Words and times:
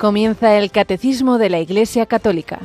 Comienza 0.00 0.56
el 0.56 0.70
Catecismo 0.70 1.36
de 1.36 1.50
la 1.50 1.60
Iglesia 1.60 2.06
Católica. 2.06 2.58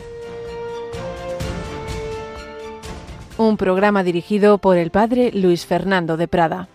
Un 3.38 3.58
programa 3.58 4.04
dirigido 4.04 4.58
por 4.58 4.78
el 4.78 4.90
Padre 4.90 5.32
Luis 5.34 5.66
Fernando 5.66 6.16
de 6.16 6.30
Prada. 6.30 6.70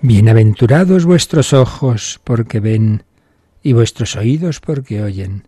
Bienaventurados 0.00 1.04
vuestros 1.04 1.52
ojos 1.52 2.20
porque 2.24 2.58
ven 2.58 3.04
y 3.62 3.74
vuestros 3.74 4.16
oídos 4.16 4.58
porque 4.58 5.04
oyen. 5.04 5.46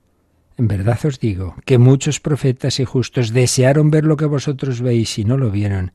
En 0.57 0.69
verdad 0.69 1.01
os 1.05 1.19
digo 1.19 1.57
que 1.65 1.79
muchos 1.79 2.21
profetas 2.21 2.79
y 2.79 2.85
justos 2.85 3.33
desearon 3.33 3.91
ver 3.91 4.05
lo 4.05 4.17
que 4.17 4.27
vosotros 4.27 4.81
veis 4.81 5.19
y 5.19 5.25
no 5.25 5.37
lo 5.37 5.51
vieron, 5.51 5.91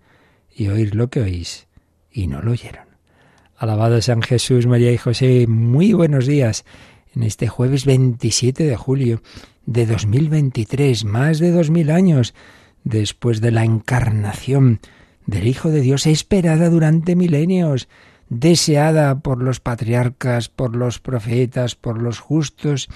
y 0.56 0.68
oír 0.68 0.96
lo 0.96 1.10
que 1.10 1.22
oís 1.22 1.68
y 2.12 2.28
no 2.28 2.42
lo 2.42 2.52
oyeron. 2.52 2.86
Alabado 3.58 4.02
San 4.02 4.22
Jesús, 4.22 4.68
María 4.68 4.92
y 4.92 4.98
José, 4.98 5.48
muy 5.48 5.94
buenos 5.94 6.26
días. 6.28 6.66
En 7.16 7.24
este 7.24 7.48
jueves 7.48 7.86
27 7.86 8.64
de 8.64 8.76
julio 8.76 9.22
de 9.66 9.86
2023, 9.86 11.06
más 11.06 11.40
de 11.40 11.52
dos 11.52 11.70
mil 11.70 11.92
años 11.92 12.34
después 12.84 13.40
de 13.40 13.52
la 13.52 13.64
encarnación 13.64 14.80
del 15.26 15.48
Hijo 15.48 15.70
de 15.70 15.82
Dios, 15.82 16.06
esperada 16.08 16.70
durante 16.70 17.16
milenios 17.16 17.88
deseada 18.30 19.20
por 19.20 19.42
los 19.42 19.60
patriarcas, 19.60 20.50
por 20.50 20.76
los 20.76 21.00
profetas, 21.00 21.76
por 21.76 22.02
los 22.02 22.20
justos 22.20 22.90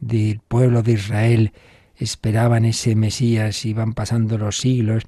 del 0.00 0.40
pueblo 0.40 0.82
de 0.82 0.92
Israel, 0.92 1.52
esperaban 1.96 2.64
ese 2.64 2.94
Mesías, 2.94 3.64
iban 3.64 3.92
pasando 3.92 4.38
los 4.38 4.58
siglos, 4.58 5.04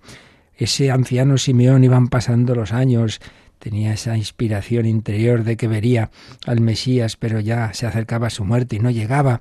ese 0.60 0.90
anciano 0.90 1.38
Simeón 1.38 1.84
iban 1.84 2.08
pasando 2.08 2.54
los 2.54 2.72
años, 2.72 3.20
tenía 3.58 3.94
esa 3.94 4.16
inspiración 4.18 4.84
interior 4.84 5.42
de 5.42 5.56
que 5.56 5.68
vería 5.68 6.10
al 6.46 6.60
Mesías, 6.60 7.16
pero 7.16 7.40
ya 7.40 7.72
se 7.72 7.86
acercaba 7.86 8.26
a 8.26 8.30
su 8.30 8.44
muerte 8.44 8.76
y 8.76 8.78
no 8.78 8.90
llegaba. 8.90 9.40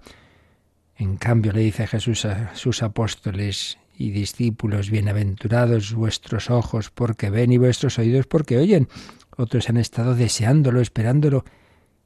En 0.96 1.18
cambio 1.18 1.52
le 1.52 1.60
dice 1.60 1.88
Jesús 1.88 2.24
a 2.24 2.56
sus 2.56 2.82
apóstoles 2.84 3.78
y 3.98 4.12
discípulos, 4.12 4.90
bienaventurados 4.90 5.94
vuestros 5.94 6.50
ojos 6.50 6.90
porque 6.90 7.30
ven 7.30 7.52
y 7.52 7.58
vuestros 7.58 8.00
oídos 8.00 8.26
porque 8.26 8.58
oyen 8.58 8.88
otros 9.36 9.70
han 9.70 9.76
estado 9.76 10.16
deseándolo, 10.16 10.80
esperándolo 10.80 11.44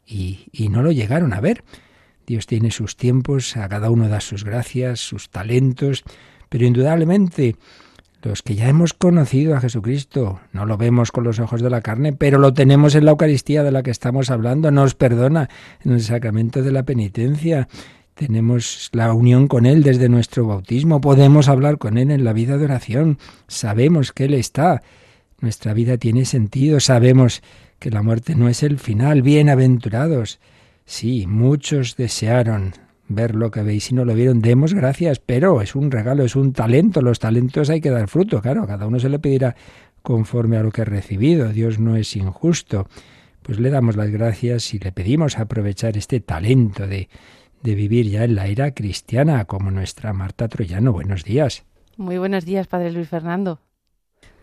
y, 0.07 0.47
y 0.51 0.69
no 0.69 0.81
lo 0.81 0.91
llegaron 0.91 1.33
a 1.33 1.39
ver. 1.39 1.63
Dios 2.25 2.47
tiene 2.47 2.71
sus 2.71 2.97
tiempos, 2.97 3.57
a 3.57 3.69
cada 3.69 3.91
uno 3.91 4.07
da 4.07 4.21
sus 4.21 4.43
gracias, 4.43 5.01
sus 5.01 5.29
talentos, 5.29 6.03
pero 6.49 6.65
indudablemente 6.65 7.57
los 8.23 8.41
que 8.41 8.55
ya 8.55 8.69
hemos 8.69 8.93
conocido 8.93 9.55
a 9.55 9.61
Jesucristo, 9.61 10.39
no 10.51 10.65
lo 10.65 10.77
vemos 10.77 11.11
con 11.11 11.23
los 11.23 11.39
ojos 11.39 11.61
de 11.61 11.69
la 11.69 11.81
carne, 11.81 12.13
pero 12.13 12.39
lo 12.39 12.53
tenemos 12.53 12.95
en 12.95 13.05
la 13.05 13.11
Eucaristía 13.11 13.63
de 13.63 13.71
la 13.71 13.83
que 13.83 13.91
estamos 13.91 14.31
hablando, 14.31 14.71
nos 14.71 14.95
perdona 14.95 15.49
en 15.83 15.91
el 15.91 16.01
sacramento 16.01 16.61
de 16.61 16.71
la 16.71 16.83
penitencia, 16.83 17.67
tenemos 18.15 18.89
la 18.93 19.13
unión 19.13 19.47
con 19.47 19.65
Él 19.65 19.83
desde 19.83 20.09
nuestro 20.09 20.47
bautismo, 20.47 21.01
podemos 21.01 21.49
hablar 21.49 21.77
con 21.77 21.97
Él 21.97 22.11
en 22.11 22.23
la 22.23 22.33
vida 22.33 22.57
de 22.57 22.65
oración, 22.65 23.17
sabemos 23.47 24.11
que 24.11 24.25
Él 24.25 24.33
está, 24.33 24.81
nuestra 25.39 25.73
vida 25.73 25.97
tiene 25.97 26.23
sentido, 26.23 26.79
sabemos 26.79 27.41
que 27.83 27.91
la 27.91 28.01
muerte 28.01 28.33
no 28.33 28.47
es 28.47 28.63
el 28.63 28.79
final. 28.79 29.21
Bienaventurados. 29.23 30.39
Sí, 30.85 31.27
muchos 31.27 31.97
desearon 31.97 32.73
ver 33.15 33.35
lo 33.35 33.51
que 33.51 33.61
veis 33.61 33.91
y 33.91 33.95
no 33.95 34.05
lo 34.05 34.13
vieron. 34.13 34.41
Demos 34.41 34.73
gracias, 34.73 35.19
pero 35.19 35.61
es 35.61 35.75
un 35.75 35.91
regalo, 35.91 36.23
es 36.23 36.35
un 36.35 36.53
talento. 36.53 37.01
Los 37.01 37.19
talentos 37.19 37.69
hay 37.69 37.81
que 37.81 37.89
dar 37.89 38.07
fruto, 38.07 38.41
claro, 38.41 38.63
a 38.63 38.67
cada 38.67 38.87
uno 38.87 38.99
se 38.99 39.09
le 39.09 39.19
pedirá 39.19 39.55
conforme 40.01 40.57
a 40.57 40.63
lo 40.63 40.71
que 40.71 40.81
ha 40.81 40.85
recibido. 40.85 41.49
Dios 41.49 41.79
no 41.79 41.95
es 41.95 42.15
injusto. 42.15 42.87
Pues 43.41 43.59
le 43.59 43.69
damos 43.69 43.95
las 43.95 44.09
gracias 44.09 44.73
y 44.73 44.79
le 44.79 44.91
pedimos 44.91 45.37
aprovechar 45.37 45.97
este 45.97 46.19
talento 46.19 46.87
de, 46.87 47.09
de 47.61 47.75
vivir 47.75 48.09
ya 48.09 48.23
en 48.23 48.35
la 48.35 48.47
era 48.47 48.71
cristiana, 48.71 49.45
como 49.45 49.71
nuestra 49.71 50.13
Marta 50.13 50.47
Troyano. 50.47 50.93
Buenos 50.93 51.23
días. 51.23 51.63
Muy 51.97 52.17
buenos 52.17 52.45
días, 52.45 52.67
Padre 52.67 52.91
Luis 52.91 53.09
Fernando. 53.09 53.59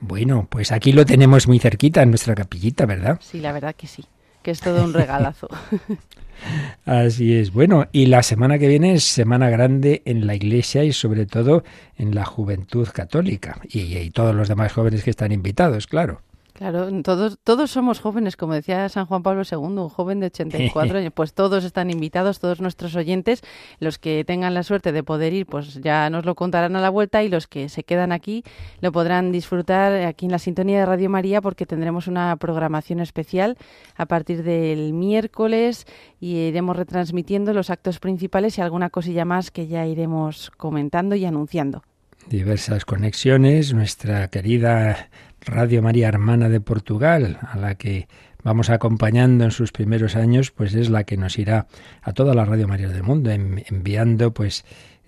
Bueno, 0.01 0.47
pues 0.51 0.73
aquí 0.73 0.93
lo 0.93 1.05
tenemos 1.05 1.47
muy 1.47 1.59
cerquita 1.59 2.03
en 2.03 2.11
nuestra 2.11 2.35
capillita, 2.35 2.87
¿verdad? 2.87 3.19
Sí, 3.21 3.41
la 3.41 3.53
verdad 3.53 3.75
que 3.77 3.87
sí, 3.87 4.05
que 4.43 4.51
es 4.51 4.61
todo 4.61 4.85
un 4.85 4.93
regalazo. 4.93 5.49
Así 6.87 7.35
es. 7.35 7.53
Bueno, 7.53 7.87
y 7.93 8.07
la 8.07 8.23
semana 8.23 8.59
que 8.59 8.69
viene 8.69 8.95
es 8.95 9.05
semana 9.05 9.51
grande 9.51 10.03
en 10.05 10.27
la 10.27 10.35
Iglesia 10.35 10.85
y 10.85 10.93
sobre 10.93 11.27
todo 11.27 11.65
en 11.97 12.15
la 12.15 12.25
juventud 12.25 12.89
católica 12.93 13.61
y, 13.69 14.11
todos 14.11 14.35
los 14.35 14.49
demás 14.49 14.73
jóvenes 14.73 15.05
que 15.05 15.11
están 15.11 15.33
invitados, 15.33 15.87
claro. 15.87 16.23
Claro, 16.61 16.91
todos, 17.03 17.39
todos 17.43 17.71
somos 17.71 18.01
jóvenes, 18.01 18.37
como 18.37 18.53
decía 18.53 18.87
San 18.91 19.07
Juan 19.07 19.23
Pablo 19.23 19.45
II, 19.51 19.57
un 19.57 19.89
joven 19.89 20.21
de 20.21 20.27
84 20.27 20.99
años, 20.99 21.13
pues 21.15 21.33
todos 21.33 21.65
están 21.65 21.89
invitados, 21.89 22.39
todos 22.39 22.61
nuestros 22.61 22.95
oyentes, 22.97 23.41
los 23.79 23.99
que 23.99 24.25
tengan 24.27 24.53
la 24.53 24.63
suerte 24.63 24.93
de 24.93 25.03
poder 25.03 25.33
ir, 25.33 25.47
pues 25.47 25.81
ya 25.81 26.11
nos 26.11 26.27
lo 26.27 26.35
contarán 26.35 26.77
a 26.77 26.83
la 26.83 26.91
vuelta 26.91 27.23
y 27.23 27.31
los 27.31 27.47
que 27.47 27.71
se 27.71 27.83
quedan 27.83 28.13
aquí 28.13 28.45
lo 28.83 28.93
podrán 28.93 29.33
disfrutar 29.33 30.05
aquí 30.05 30.27
en 30.27 30.33
la 30.33 30.39
sintonía 30.39 30.81
de 30.81 30.85
Radio 30.85 31.09
María 31.09 31.41
porque 31.41 31.65
tendremos 31.65 32.09
una 32.09 32.37
programación 32.37 33.01
especial 33.01 33.57
a 33.97 34.05
partir 34.05 34.43
del 34.43 34.93
miércoles 34.93 35.87
y 36.21 36.37
iremos 36.37 36.77
retransmitiendo 36.77 37.55
los 37.55 37.71
actos 37.71 38.01
principales 38.01 38.59
y 38.59 38.61
alguna 38.61 38.91
cosilla 38.91 39.25
más 39.25 39.51
que 39.51 39.67
ya 39.67 39.87
iremos 39.87 40.51
comentando 40.59 41.15
y 41.15 41.25
anunciando 41.25 41.85
diversas 42.29 42.85
conexiones. 42.85 43.73
Nuestra 43.73 44.29
querida 44.29 45.09
Radio 45.45 45.83
María 45.83 46.09
Hermana 46.09 46.49
de 46.49 46.61
Portugal, 46.61 47.39
a 47.43 47.57
la 47.57 47.75
que 47.75 48.09
vamos 48.43 48.71
acompañando 48.71 49.45
en 49.45 49.51
sus 49.51 49.73
primeros 49.73 50.17
años, 50.17 50.51
pues 50.51 50.75
es 50.75 50.91
la 50.91 51.05
que 51.05 51.17
nos 51.17 51.39
irá 51.39 51.67
a 52.03 52.13
toda 52.13 52.35
la 52.35 52.45
Radio 52.45 52.69
María 52.69 52.89
del 52.89 53.03
mundo 53.03 53.31
enviando 53.31 54.33
pues 54.33 54.65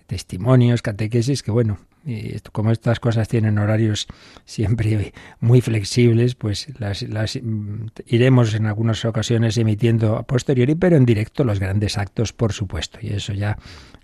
testimonios, 0.06 0.82
catequesis, 0.82 1.42
que 1.42 1.50
bueno, 1.50 1.78
como 2.50 2.72
estas 2.72 3.00
cosas 3.00 3.28
tienen 3.28 3.58
horarios 3.58 4.06
siempre 4.44 5.14
muy 5.40 5.60
flexibles, 5.60 6.34
pues 6.34 6.68
las, 6.78 7.02
las, 7.02 7.38
mm, 7.40 7.86
iremos 8.06 8.54
en 8.54 8.66
algunas 8.66 9.04
ocasiones 9.04 9.56
emitiendo 9.56 10.16
a 10.16 10.24
posteriori, 10.24 10.74
pero 10.74 10.96
en 10.96 11.06
directo 11.06 11.44
los 11.44 11.60
grandes 11.60 11.98
actos, 11.98 12.32
por 12.32 12.52
supuesto. 12.52 12.98
Y 13.00 13.12
eso 13.12 13.32
ya 13.32 13.56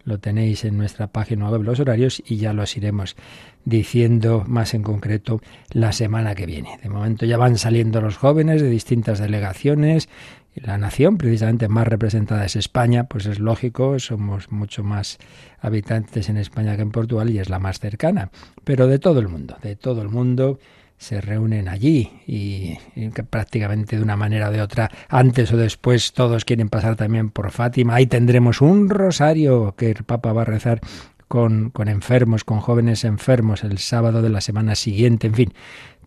lo 0.04 0.18
tenéis 0.18 0.64
en 0.64 0.76
nuestra 0.76 1.08
página 1.08 1.50
web, 1.50 1.62
los 1.62 1.80
horarios, 1.80 2.22
y 2.26 2.36
ya 2.36 2.52
los 2.52 2.76
iremos 2.76 3.16
diciendo 3.64 4.44
más 4.46 4.74
en 4.74 4.82
concreto 4.82 5.40
la 5.70 5.92
semana 5.92 6.34
que 6.34 6.46
viene. 6.46 6.78
De 6.82 6.88
momento 6.88 7.26
ya 7.26 7.36
van 7.36 7.58
saliendo 7.58 8.00
los 8.00 8.16
jóvenes 8.16 8.62
de 8.62 8.70
distintas 8.70 9.18
delegaciones. 9.18 10.08
La 10.54 10.78
nación 10.78 11.18
precisamente 11.18 11.68
más 11.68 11.86
representada 11.86 12.44
es 12.44 12.56
España, 12.56 13.04
pues 13.04 13.26
es 13.26 13.38
lógico, 13.38 13.98
somos 13.98 14.50
mucho 14.50 14.82
más 14.82 15.18
habitantes 15.60 16.28
en 16.28 16.36
España 16.36 16.76
que 16.76 16.82
en 16.82 16.90
Portugal 16.90 17.30
y 17.30 17.38
es 17.38 17.48
la 17.48 17.58
más 17.58 17.78
cercana, 17.78 18.30
pero 18.64 18.86
de 18.86 18.98
todo 18.98 19.20
el 19.20 19.28
mundo, 19.28 19.56
de 19.62 19.76
todo 19.76 20.02
el 20.02 20.08
mundo 20.08 20.58
se 20.98 21.20
reúnen 21.20 21.68
allí 21.68 22.10
y, 22.26 22.76
que 23.10 23.22
prácticamente 23.22 23.96
de 23.96 24.02
una 24.02 24.16
manera 24.16 24.48
o 24.48 24.52
de 24.52 24.60
otra, 24.60 24.90
antes 25.08 25.52
o 25.52 25.56
después, 25.56 26.12
todos 26.12 26.44
quieren 26.44 26.68
pasar 26.68 26.96
también 26.96 27.30
por 27.30 27.50
Fátima. 27.50 27.94
Ahí 27.94 28.06
tendremos 28.06 28.60
un 28.60 28.90
rosario 28.90 29.74
que 29.76 29.90
el 29.90 30.04
Papa 30.04 30.32
va 30.32 30.42
a 30.42 30.44
rezar 30.44 30.80
con, 31.28 31.70
con 31.70 31.88
enfermos, 31.88 32.44
con 32.44 32.60
jóvenes 32.60 33.04
enfermos 33.04 33.62
el 33.64 33.78
sábado 33.78 34.22
de 34.22 34.30
la 34.30 34.40
semana 34.40 34.74
siguiente, 34.74 35.28
en 35.28 35.34
fin, 35.34 35.54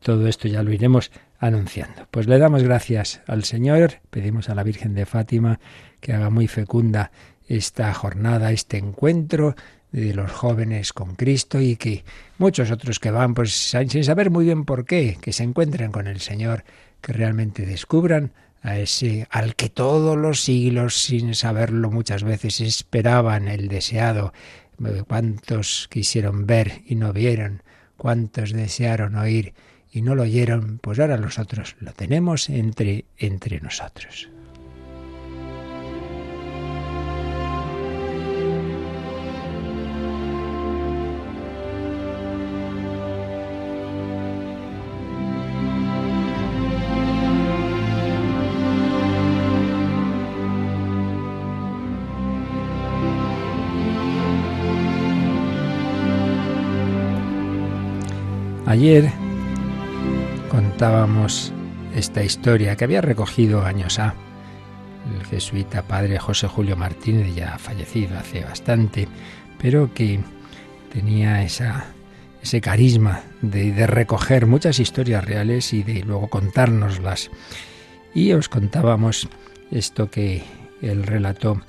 todo 0.02 0.28
esto 0.28 0.48
ya 0.48 0.64
lo 0.64 0.74
iremos 0.74 1.12
anunciando. 1.40 2.08
Pues 2.12 2.28
le 2.28 2.38
damos 2.38 2.64
gracias 2.64 3.22
al 3.28 3.44
Señor, 3.44 4.00
pedimos 4.10 4.50
a 4.50 4.56
la 4.56 4.64
Virgen 4.64 4.94
de 4.94 5.06
Fátima 5.06 5.60
que 6.00 6.14
haga 6.14 6.30
muy 6.30 6.48
fecunda 6.48 7.12
esta 7.48 7.94
jornada, 7.94 8.52
este 8.52 8.78
encuentro 8.78 9.56
de 9.92 10.14
los 10.14 10.32
jóvenes 10.32 10.94
con 10.94 11.16
Cristo 11.16 11.60
y 11.60 11.76
que 11.76 12.04
muchos 12.38 12.72
otros 12.72 13.00
que 13.00 13.12
van 13.12 13.34
pues 13.34 13.54
sin 13.54 14.04
saber 14.04 14.30
muy 14.30 14.46
bien 14.46 14.66
por 14.66 14.86
qué, 14.86 15.18
que 15.22 15.34
se 15.34 15.44
encuentren 15.44 15.92
con 15.92 16.08
el 16.08 16.20
Señor, 16.22 16.64
que 17.02 17.14
realmente 17.14 17.66
descubran 17.66 18.32
a 18.62 18.78
ese 18.78 19.28
al 19.30 19.56
que 19.56 19.70
todos 19.70 20.18
los 20.18 20.42
siglos 20.42 21.02
sin 21.02 21.36
saberlo 21.36 21.92
muchas 21.92 22.24
veces 22.24 22.62
esperaban 22.62 23.48
el 23.48 23.68
deseado, 23.68 24.34
cuántos 25.08 25.88
quisieron 25.90 26.46
ver 26.46 26.82
y 26.86 26.96
no 26.96 27.12
vieron, 27.14 27.64
cuántos 27.98 28.54
desearon 28.54 29.16
oír 29.16 29.54
y 29.92 30.02
no 30.02 30.16
lo 30.16 30.24
oyeron, 30.24 30.80
pues 30.82 31.00
ahora 31.00 31.18
nosotros 31.18 31.76
lo 31.80 31.92
tenemos 31.92 32.50
entre 32.50 33.06
entre 33.18 33.60
nosotros. 33.60 34.31
Ayer 58.72 59.12
contábamos 60.50 61.52
esta 61.94 62.24
historia 62.24 62.78
que 62.78 62.86
había 62.86 63.02
recogido 63.02 63.66
años 63.66 64.00
A 64.00 64.16
el 65.14 65.26
jesuita 65.26 65.82
padre 65.82 66.18
José 66.20 66.48
Julio 66.48 66.78
Martínez, 66.78 67.36
ya 67.36 67.58
fallecido 67.58 68.18
hace 68.18 68.46
bastante, 68.46 69.10
pero 69.60 69.94
que 69.94 70.22
tenía 70.90 71.44
esa, 71.44 71.88
ese 72.42 72.62
carisma 72.62 73.24
de, 73.42 73.74
de 73.74 73.88
recoger 73.88 74.46
muchas 74.46 74.80
historias 74.80 75.26
reales 75.26 75.74
y 75.74 75.84
de 75.84 76.04
luego 76.04 76.30
contárnoslas. 76.30 77.30
Y 78.14 78.32
os 78.32 78.48
contábamos 78.48 79.28
esto 79.70 80.10
que 80.10 80.46
él 80.82 81.04
relató 81.04 81.60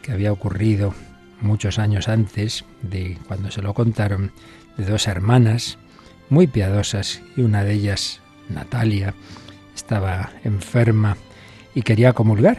que 0.00 0.12
había 0.12 0.30
ocurrido 0.30 0.94
muchos 1.40 1.80
años 1.80 2.06
antes 2.06 2.64
de 2.82 3.18
cuando 3.26 3.50
se 3.50 3.62
lo 3.62 3.74
contaron 3.74 4.30
de 4.76 4.84
dos 4.84 5.08
hermanas 5.08 5.76
muy 6.30 6.46
piadosas 6.46 7.22
y 7.36 7.42
una 7.42 7.64
de 7.64 7.74
ellas, 7.74 8.20
Natalia, 8.48 9.14
estaba 9.74 10.30
enferma 10.44 11.16
y 11.74 11.82
quería 11.82 12.12
comulgar, 12.12 12.58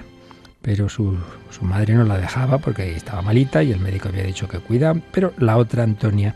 pero 0.62 0.90
su, 0.90 1.18
su, 1.50 1.66
madre 1.66 1.94
no 1.94 2.04
la 2.04 2.18
dejaba 2.18 2.58
porque 2.58 2.96
estaba 2.96 3.22
malita 3.22 3.64
y 3.64 3.72
el 3.72 3.80
médico 3.80 4.10
había 4.10 4.24
dicho 4.24 4.48
que 4.48 4.60
cuida, 4.60 4.94
pero 5.12 5.34
la 5.38 5.58
otra, 5.58 5.84
Antonia, 5.84 6.36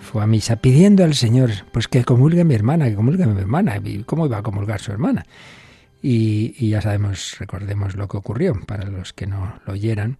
fue 0.00 0.22
a 0.22 0.26
misa 0.26 0.56
pidiendo 0.56 1.04
al 1.04 1.14
Señor 1.14 1.50
pues 1.72 1.88
que 1.88 2.04
comulgue 2.04 2.44
mi 2.44 2.54
hermana, 2.54 2.88
que 2.88 2.94
comulgue 2.94 3.26
mi 3.26 3.40
hermana. 3.40 3.80
¿Y 3.82 4.04
cómo 4.04 4.26
iba 4.26 4.38
a 4.38 4.42
comulgar 4.42 4.80
su 4.80 4.92
hermana? 4.92 5.26
Y, 6.00 6.54
y 6.58 6.70
ya 6.70 6.80
sabemos, 6.80 7.36
recordemos 7.38 7.96
lo 7.96 8.06
que 8.06 8.16
ocurrió, 8.16 8.54
para 8.66 8.88
los 8.88 9.12
que 9.12 9.26
no 9.26 9.58
lo 9.66 9.72
oyeran, 9.72 10.18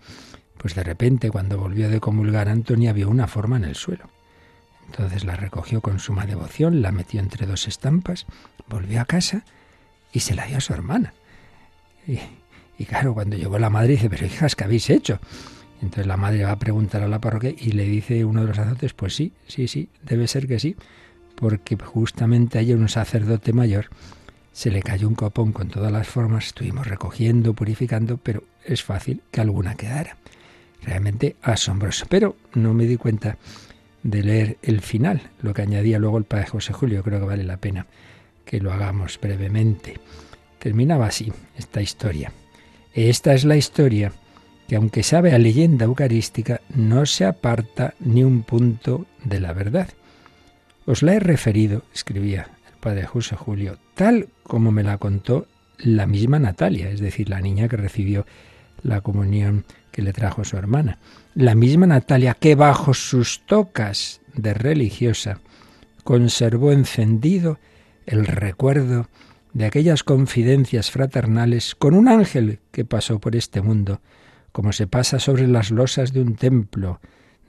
pues 0.58 0.74
de 0.74 0.82
repente 0.82 1.30
cuando 1.30 1.58
volvió 1.58 1.88
de 1.88 2.00
comulgar 2.00 2.48
Antonia 2.48 2.92
vio 2.92 3.08
una 3.08 3.26
forma 3.26 3.56
en 3.56 3.64
el 3.64 3.76
suelo. 3.76 4.15
Entonces 4.86 5.24
la 5.24 5.36
recogió 5.36 5.80
con 5.80 5.98
suma 5.98 6.26
devoción, 6.26 6.82
la 6.82 6.92
metió 6.92 7.20
entre 7.20 7.46
dos 7.46 7.68
estampas, 7.68 8.26
volvió 8.68 9.00
a 9.00 9.04
casa 9.04 9.44
y 10.12 10.20
se 10.20 10.34
la 10.34 10.46
dio 10.46 10.58
a 10.58 10.60
su 10.60 10.72
hermana. 10.72 11.12
Y, 12.06 12.84
claro, 12.84 13.14
cuando 13.14 13.36
llegó 13.36 13.58
la 13.58 13.70
madre 13.70 13.92
dice, 13.92 14.08
pero 14.08 14.26
hijas, 14.26 14.54
¿qué 14.54 14.64
habéis 14.64 14.90
hecho? 14.90 15.18
Entonces 15.82 16.06
la 16.06 16.16
madre 16.16 16.44
va 16.44 16.52
a 16.52 16.58
preguntar 16.58 17.02
a 17.02 17.08
la 17.08 17.20
parroquia 17.20 17.52
y 17.56 17.72
le 17.72 17.84
dice 17.84 18.24
uno 18.24 18.40
de 18.42 18.46
los 18.48 18.56
sacerdotes, 18.56 18.94
pues 18.94 19.14
sí, 19.14 19.32
sí, 19.46 19.68
sí, 19.68 19.90
debe 20.02 20.26
ser 20.26 20.46
que 20.46 20.58
sí, 20.58 20.76
porque 21.34 21.76
justamente 21.76 22.58
ayer 22.58 22.76
un 22.76 22.88
sacerdote 22.88 23.52
mayor 23.52 23.90
se 24.52 24.70
le 24.70 24.82
cayó 24.82 25.06
un 25.06 25.14
copón 25.14 25.52
con 25.52 25.68
todas 25.68 25.92
las 25.92 26.08
formas, 26.08 26.46
estuvimos 26.46 26.86
recogiendo, 26.86 27.52
purificando, 27.52 28.16
pero 28.16 28.44
es 28.64 28.82
fácil 28.82 29.22
que 29.30 29.42
alguna 29.42 29.74
quedara. 29.74 30.16
Realmente 30.82 31.36
asombroso. 31.42 32.06
Pero 32.08 32.36
no 32.54 32.72
me 32.72 32.86
di 32.86 32.96
cuenta 32.96 33.36
de 34.06 34.22
leer 34.22 34.58
el 34.62 34.80
final, 34.80 35.20
lo 35.42 35.52
que 35.52 35.62
añadía 35.62 35.98
luego 35.98 36.18
el 36.18 36.24
padre 36.24 36.46
José 36.46 36.72
Julio, 36.72 37.02
creo 37.02 37.20
que 37.20 37.26
vale 37.26 37.44
la 37.44 37.56
pena 37.56 37.86
que 38.44 38.60
lo 38.60 38.72
hagamos 38.72 39.18
brevemente. 39.20 39.98
Terminaba 40.60 41.06
así 41.06 41.32
esta 41.56 41.82
historia. 41.82 42.32
Esta 42.94 43.34
es 43.34 43.44
la 43.44 43.56
historia 43.56 44.12
que 44.68 44.76
aunque 44.76 45.02
sabe 45.02 45.32
a 45.32 45.38
leyenda 45.38 45.84
eucarística, 45.84 46.60
no 46.74 47.06
se 47.06 47.24
aparta 47.24 47.94
ni 48.00 48.24
un 48.24 48.42
punto 48.42 49.06
de 49.24 49.40
la 49.40 49.52
verdad. 49.52 49.88
Os 50.86 51.02
la 51.02 51.14
he 51.14 51.20
referido, 51.20 51.82
escribía 51.94 52.48
el 52.68 52.78
padre 52.80 53.06
José 53.06 53.36
Julio, 53.36 53.78
tal 53.94 54.28
como 54.42 54.72
me 54.72 54.82
la 54.82 54.98
contó 54.98 55.46
la 55.78 56.06
misma 56.06 56.38
Natalia, 56.38 56.90
es 56.90 57.00
decir, 57.00 57.28
la 57.28 57.40
niña 57.40 57.68
que 57.68 57.76
recibió 57.76 58.26
la 58.82 59.00
comunión 59.00 59.64
que 59.90 60.02
le 60.02 60.12
trajo 60.12 60.44
su 60.44 60.56
hermana. 60.56 60.98
La 61.36 61.54
misma 61.54 61.86
Natalia 61.86 62.32
que 62.32 62.54
bajo 62.54 62.94
sus 62.94 63.44
tocas 63.44 64.22
de 64.32 64.54
religiosa 64.54 65.40
conservó 66.02 66.72
encendido 66.72 67.58
el 68.06 68.24
recuerdo 68.24 69.10
de 69.52 69.66
aquellas 69.66 70.02
confidencias 70.02 70.90
fraternales 70.90 71.74
con 71.74 71.92
un 71.92 72.08
ángel 72.08 72.60
que 72.72 72.86
pasó 72.86 73.18
por 73.18 73.36
este 73.36 73.60
mundo, 73.60 74.00
como 74.50 74.72
se 74.72 74.86
pasa 74.86 75.18
sobre 75.18 75.46
las 75.46 75.70
losas 75.70 76.14
de 76.14 76.22
un 76.22 76.36
templo, 76.36 77.00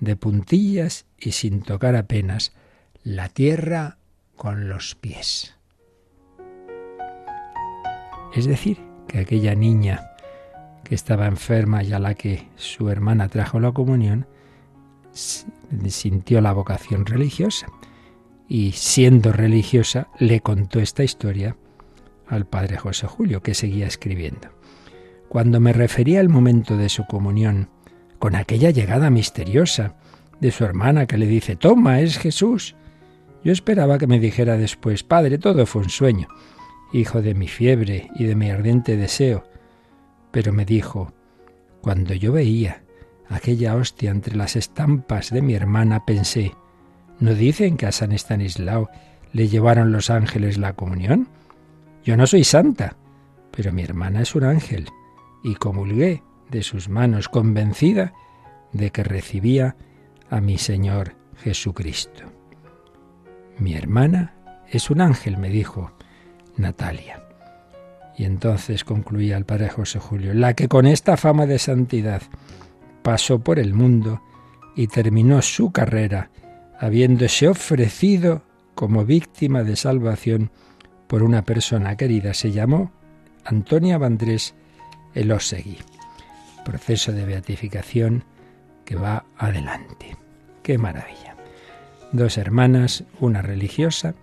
de 0.01 0.17
puntillas 0.17 1.05
y 1.17 1.31
sin 1.31 1.61
tocar 1.61 1.95
apenas 1.95 2.51
la 3.05 3.29
tierra 3.29 3.99
con 4.35 4.67
los 4.67 4.95
pies. 4.95 5.55
Es 8.35 8.47
decir, 8.47 8.79
que 9.07 9.19
aquella 9.19 9.55
niña 9.55 10.11
que 10.87 10.95
estaba 10.95 11.27
enferma 11.27 11.83
y 11.83 11.91
a 11.91 11.99
la 11.99 12.13
que 12.13 12.47
su 12.55 12.89
hermana 12.89 13.27
trajo 13.27 13.59
la 13.59 13.73
comunión, 13.73 14.25
sintió 15.11 16.39
la 16.39 16.53
vocación 16.53 17.05
religiosa 17.05 17.67
y 18.47 18.71
siendo 18.71 19.33
religiosa 19.33 20.07
le 20.17 20.39
contó 20.39 20.79
esta 20.79 21.03
historia 21.03 21.57
al 22.27 22.45
padre 22.45 22.77
José 22.77 23.05
Julio, 23.07 23.41
que 23.41 23.53
seguía 23.53 23.85
escribiendo. 23.85 24.49
Cuando 25.27 25.59
me 25.59 25.73
refería 25.73 26.21
al 26.21 26.29
momento 26.29 26.77
de 26.77 26.87
su 26.87 27.05
comunión, 27.05 27.69
con 28.19 28.35
aquella 28.35 28.69
llegada 28.69 29.09
misteriosa 29.09 29.95
de 30.39 30.51
su 30.51 30.63
hermana 30.63 31.05
que 31.05 31.17
le 31.17 31.27
dice, 31.27 31.55
Toma, 31.57 31.99
es 31.99 32.17
Jesús, 32.17 32.75
yo 33.43 33.51
esperaba 33.51 33.97
que 33.97 34.07
me 34.07 34.19
dijera 34.19 34.57
después, 34.57 35.03
Padre, 35.03 35.37
todo 35.37 35.65
fue 35.65 35.81
un 35.81 35.89
sueño, 35.89 36.27
hijo 36.93 37.21
de 37.21 37.33
mi 37.33 37.47
fiebre 37.47 38.09
y 38.15 38.23
de 38.23 38.35
mi 38.35 38.49
ardiente 38.49 38.95
deseo. 38.95 39.43
Pero 40.37 40.53
me 40.53 40.65
dijo, 40.65 41.11
cuando 41.81 42.13
yo 42.13 42.31
veía 42.31 42.83
aquella 43.27 43.75
hostia 43.75 44.11
entre 44.11 44.35
las 44.35 44.55
estampas 44.55 45.31
de 45.31 45.41
mi 45.41 45.55
hermana, 45.55 46.05
pensé, 46.05 46.53
¿no 47.19 47.33
dicen 47.33 47.75
que 47.75 47.87
a 47.87 47.91
San 47.91 48.11
Estanislao 48.11 48.87
le 49.33 49.47
llevaron 49.47 49.91
los 49.91 50.11
ángeles 50.11 50.59
la 50.59 50.73
comunión? 50.73 51.27
Yo 52.03 52.15
no 52.17 52.27
soy 52.27 52.43
santa, 52.43 52.97
pero 53.49 53.71
mi 53.71 53.81
hermana 53.81 54.21
es 54.21 54.35
un 54.35 54.43
ángel, 54.43 54.89
y 55.43 55.55
comulgué 55.55 56.21
de 56.51 56.61
sus 56.61 56.87
manos 56.87 57.29
convencida 57.29 58.13
de 58.73 58.91
que 58.91 59.03
recibía 59.03 59.75
a 60.29 60.39
mi 60.39 60.59
Señor 60.59 61.15
Jesucristo. 61.37 62.25
Mi 63.57 63.73
hermana 63.73 64.35
es 64.69 64.91
un 64.91 65.01
ángel, 65.01 65.37
me 65.37 65.49
dijo 65.49 65.93
Natalia. 66.57 67.26
Y 68.17 68.25
entonces 68.25 68.83
concluía 68.83 69.37
el 69.37 69.45
padre 69.45 69.69
José 69.69 69.99
Julio, 69.99 70.33
la 70.33 70.55
que 70.55 70.67
con 70.67 70.87
esta 70.87 71.17
fama 71.17 71.45
de 71.45 71.59
santidad 71.59 72.23
pasó 73.03 73.39
por 73.39 73.59
el 73.59 73.73
mundo 73.73 74.21
y 74.75 74.87
terminó 74.87 75.41
su 75.41 75.71
carrera 75.71 76.31
habiéndose 76.79 77.47
ofrecido 77.47 78.43
como 78.75 79.05
víctima 79.05 79.63
de 79.63 79.75
salvación 79.75 80.51
por 81.07 81.23
una 81.23 81.43
persona 81.43 81.95
querida. 81.95 82.33
Se 82.33 82.51
llamó 82.51 82.91
Antonia 83.45 83.97
Vandrés 83.97 84.55
Elosegui. 85.13 85.77
Proceso 86.65 87.11
de 87.11 87.25
beatificación 87.25 88.23
que 88.83 88.95
va 88.95 89.25
adelante. 89.37 90.17
¡Qué 90.63 90.77
maravilla! 90.77 91.35
Dos 92.11 92.37
hermanas, 92.37 93.03
una 93.19 93.41
religiosa 93.41 94.15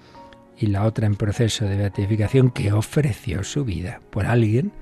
y 0.58 0.68
la 0.68 0.84
otra 0.84 1.06
en 1.06 1.16
proceso 1.16 1.64
de 1.66 1.76
beatificación 1.76 2.50
que 2.50 2.72
ofreció 2.72 3.42
su 3.44 3.64
vida 3.64 4.00
por 4.10 4.26
alguien. 4.26 4.72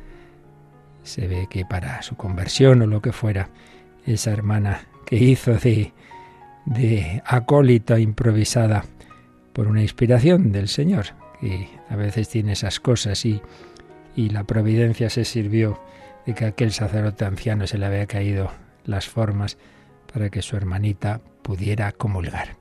Se 1.02 1.26
ve 1.26 1.47
que 1.50 1.64
para 1.64 2.02
su 2.02 2.17
conversión 2.17 2.83
o 2.83 2.87
lo 2.87 3.00
que 3.02 3.12
fuera, 3.12 3.49
esa 4.07 4.31
hermana 4.31 4.87
que 5.07 5.17
hizo 5.17 5.55
de, 5.55 5.93
de 6.67 7.23
acólita 7.25 7.99
improvisada 7.99 8.85
por 9.52 9.67
una 9.67 9.83
inspiración 9.83 10.52
del 10.52 10.69
Señor, 10.69 11.07
y 11.41 11.69
a 11.88 11.97
veces 11.97 12.29
tiene 12.29 12.52
esas 12.52 12.79
cosas 12.79 13.25
y, 13.26 13.43
y 14.14 14.31
la 14.31 14.45
providencia 14.45 15.11
se 15.11 15.25
sirvió 15.25 15.81
de 16.25 16.35
que 16.35 16.45
aquel 16.45 16.73
sacerdote 16.73 17.25
anciano 17.25 17.67
se 17.67 17.79
le 17.79 17.87
había 17.87 18.07
caído 18.07 18.52
las 18.85 19.09
formas 19.09 19.59
para 20.12 20.31
que 20.31 20.43
su 20.43 20.57
hermanita 20.57 21.21
pudiera 21.43 21.91
comulgar. 21.93 22.57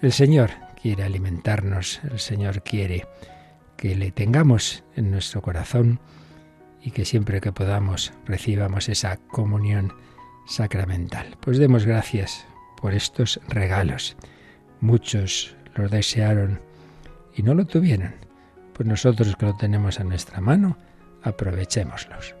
El 0.00 0.12
Señor 0.12 0.50
quiere 0.84 1.04
alimentarnos, 1.04 2.02
el 2.10 2.18
Señor 2.18 2.62
quiere 2.62 3.06
que 3.78 3.96
le 3.96 4.10
tengamos 4.10 4.84
en 4.96 5.10
nuestro 5.10 5.40
corazón 5.40 5.98
y 6.82 6.90
que 6.90 7.06
siempre 7.06 7.40
que 7.40 7.52
podamos 7.52 8.12
recibamos 8.26 8.90
esa 8.90 9.16
comunión 9.16 9.94
sacramental. 10.46 11.38
Pues 11.40 11.56
demos 11.56 11.86
gracias 11.86 12.44
por 12.76 12.92
estos 12.92 13.40
regalos. 13.48 14.18
Muchos 14.82 15.56
los 15.74 15.90
desearon 15.90 16.60
y 17.34 17.42
no 17.42 17.54
lo 17.54 17.64
tuvieron, 17.64 18.14
pues 18.74 18.86
nosotros 18.86 19.36
que 19.36 19.46
lo 19.46 19.56
tenemos 19.56 20.00
a 20.00 20.04
nuestra 20.04 20.42
mano, 20.42 20.76
aprovechémoslos. 21.22 22.34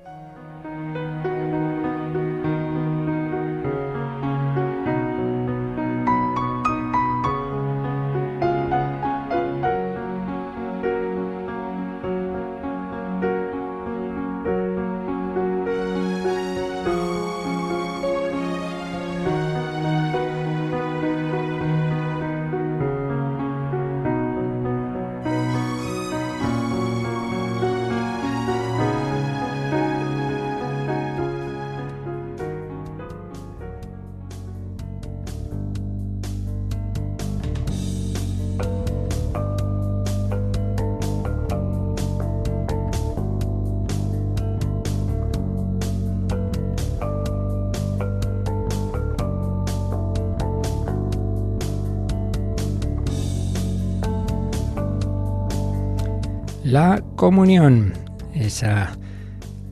Comunión, 57.24 57.94
esa 58.34 58.98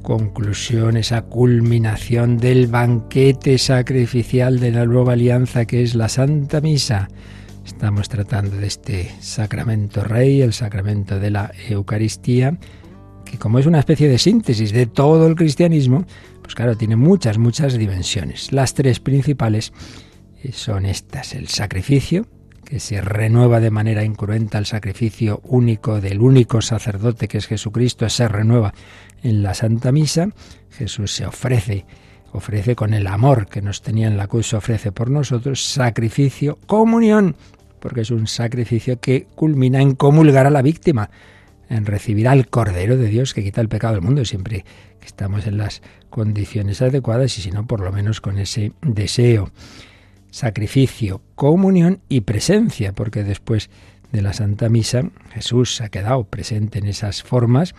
conclusión, 0.01 0.97
esa 0.97 1.21
culminación 1.21 2.39
del 2.39 2.67
banquete 2.67 3.59
sacrificial 3.59 4.59
de 4.59 4.71
la 4.71 4.87
nueva 4.87 5.13
alianza 5.13 5.67
que 5.67 5.83
es 5.83 5.95
la 5.95 6.09
Santa 6.09 6.63
Misa. 6.63 7.09
Estamos 7.67 8.09
tratando 8.09 8.57
de 8.57 8.67
este 8.67 9.11
sacramento 9.21 10.03
rey, 10.03 10.41
el 10.41 10.55
sacramento 10.55 11.21
de 11.21 11.31
la 11.31 11.53
Eucaristía, 11.69 12.59
que 13.27 13.37
como 13.37 13.59
es 13.59 13.67
una 13.67 13.81
especie 13.81 14.09
de 14.09 14.17
síntesis 14.17 14.73
de 14.73 14.87
todo 14.87 15.27
el 15.27 15.35
cristianismo, 15.35 16.07
pues 16.41 16.55
claro, 16.55 16.75
tiene 16.79 16.97
muchas, 16.97 17.37
muchas 17.37 17.77
dimensiones. 17.77 18.51
Las 18.51 18.73
tres 18.73 18.99
principales 18.99 19.75
son 20.55 20.87
estas, 20.87 21.35
el 21.35 21.49
sacrificio, 21.49 22.27
que 22.65 22.81
se 22.81 23.01
renueva 23.01 23.61
de 23.61 23.71
manera 23.71 24.05
incruenta 24.05 24.59
el 24.59 24.67
sacrificio 24.67 25.41
único 25.45 26.01
del 26.01 26.21
único 26.21 26.63
sacerdote 26.63 27.29
que 27.29 27.39
es 27.39 27.47
Jesucristo, 27.47 28.09
se 28.09 28.29
renueva 28.29 28.73
en 29.23 29.43
la 29.43 29.55
Santa 29.55 29.93
Misa. 29.93 30.29
Jesús 30.71 31.13
se 31.13 31.27
ofrece, 31.27 31.85
ofrece 32.33 32.75
con 32.75 32.95
el 32.95 33.07
amor 33.07 33.47
que 33.47 33.63
nos 33.63 33.83
tenía 33.83 34.07
en 34.07 34.17
la 34.17 34.27
cruz, 34.27 34.49
se 34.49 34.57
ofrece 34.57 34.93
por 34.93 35.11
nosotros, 35.11 35.65
sacrificio, 35.65 36.59
comunión, 36.67 37.37
porque 37.81 38.03
es 38.03 38.11
un 38.11 38.27
sacrificio 38.27 39.01
que 39.01 39.27
culmina 39.35 39.81
en 39.81 39.95
comulgar 39.95 40.47
a 40.47 40.51
la 40.51 40.63
víctima, 40.63 41.11
en 41.69 41.87
recibir 41.87 42.29
al 42.29 42.49
Cordero 42.49 42.97
de 42.97 43.09
Dios 43.09 43.35
que 43.35 43.43
quita 43.43 43.61
el 43.61 43.69
pecado 43.69 43.95
del 43.95 44.03
mundo, 44.03 44.25
siempre 44.25 44.65
que 45.01 45.07
estamos 45.07 45.47
en 45.47 45.59
las 45.59 45.83
condiciones 46.11 46.81
adecuadas 46.81 47.37
y 47.39 47.43
si 47.43 47.51
no, 47.51 47.67
por 47.67 47.81
lo 47.81 47.91
menos 47.93 48.21
con 48.21 48.39
ese 48.39 48.73
deseo 48.83 49.51
sacrificio, 50.33 51.21
comunión 51.37 52.01
y 52.09 52.23
presencia, 52.23 52.93
porque 52.93 53.23
después 53.23 53.71
de 54.11 54.23
la 54.23 54.33
Santa 54.33 54.69
Misa 54.69 55.05
Jesús 55.33 55.81
ha 55.81 55.91
quedado 55.91 56.25
presente 56.25 56.79
en 56.79 56.87
esas 56.87 57.23
formas 57.23 57.75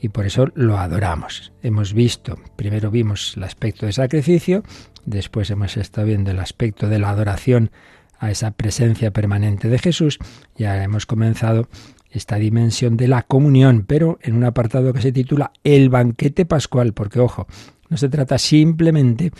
y 0.00 0.08
por 0.08 0.26
eso 0.26 0.48
lo 0.54 0.78
adoramos. 0.78 1.52
Hemos 1.62 1.92
visto, 1.92 2.38
primero 2.56 2.90
vimos 2.90 3.34
el 3.36 3.44
aspecto 3.44 3.86
de 3.86 3.92
sacrificio, 3.92 4.62
después 5.04 5.50
hemos 5.50 5.76
estado 5.76 6.06
viendo 6.06 6.30
el 6.30 6.40
aspecto 6.40 6.88
de 6.88 6.98
la 6.98 7.10
adoración 7.10 7.70
a 8.18 8.30
esa 8.30 8.50
presencia 8.52 9.12
permanente 9.12 9.68
de 9.68 9.78
Jesús 9.78 10.18
y 10.56 10.64
ahora 10.64 10.84
hemos 10.84 11.06
comenzado 11.06 11.68
esta 12.10 12.36
dimensión 12.36 12.96
de 12.96 13.06
la 13.06 13.22
comunión, 13.22 13.84
pero 13.86 14.18
en 14.22 14.34
un 14.34 14.44
apartado 14.44 14.94
que 14.94 15.02
se 15.02 15.12
titula 15.12 15.52
El 15.62 15.90
banquete 15.90 16.46
pascual, 16.46 16.94
porque 16.94 17.20
ojo, 17.20 17.46
no 17.90 17.96
se 17.96 18.08
trata 18.08 18.38
simplemente 18.38 19.30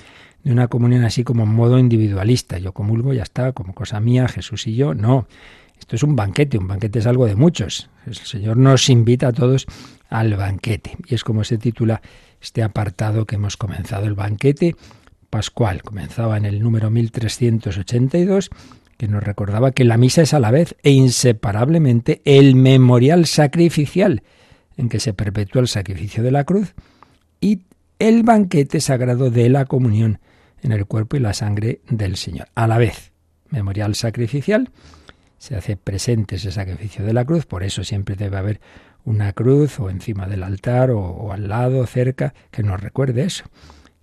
de 0.44 0.52
una 0.52 0.68
comunión 0.68 1.04
así 1.04 1.24
como 1.24 1.44
en 1.44 1.50
modo 1.50 1.78
individualista. 1.78 2.58
Yo 2.58 2.72
comulgo, 2.72 3.12
ya 3.12 3.22
está, 3.22 3.52
como 3.52 3.74
cosa 3.74 4.00
mía, 4.00 4.28
Jesús 4.28 4.66
y 4.66 4.74
yo. 4.74 4.94
No, 4.94 5.26
esto 5.78 5.96
es 5.96 6.02
un 6.02 6.16
banquete, 6.16 6.58
un 6.58 6.68
banquete 6.68 6.98
es 6.98 7.06
algo 7.06 7.26
de 7.26 7.36
muchos. 7.36 7.90
El 8.06 8.14
Señor 8.14 8.56
nos 8.56 8.88
invita 8.88 9.28
a 9.28 9.32
todos 9.32 9.66
al 10.08 10.34
banquete. 10.34 10.96
Y 11.06 11.14
es 11.14 11.24
como 11.24 11.44
se 11.44 11.58
titula 11.58 12.02
este 12.40 12.62
apartado 12.62 13.26
que 13.26 13.36
hemos 13.36 13.56
comenzado, 13.56 14.06
el 14.06 14.14
banquete 14.14 14.76
pascual. 15.30 15.82
Comenzaba 15.82 16.36
en 16.36 16.44
el 16.44 16.60
número 16.60 16.90
1382 16.90 18.50
que 18.96 19.08
nos 19.08 19.22
recordaba 19.22 19.70
que 19.70 19.84
la 19.84 19.96
misa 19.96 20.22
es 20.22 20.34
a 20.34 20.40
la 20.40 20.50
vez 20.50 20.74
e 20.82 20.90
inseparablemente 20.90 22.20
el 22.24 22.56
memorial 22.56 23.26
sacrificial 23.26 24.22
en 24.76 24.88
que 24.88 24.98
se 24.98 25.14
perpetúa 25.14 25.62
el 25.62 25.68
sacrificio 25.68 26.22
de 26.22 26.32
la 26.32 26.44
cruz 26.44 26.74
y 27.40 27.62
el 28.00 28.24
banquete 28.24 28.80
sagrado 28.80 29.30
de 29.30 29.48
la 29.48 29.66
comunión 29.66 30.18
en 30.62 30.72
el 30.72 30.86
cuerpo 30.86 31.16
y 31.16 31.20
la 31.20 31.34
sangre 31.34 31.80
del 31.88 32.16
Señor. 32.16 32.48
A 32.54 32.66
la 32.66 32.78
vez, 32.78 33.12
memorial 33.50 33.94
sacrificial, 33.94 34.70
se 35.38 35.56
hace 35.56 35.76
presente 35.76 36.36
ese 36.36 36.50
sacrificio 36.50 37.04
de 37.04 37.12
la 37.12 37.24
cruz, 37.24 37.46
por 37.46 37.62
eso 37.62 37.84
siempre 37.84 38.16
debe 38.16 38.36
haber 38.36 38.60
una 39.04 39.32
cruz 39.32 39.78
o 39.80 39.88
encima 39.88 40.26
del 40.26 40.42
altar 40.42 40.90
o, 40.90 41.32
al 41.32 41.48
lado, 41.48 41.86
cerca, 41.86 42.34
que 42.50 42.62
nos 42.62 42.80
recuerde 42.80 43.22
eso, 43.22 43.44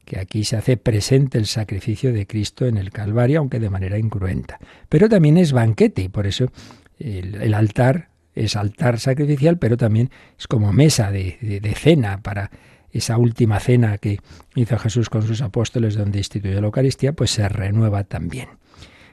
que 0.06 0.20
aquí 0.20 0.44
se 0.44 0.56
hace 0.56 0.78
presente 0.78 1.38
el 1.38 1.46
sacrificio 1.46 2.14
de 2.14 2.26
Cristo 2.26 2.66
en 2.66 2.78
el 2.78 2.92
Calvario, 2.92 3.40
aunque 3.40 3.60
de 3.60 3.70
manera 3.70 3.98
incruenta. 3.98 4.58
Pero 4.90 5.10
también 5.10 5.38
es 5.38 5.52
banquete 5.52 6.04
y 6.04 6.10
por 6.10 6.26
eso 6.26 6.52
el, 6.98 7.54
altar 7.54 8.10
es 8.34 8.56
altar 8.56 9.00
sacrificial, 9.00 9.60
pero 9.60 9.78
también 9.78 10.10
es 10.40 10.48
como 10.48 10.74
mesa 10.74 11.12
de, 11.12 11.38
de 11.42 11.76
cena 11.76 12.22
para 12.22 12.50
esa 12.98 13.18
última 13.18 13.60
cena 13.60 13.98
que 13.98 14.20
hizo 14.56 14.78
Jesús 14.78 15.10
con 15.10 15.22
sus 15.24 15.42
apóstoles 15.42 15.96
donde 15.96 16.20
instituyó 16.20 16.60
la 16.62 16.68
Eucaristía, 16.68 17.14
pues 17.14 17.32
se 17.32 17.48
renueva 17.50 18.06
también. 18.06 18.50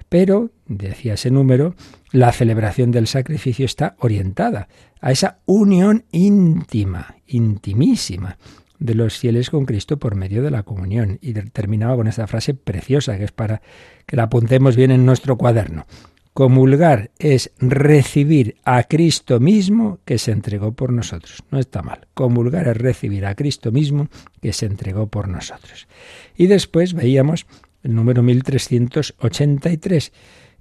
Pero, 0.09 0.51
decía 0.67 1.15
ese 1.15 1.31
número, 1.31 1.75
la 2.11 2.33
celebración 2.33 2.91
del 2.91 3.07
sacrificio 3.07 3.65
está 3.65 3.97
orientada 3.99 4.69
a 5.01 5.11
esa 5.11 5.39
unión 5.47 6.05
íntima, 6.12 7.17
intimísima 7.27 8.37
de 8.79 8.95
los 8.95 9.17
fieles 9.19 9.49
con 9.49 9.65
Cristo 9.65 9.99
por 9.99 10.15
medio 10.15 10.43
de 10.43 10.51
la 10.51 10.65
comunión. 10.65 11.19
Y 11.23 11.33
terminaba 11.33 11.97
con 11.97 12.09
esta 12.09 12.27
frase 12.27 12.53
preciosa 12.55 13.17
que 13.17 13.25
es 13.25 13.33
para 13.33 13.62
que 14.07 14.17
la 14.17 14.25
apuntemos 14.25 14.77
bien 14.77 14.91
en 14.91 15.07
nuestro 15.07 15.39
cuaderno. 15.39 15.87
Comulgar 16.35 17.11
es 17.19 17.53
recibir 17.59 18.57
a 18.65 18.85
Cristo 18.85 19.39
mismo 19.39 19.99
que 20.07 20.17
se 20.17 20.33
entregó 20.33 20.73
por 20.73 20.91
nosotros. 20.91 21.45
No 21.51 21.59
está 21.59 21.83
mal. 21.83 22.07
Comulgar 22.15 22.69
es 22.69 22.77
recibir 22.77 23.27
a 23.27 23.35
Cristo 23.35 23.71
mismo 23.71 24.09
que 24.41 24.55
se 24.55 24.65
entregó 24.65 25.09
por 25.09 25.29
nosotros. 25.29 25.89
Y 26.35 26.47
después 26.47 26.95
veíamos 26.95 27.47
el 27.83 27.95
número 27.95 28.23
1383, 28.23 30.12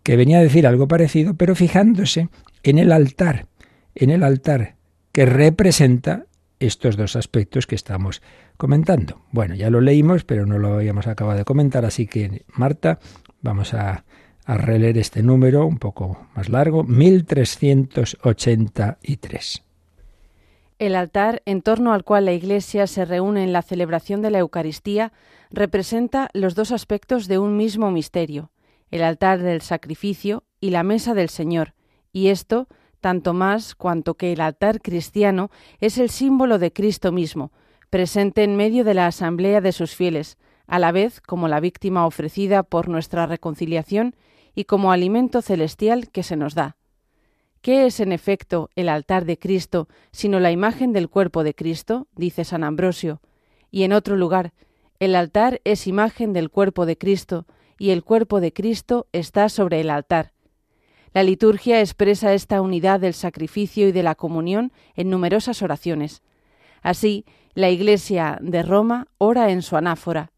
que 0.04 0.16
venía 0.18 0.40
a 0.40 0.44
decir 0.44 0.68
algo 0.68 0.90
parecido, 0.90 1.36
pero 1.36 1.56
fijándose 1.56 2.28
en 2.64 2.78
el 2.78 2.92
altar, 2.92 3.48
en 3.96 4.10
el 4.10 4.24
altar 4.24 4.76
que 5.14 5.26
representa 5.26 6.26
estos 6.60 6.98
dos 6.98 7.16
aspectos 7.16 7.66
que 7.66 7.76
estamos 7.76 8.22
comentando. 8.58 9.22
Bueno, 9.32 9.56
ya 9.56 9.70
lo 9.70 9.80
leímos, 9.80 10.26
pero 10.26 10.46
no 10.46 10.60
lo 10.60 10.74
habíamos 10.76 11.08
acabado 11.08 11.38
de 11.38 11.46
comentar, 11.46 11.86
así 11.86 12.08
que 12.08 12.44
Marta, 12.54 13.00
vamos 13.42 13.74
a 13.74 14.04
a 14.46 14.58
releer 14.58 14.98
este 14.98 15.24
número 15.24 15.66
un 15.66 15.78
poco 15.78 16.28
más 16.36 16.50
largo, 16.50 16.84
1383. 16.84 19.64
El 20.80 20.96
altar 20.96 21.42
en 21.46 21.62
torno 21.62 21.94
al 21.94 22.04
cual 22.04 22.26
la 22.26 22.34
Iglesia 22.34 22.88
se 22.88 23.06
reúne 23.06 23.44
en 23.44 23.54
la 23.54 23.62
celebración 23.62 24.24
de 24.24 24.32
la 24.32 24.40
Eucaristía 24.40 25.14
representa 25.52 26.30
los 26.34 26.56
dos 26.56 26.72
aspectos 26.72 27.28
de 27.28 27.38
un 27.38 27.56
mismo 27.56 27.92
misterio, 27.92 28.50
el 28.90 29.04
altar 29.04 29.44
del 29.44 29.62
sacrificio 29.62 30.44
y 30.60 30.72
la 30.72 30.82
mesa 30.84 31.14
del 31.14 31.30
Señor, 31.30 31.76
y 32.12 32.30
esto 32.30 32.68
tanto 33.02 33.34
más 33.34 33.76
cuanto 33.76 34.14
que 34.14 34.32
el 34.32 34.42
altar 34.42 34.80
cristiano 34.80 35.50
es 35.80 35.98
el 35.98 36.10
símbolo 36.10 36.60
de 36.60 36.72
Cristo 36.72 37.12
mismo, 37.12 37.52
presente 37.90 38.44
en 38.44 38.56
medio 38.56 38.84
de 38.84 38.94
la 38.94 39.08
asamblea 39.08 39.60
de 39.60 39.74
sus 39.74 39.96
fieles, 39.96 40.38
a 40.68 40.80
la 40.80 40.92
vez 40.92 41.22
como 41.22 41.48
la 41.48 41.60
víctima 41.60 42.06
ofrecida 42.06 42.64
por 42.64 42.88
nuestra 42.88 43.26
reconciliación 43.26 44.16
y 44.56 44.66
como 44.66 44.92
alimento 44.92 45.42
celestial 45.42 46.10
que 46.10 46.24
se 46.24 46.36
nos 46.36 46.56
da. 46.56 46.78
¿Qué 47.62 47.86
es 47.86 48.00
en 48.00 48.12
efecto 48.12 48.70
el 48.76 48.90
altar 48.90 49.26
de 49.26 49.38
Cristo 49.38 49.88
sino 50.12 50.40
la 50.40 50.52
imagen 50.52 50.94
del 50.94 51.10
cuerpo 51.10 51.44
de 51.44 51.54
Cristo? 51.54 52.08
dice 52.16 52.44
San 52.44 52.64
Ambrosio. 52.64 53.22
Y 53.70 53.84
en 53.84 53.94
otro 53.94 54.16
lugar, 54.16 54.54
el 55.00 55.16
altar 55.16 55.62
es 55.64 55.88
imagen 55.88 56.34
del 56.34 56.50
cuerpo 56.50 56.86
de 56.86 56.98
Cristo, 56.98 57.46
y 57.78 57.90
el 57.90 58.04
cuerpo 58.04 58.40
de 58.42 58.54
Cristo 58.54 59.08
está 59.12 59.50
sobre 59.50 59.82
el 59.82 59.90
altar. 59.90 60.34
La 61.14 61.24
liturgia 61.24 61.80
expresa 61.80 62.34
esta 62.34 62.62
unidad 62.62 63.00
del 63.00 63.14
sacrificio 63.14 63.88
y 63.88 63.92
de 63.92 64.04
la 64.04 64.16
comunión 64.16 64.72
en 64.96 65.10
numerosas 65.10 65.62
oraciones. 65.62 66.22
Así, 66.82 67.26
la 67.54 67.70
Iglesia 67.70 68.38
de 68.42 68.64
Roma 68.64 69.08
ora 69.18 69.52
en 69.52 69.62
su 69.62 69.76
anáfora. 69.76 70.32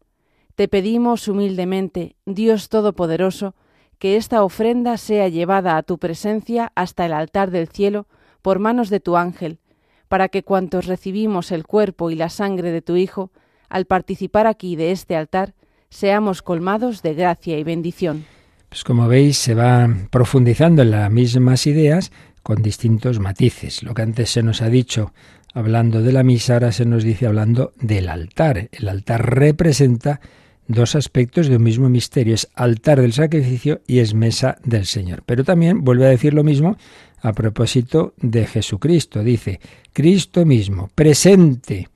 Te 0.54 0.68
pedimos 0.68 1.26
humildemente, 1.26 2.14
Dios 2.26 2.68
Todopoderoso, 2.68 3.56
que 3.98 4.16
esta 4.16 4.44
ofrenda 4.44 4.98
sea 4.98 5.28
llevada 5.28 5.76
a 5.76 5.82
tu 5.82 5.98
presencia 5.98 6.70
hasta 6.76 7.06
el 7.06 7.12
altar 7.12 7.50
del 7.50 7.66
cielo 7.66 8.06
por 8.40 8.60
manos 8.60 8.88
de 8.88 9.00
tu 9.00 9.16
ángel, 9.16 9.58
para 10.06 10.28
que 10.28 10.44
cuantos 10.44 10.86
recibimos 10.86 11.50
el 11.50 11.66
cuerpo 11.66 12.10
y 12.10 12.14
la 12.14 12.28
sangre 12.28 12.70
de 12.70 12.82
tu 12.82 12.94
Hijo, 12.94 13.32
al 13.68 13.86
participar 13.86 14.46
aquí 14.46 14.76
de 14.76 14.92
este 14.92 15.16
altar, 15.16 15.54
seamos 15.90 16.40
colmados 16.40 17.02
de 17.02 17.14
gracia 17.14 17.58
y 17.58 17.64
bendición. 17.64 18.24
Pues 18.68 18.84
como 18.84 19.08
veis, 19.08 19.38
se 19.38 19.54
va 19.54 19.88
profundizando 20.10 20.82
en 20.82 20.92
las 20.92 21.10
mismas 21.10 21.66
ideas 21.66 22.12
con 22.44 22.62
distintos 22.62 23.18
matices. 23.18 23.82
Lo 23.82 23.92
que 23.92 24.02
antes 24.02 24.30
se 24.30 24.44
nos 24.44 24.62
ha 24.62 24.68
dicho 24.68 25.12
hablando 25.52 26.00
de 26.00 26.12
la 26.12 26.22
misa, 26.22 26.54
ahora 26.54 26.70
se 26.70 26.84
nos 26.84 27.02
dice 27.02 27.26
hablando 27.26 27.72
del 27.80 28.08
altar. 28.08 28.68
El 28.70 28.88
altar 28.88 29.34
representa 29.34 30.20
dos 30.66 30.94
aspectos 30.94 31.48
de 31.48 31.56
un 31.56 31.62
mismo 31.62 31.88
misterio. 31.88 32.34
Es 32.34 32.48
altar 32.54 33.00
del 33.00 33.12
sacrificio 33.12 33.80
y 33.86 33.98
es 33.98 34.14
mesa 34.14 34.56
del 34.64 34.86
Señor. 34.86 35.22
Pero 35.26 35.44
también 35.44 35.84
vuelve 35.84 36.06
a 36.06 36.10
decir 36.10 36.34
lo 36.34 36.44
mismo 36.44 36.76
a 37.20 37.32
propósito 37.32 38.14
de 38.18 38.46
Jesucristo. 38.46 39.22
Dice, 39.22 39.60
Cristo 39.92 40.44
mismo, 40.44 40.90
presente 40.94 41.88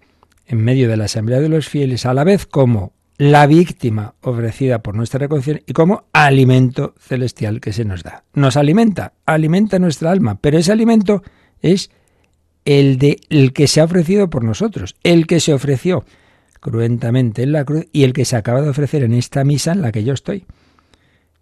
en 0.46 0.64
medio 0.64 0.88
de 0.88 0.96
la 0.96 1.04
asamblea 1.04 1.40
de 1.40 1.48
los 1.48 1.68
fieles, 1.68 2.06
a 2.06 2.14
la 2.14 2.25
vez 2.25 2.46
como 2.46 2.92
la 3.18 3.46
víctima 3.46 4.14
ofrecida 4.22 4.78
por 4.78 4.94
nuestra 4.94 5.18
reconciliación 5.18 5.64
y 5.66 5.72
como 5.72 6.04
alimento 6.12 6.94
celestial 6.98 7.60
que 7.60 7.72
se 7.72 7.84
nos 7.84 8.02
da. 8.02 8.25
Nos 8.32 8.56
alimenta, 8.56 9.12
alimenta 9.26 9.78
nuestra 9.78 10.10
alma, 10.10 10.38
pero 10.40 10.56
ese 10.56 10.72
alimento 10.72 11.22
es 11.60 11.90
el 12.64 12.96
de 12.98 13.20
el 13.28 13.52
que 13.52 13.66
se 13.66 13.80
ha 13.80 13.84
ofrecido 13.84 14.30
por 14.30 14.44
nosotros, 14.44 14.94
el 15.02 15.26
que 15.26 15.40
se 15.40 15.52
ofreció 15.52 16.04
cruentamente 16.60 17.42
en 17.42 17.52
la 17.52 17.64
cruz 17.64 17.86
y 17.92 18.04
el 18.04 18.12
que 18.12 18.24
se 18.24 18.36
acaba 18.36 18.62
de 18.62 18.70
ofrecer 18.70 19.02
en 19.02 19.14
esta 19.14 19.44
misa 19.44 19.72
en 19.72 19.82
la 19.82 19.92
que 19.92 20.04
yo 20.04 20.12
estoy. 20.12 20.46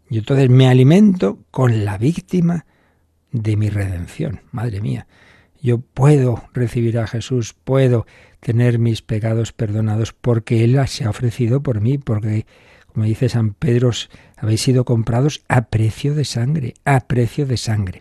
Yo 0.08 0.20
entonces 0.20 0.48
me 0.48 0.68
alimento 0.68 1.38
con 1.50 1.84
la 1.84 1.98
víctima 1.98 2.66
de 3.32 3.56
mi 3.56 3.68
redención. 3.68 4.40
Madre 4.52 4.80
mía, 4.80 5.06
yo 5.60 5.78
puedo 5.78 6.44
recibir 6.52 6.98
a 6.98 7.06
Jesús, 7.06 7.54
puedo 7.64 8.06
tener 8.40 8.78
mis 8.78 9.02
pecados 9.02 9.52
perdonados 9.52 10.12
porque 10.12 10.62
Él 10.64 10.80
se 10.86 11.04
ha 11.04 11.10
ofrecido 11.10 11.62
por 11.62 11.80
mí, 11.80 11.98
porque, 11.98 12.46
como 12.86 13.04
dice 13.04 13.28
San 13.28 13.54
Pedro, 13.54 13.90
habéis 14.36 14.62
sido 14.62 14.84
comprados 14.84 15.42
a 15.48 15.62
precio 15.62 16.14
de 16.14 16.24
sangre, 16.24 16.74
a 16.84 17.00
precio 17.00 17.46
de 17.46 17.56
sangre. 17.56 18.00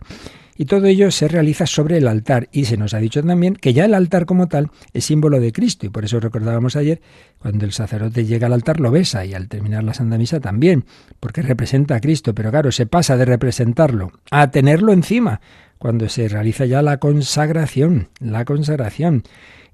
Y 0.58 0.66
todo 0.66 0.86
ello 0.86 1.12
se 1.12 1.28
realiza 1.28 1.66
sobre 1.66 1.98
el 1.98 2.08
altar. 2.08 2.48
Y 2.52 2.66
se 2.66 2.78
nos 2.78 2.94
ha 2.94 3.00
dicho 3.00 3.22
también 3.22 3.56
que 3.56 3.74
ya 3.74 3.86
el 3.86 3.94
altar 3.94 4.26
como 4.26 4.48
tal 4.48 4.72
es 4.94 5.06
símbolo 5.06 5.40
de 5.40 5.52
Cristo. 5.52 5.86
Y 5.86 5.90
por 5.90 6.06
eso 6.06 6.20
recordábamos 6.20 6.76
ayer, 6.76 7.02
cuando 7.40 7.66
el 7.66 7.74
sacerdote 7.74 8.26
llega 8.26 8.48
al 8.48 8.54
altar 8.54 8.80
lo 8.80 8.90
besa 8.90 9.26
y 9.26 9.34
al 9.34 9.50
terminar 9.50 9.84
la 9.84 9.94
Santa 9.94 10.18
Misa 10.18 10.40
también, 10.40 10.86
porque 11.20 11.42
representa 11.42 11.96
a 11.96 12.00
Cristo. 12.00 12.34
Pero 12.34 12.52
claro, 12.52 12.72
se 12.72 12.86
pasa 12.86 13.18
de 13.18 13.26
representarlo 13.26 14.12
a 14.32 14.50
tenerlo 14.50 14.94
encima, 14.94 15.42
cuando 15.78 16.08
se 16.08 16.30
realiza 16.30 16.66
ya 16.66 16.82
la 16.82 16.98
consagración, 16.98 18.10
la 18.20 18.46
consagración. 18.46 19.24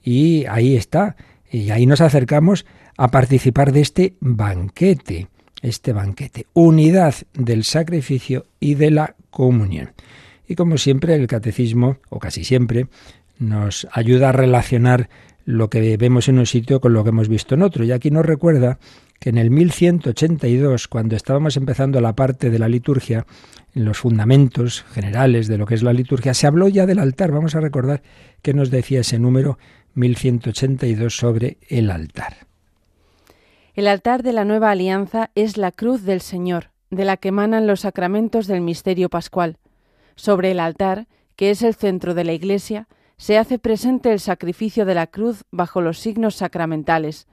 Y 0.04 0.46
ahí 0.46 0.76
está. 0.76 1.16
Y 1.50 1.70
ahí 1.70 1.86
nos 1.86 2.02
acercamos 2.02 2.66
a 2.98 3.10
participar 3.10 3.72
de 3.72 3.82
este 3.82 4.16
banquete, 4.20 5.28
este 5.62 5.94
banquete, 5.94 6.48
unidad 6.54 7.14
del 7.34 7.64
sacrificio 7.66 8.46
y 8.60 8.76
de 8.76 8.92
la 8.92 9.16
comunión. 9.30 9.92
Y 10.52 10.56
como 10.56 10.78
siempre, 10.78 11.16
el 11.16 11.28
catecismo, 11.28 11.96
o 12.10 12.20
casi 12.20 12.44
siempre, 12.44 12.88
nos 13.40 13.88
ayuda 13.94 14.30
a 14.30 14.32
relacionar 14.34 15.08
lo 15.46 15.70
que 15.70 15.96
vemos 15.96 16.28
en 16.28 16.40
un 16.40 16.46
sitio 16.46 16.82
con 16.82 16.92
lo 16.92 17.06
que 17.06 17.12
hemos 17.12 17.30
visto 17.30 17.56
en 17.56 17.62
otro. 17.62 17.86
Y 17.86 17.94
aquí 17.94 18.12
nos 18.12 18.26
recuerda 18.26 18.78
que 19.18 19.30
en 19.30 19.38
el 19.38 19.50
1182, 19.50 20.90
cuando 20.90 21.16
estábamos 21.16 21.56
empezando 21.56 22.02
la 22.02 22.16
parte 22.16 22.50
de 22.50 22.60
la 22.60 22.68
liturgia, 22.68 23.26
en 23.74 23.86
los 23.86 24.00
fundamentos 24.00 24.84
generales 24.92 25.48
de 25.48 25.58
lo 25.58 25.66
que 25.66 25.76
es 25.76 25.84
la 25.84 25.94
liturgia, 25.94 26.34
se 26.34 26.48
habló 26.48 26.68
ya 26.68 26.86
del 26.86 27.00
altar. 27.00 27.32
Vamos 27.32 27.56
a 27.56 27.62
recordar 27.62 28.04
qué 28.42 28.54
nos 28.54 28.70
decía 28.70 29.00
ese 29.00 29.18
número 29.18 29.58
1182 29.94 31.16
sobre 31.16 31.60
el 31.70 31.90
altar. 31.90 32.36
El 33.74 33.88
altar 33.88 34.22
de 34.22 34.34
la 34.34 34.44
nueva 34.44 34.72
alianza 34.72 35.32
es 35.34 35.56
la 35.56 35.72
cruz 35.72 36.04
del 36.04 36.20
Señor, 36.20 36.72
de 36.90 37.06
la 37.06 37.16
que 37.16 37.30
emanan 37.30 37.68
los 37.68 37.80
sacramentos 37.80 38.48
del 38.48 38.60
misterio 38.60 39.08
pascual. 39.08 39.56
Sobre 40.22 40.52
el 40.52 40.60
altar, 40.60 41.08
que 41.36 41.50
es 41.50 41.64
el 41.64 41.74
centro 41.74 42.14
de 42.14 42.24
la 42.24 42.34
Iglesia, 42.34 42.88
se 43.18 43.40
hace 43.40 43.58
presente 43.58 44.12
el 44.12 44.20
sacrificio 44.20 44.86
de 44.86 44.94
la 44.94 45.08
cruz 45.08 45.46
bajo 45.50 45.82
los 45.82 45.98
signos 45.98 46.36
sacramentales. 46.36 47.26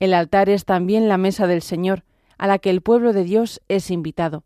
El 0.00 0.14
altar 0.14 0.48
es 0.48 0.64
también 0.64 1.06
la 1.06 1.18
mesa 1.18 1.46
del 1.46 1.60
Señor, 1.60 2.02
a 2.38 2.46
la 2.46 2.58
que 2.58 2.70
el 2.70 2.80
pueblo 2.80 3.12
de 3.12 3.24
Dios 3.24 3.60
es 3.68 3.90
invitado. 3.90 4.42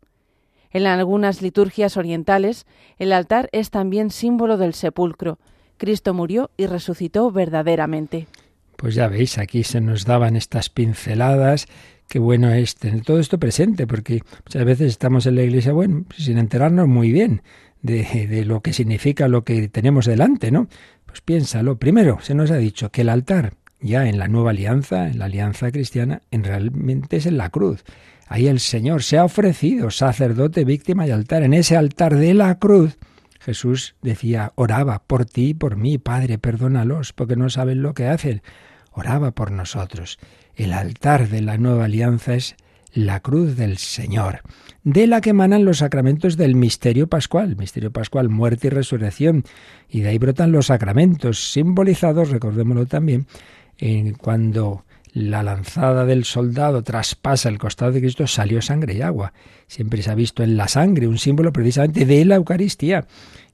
En 0.71 0.87
algunas 0.87 1.41
liturgias 1.41 1.95
orientales, 1.95 2.65
el 2.97 3.13
altar 3.13 3.47
es 3.53 3.69
también 3.69 4.09
símbolo 4.09 4.57
del 4.57 4.73
sepulcro. 4.73 5.39
Cristo 5.77 6.13
murió 6.13 6.51
y 6.57 6.65
resucitó 6.65 7.31
verdaderamente. 7.31 8.27
Pues 8.75 8.93
ya 8.93 9.07
veis, 9.07 9.37
aquí 9.37 9.63
se 9.63 9.79
nos 9.79 10.03
daban 10.03 10.35
estas 10.35 10.69
pinceladas. 10.69 11.67
Qué 12.09 12.17
bueno 12.17 12.51
es 12.51 12.75
tener 12.75 13.03
todo 13.03 13.19
esto 13.19 13.37
presente, 13.37 13.85
porque 13.85 14.21
muchas 14.45 14.65
veces 14.65 14.87
estamos 14.87 15.25
en 15.27 15.35
la 15.35 15.43
iglesia, 15.43 15.73
bueno, 15.73 16.05
sin 16.17 16.39
enterarnos 16.39 16.87
muy 16.87 17.11
bien 17.11 17.41
de, 17.81 18.43
lo 18.45 18.61
que 18.61 18.73
significa 18.73 19.27
lo 19.27 19.43
que 19.43 19.67
tenemos 19.67 20.05
delante, 20.05 20.51
¿no? 20.51 20.67
Pues 21.05 21.21
piénsalo. 21.21 21.77
Primero, 21.77 22.19
se 22.21 22.35
nos 22.35 22.51
ha 22.51 22.57
dicho 22.57 22.91
que 22.91 23.01
el 23.01 23.09
altar, 23.09 23.53
ya 23.79 24.07
en 24.07 24.19
la 24.19 24.27
nueva 24.27 24.51
alianza, 24.51 25.07
en 25.07 25.19
la 25.19 25.25
alianza 25.25 25.71
cristiana, 25.71 26.21
en 26.31 26.43
realmente 26.43 27.17
es 27.17 27.25
en 27.25 27.37
la 27.37 27.49
cruz. 27.49 27.83
Ahí 28.27 28.47
el 28.47 28.59
Señor 28.59 29.01
se 29.01 29.17
ha 29.17 29.25
ofrecido 29.25 29.89
sacerdote, 29.89 30.65
víctima 30.65 31.07
y 31.07 31.11
altar. 31.11 31.43
En 31.43 31.53
ese 31.53 31.77
altar 31.77 32.15
de 32.15 32.33
la 32.33 32.59
cruz, 32.59 32.97
Jesús 33.39 33.95
decía, 34.01 34.51
oraba 34.55 35.01
por 35.07 35.25
ti 35.25 35.49
y 35.49 35.53
por 35.53 35.77
mí, 35.77 35.97
Padre, 35.97 36.37
perdónalos, 36.37 37.13
porque 37.13 37.35
no 37.35 37.49
saben 37.49 37.81
lo 37.81 37.93
que 37.93 38.07
hacen. 38.07 38.43
Oraba 38.91 39.31
por 39.31 39.51
nosotros. 39.51 40.19
El 40.55 40.73
altar 40.73 41.29
de 41.29 41.41
la 41.41 41.57
nueva 41.57 41.85
alianza 41.85 42.35
es 42.35 42.55
la 42.93 43.21
cruz 43.21 43.55
del 43.55 43.77
Señor, 43.77 44.41
de 44.83 45.07
la 45.07 45.21
que 45.21 45.31
emanan 45.31 45.65
los 45.65 45.79
sacramentos 45.79 46.37
del 46.37 46.55
misterio 46.55 47.07
pascual, 47.07 47.55
misterio 47.55 47.91
pascual, 47.91 48.29
muerte 48.29 48.67
y 48.67 48.69
resurrección, 48.69 49.43
y 49.89 50.01
de 50.01 50.09
ahí 50.09 50.17
brotan 50.17 50.51
los 50.51 50.67
sacramentos 50.67 51.51
simbolizados, 51.51 52.29
recordémoslo 52.29 52.85
también, 52.85 53.27
en 53.77 54.13
cuando 54.13 54.85
la 55.13 55.41
lanzada 55.43 56.05
del 56.05 56.23
soldado 56.23 56.83
traspasa 56.83 57.49
el 57.49 57.57
costado 57.57 57.91
de 57.91 58.01
Cristo, 58.01 58.27
salió 58.27 58.61
sangre 58.61 58.93
y 58.93 59.01
agua. 59.01 59.33
Siempre 59.67 60.01
se 60.01 60.11
ha 60.11 60.15
visto 60.15 60.43
en 60.43 60.55
la 60.55 60.67
sangre 60.67 61.07
un 61.07 61.17
símbolo 61.17 61.51
precisamente 61.51 62.05
de 62.05 62.25
la 62.25 62.35
Eucaristía 62.35 63.07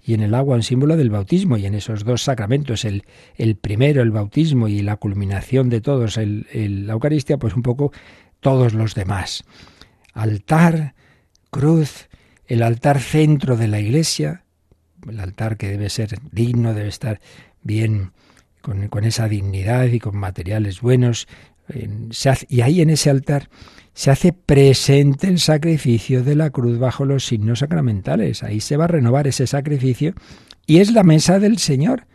y 0.03 0.13
en 0.13 0.21
el 0.21 0.35
agua 0.35 0.57
un 0.57 0.63
símbolo 0.63 0.97
del 0.97 1.09
bautismo. 1.09 1.57
Y 1.57 1.65
en 1.65 1.75
esos 1.75 2.03
dos 2.03 2.23
sacramentos, 2.23 2.83
el, 2.85 3.03
el 3.37 3.55
primero, 3.55 4.01
el 4.01 4.11
bautismo, 4.11 4.67
y 4.67 4.81
la 4.81 4.97
culminación 4.97 5.69
de 5.69 5.81
todos, 5.81 6.17
el, 6.17 6.45
la 6.85 6.93
Eucaristía, 6.93 7.37
pues 7.37 7.55
un 7.55 7.63
poco 7.63 7.91
todos 8.41 8.73
los 8.73 8.93
demás. 8.93 9.43
Altar, 10.13 10.94
cruz, 11.55 12.09
el 12.47 12.63
altar 12.63 12.99
centro 12.99 13.55
de 13.55 13.69
la 13.69 13.79
iglesia, 13.79 14.43
el 15.07 15.21
altar 15.21 15.55
que 15.55 15.69
debe 15.69 15.89
ser 15.89 16.19
digno, 16.33 16.73
debe 16.73 16.89
estar 16.89 17.21
bien 17.63 18.11
con, 18.61 18.89
con 18.89 19.05
esa 19.05 19.29
dignidad 19.29 19.85
y 19.85 19.99
con 19.99 20.17
materiales 20.17 20.81
buenos. 20.81 21.29
y 22.49 22.59
ahí 22.59 22.81
en 22.81 22.89
ese 22.89 23.09
altar 23.09 23.47
se 23.93 24.11
hace 24.11 24.33
presente 24.33 25.29
el 25.29 25.39
sacrificio 25.39 26.25
de 26.25 26.35
la 26.35 26.49
cruz 26.49 26.77
bajo 26.77 27.05
los 27.05 27.25
signos 27.25 27.59
sacramentales. 27.59 28.43
Ahí 28.43 28.59
se 28.59 28.75
va 28.75 28.83
a 28.83 28.89
renovar 28.89 29.25
ese 29.25 29.47
sacrificio 29.47 30.13
y 30.67 30.79
es 30.79 30.91
la 30.91 31.03
mesa 31.03 31.39
del 31.39 31.57
Señor. 31.57 32.05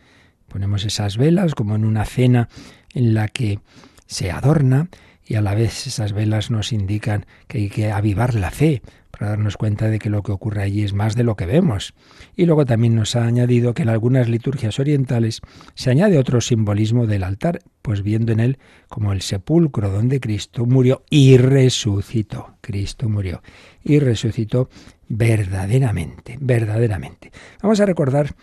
Ponemos 0.49 0.85
esas 0.85 1.17
velas 1.17 1.55
como 1.55 1.75
en 1.75 1.85
una 1.85 2.05
cena 2.05 2.47
en 2.93 3.15
la 3.15 3.27
que 3.27 3.59
se 4.05 4.29
adorna 4.29 4.89
y 5.25 5.33
a 5.33 5.41
la 5.41 5.55
vez 5.55 5.87
esas 5.87 6.13
velas 6.13 6.51
nos 6.51 6.71
indican 6.73 7.25
que 7.47 7.57
hay 7.57 7.69
que 7.69 7.91
avivar 7.91 8.35
la 8.35 8.51
fe 8.51 8.83
para 9.21 9.33
darnos 9.33 9.55
cuenta 9.55 9.87
de 9.87 9.99
que 9.99 10.09
lo 10.09 10.23
que 10.23 10.31
ocurre 10.31 10.63
allí 10.63 10.81
es 10.81 10.93
más 10.93 11.15
de 11.15 11.23
lo 11.23 11.35
que 11.35 11.45
vemos. 11.45 11.93
Y 12.35 12.47
luego 12.47 12.65
también 12.65 12.95
nos 12.95 13.15
ha 13.15 13.23
añadido 13.23 13.75
que 13.75 13.83
en 13.83 13.89
algunas 13.89 14.27
liturgias 14.27 14.79
orientales 14.79 15.41
se 15.75 15.91
añade 15.91 16.17
otro 16.17 16.41
simbolismo 16.41 17.05
del 17.05 17.23
altar, 17.23 17.59
pues 17.83 18.01
viendo 18.01 18.31
en 18.31 18.39
él 18.39 18.57
como 18.89 19.13
el 19.13 19.21
sepulcro 19.21 19.91
donde 19.91 20.19
Cristo 20.19 20.65
murió 20.65 21.03
y 21.07 21.37
resucitó. 21.37 22.55
Cristo 22.61 23.09
murió 23.09 23.43
y 23.83 23.99
resucitó 23.99 24.71
verdaderamente, 25.07 26.39
verdaderamente. 26.41 27.31
Vamos 27.61 27.79
a 27.79 27.85
recordar, 27.85 28.33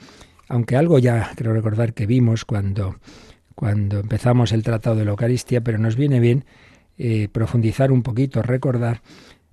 aunque 0.48 0.76
algo 0.76 1.00
ya 1.00 1.32
creo 1.34 1.54
recordar 1.54 1.92
que 1.92 2.06
vimos 2.06 2.44
cuando 2.44 3.00
cuando 3.56 3.98
empezamos 3.98 4.52
el 4.52 4.62
tratado 4.62 4.94
de 4.94 5.04
la 5.04 5.10
Eucaristía, 5.10 5.60
pero 5.60 5.78
nos 5.78 5.96
viene 5.96 6.20
bien 6.20 6.44
eh, 6.98 7.26
profundizar 7.32 7.90
un 7.90 8.04
poquito, 8.04 8.42
recordar 8.42 9.02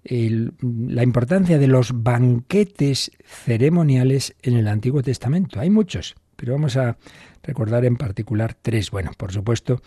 la 0.06 1.04
importancia 1.04 1.58
de 1.58 1.68
los 1.68 2.04
banquetes 2.04 3.12
ceremoniales 3.24 4.36
en 4.44 4.56
el 4.56 4.68
Antiguo 4.68 5.02
Testamento. 5.02 5.60
Hay 5.60 5.72
muchos, 5.72 6.16
pero 6.36 6.54
vamos 6.54 6.78
a 6.78 6.98
recordar 7.42 7.86
en 7.86 7.96
particular 7.96 8.56
tres. 8.62 8.92
Bueno, 8.92 9.12
por 9.18 9.32
supuesto, 9.32 9.82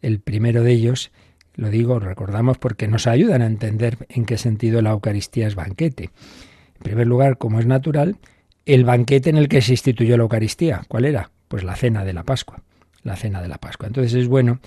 el 0.00 0.20
primero 0.20 0.62
de 0.62 0.72
ellos, 0.72 1.12
lo 1.54 1.68
digo, 1.68 2.00
recordamos 2.00 2.56
porque 2.56 2.88
nos 2.88 3.06
ayudan 3.06 3.42
a 3.42 3.46
entender 3.46 4.06
en 4.08 4.24
qué 4.24 4.38
sentido 4.38 4.80
la 4.80 4.90
Eucaristía 4.90 5.46
es 5.46 5.54
banquete. 5.54 6.04
En 6.04 6.82
primer 6.82 7.06
lugar, 7.06 7.36
como 7.36 7.60
es 7.60 7.66
natural, 7.66 8.16
el 8.64 8.84
banquete 8.84 9.28
en 9.28 9.36
el 9.36 9.48
que 9.48 9.60
se 9.60 9.72
instituyó 9.72 10.16
la 10.16 10.22
Eucaristía. 10.22 10.82
¿Cuál 10.88 11.04
era? 11.04 11.30
Pues 11.48 11.62
la 11.62 11.76
cena 11.76 12.04
de 12.04 12.14
la 12.14 12.24
Pascua. 12.24 12.62
La 13.02 13.16
cena 13.16 13.42
de 13.42 13.48
la 13.48 13.58
Pascua. 13.58 13.88
Entonces 13.88 14.14
es 14.14 14.28
bueno 14.28 14.60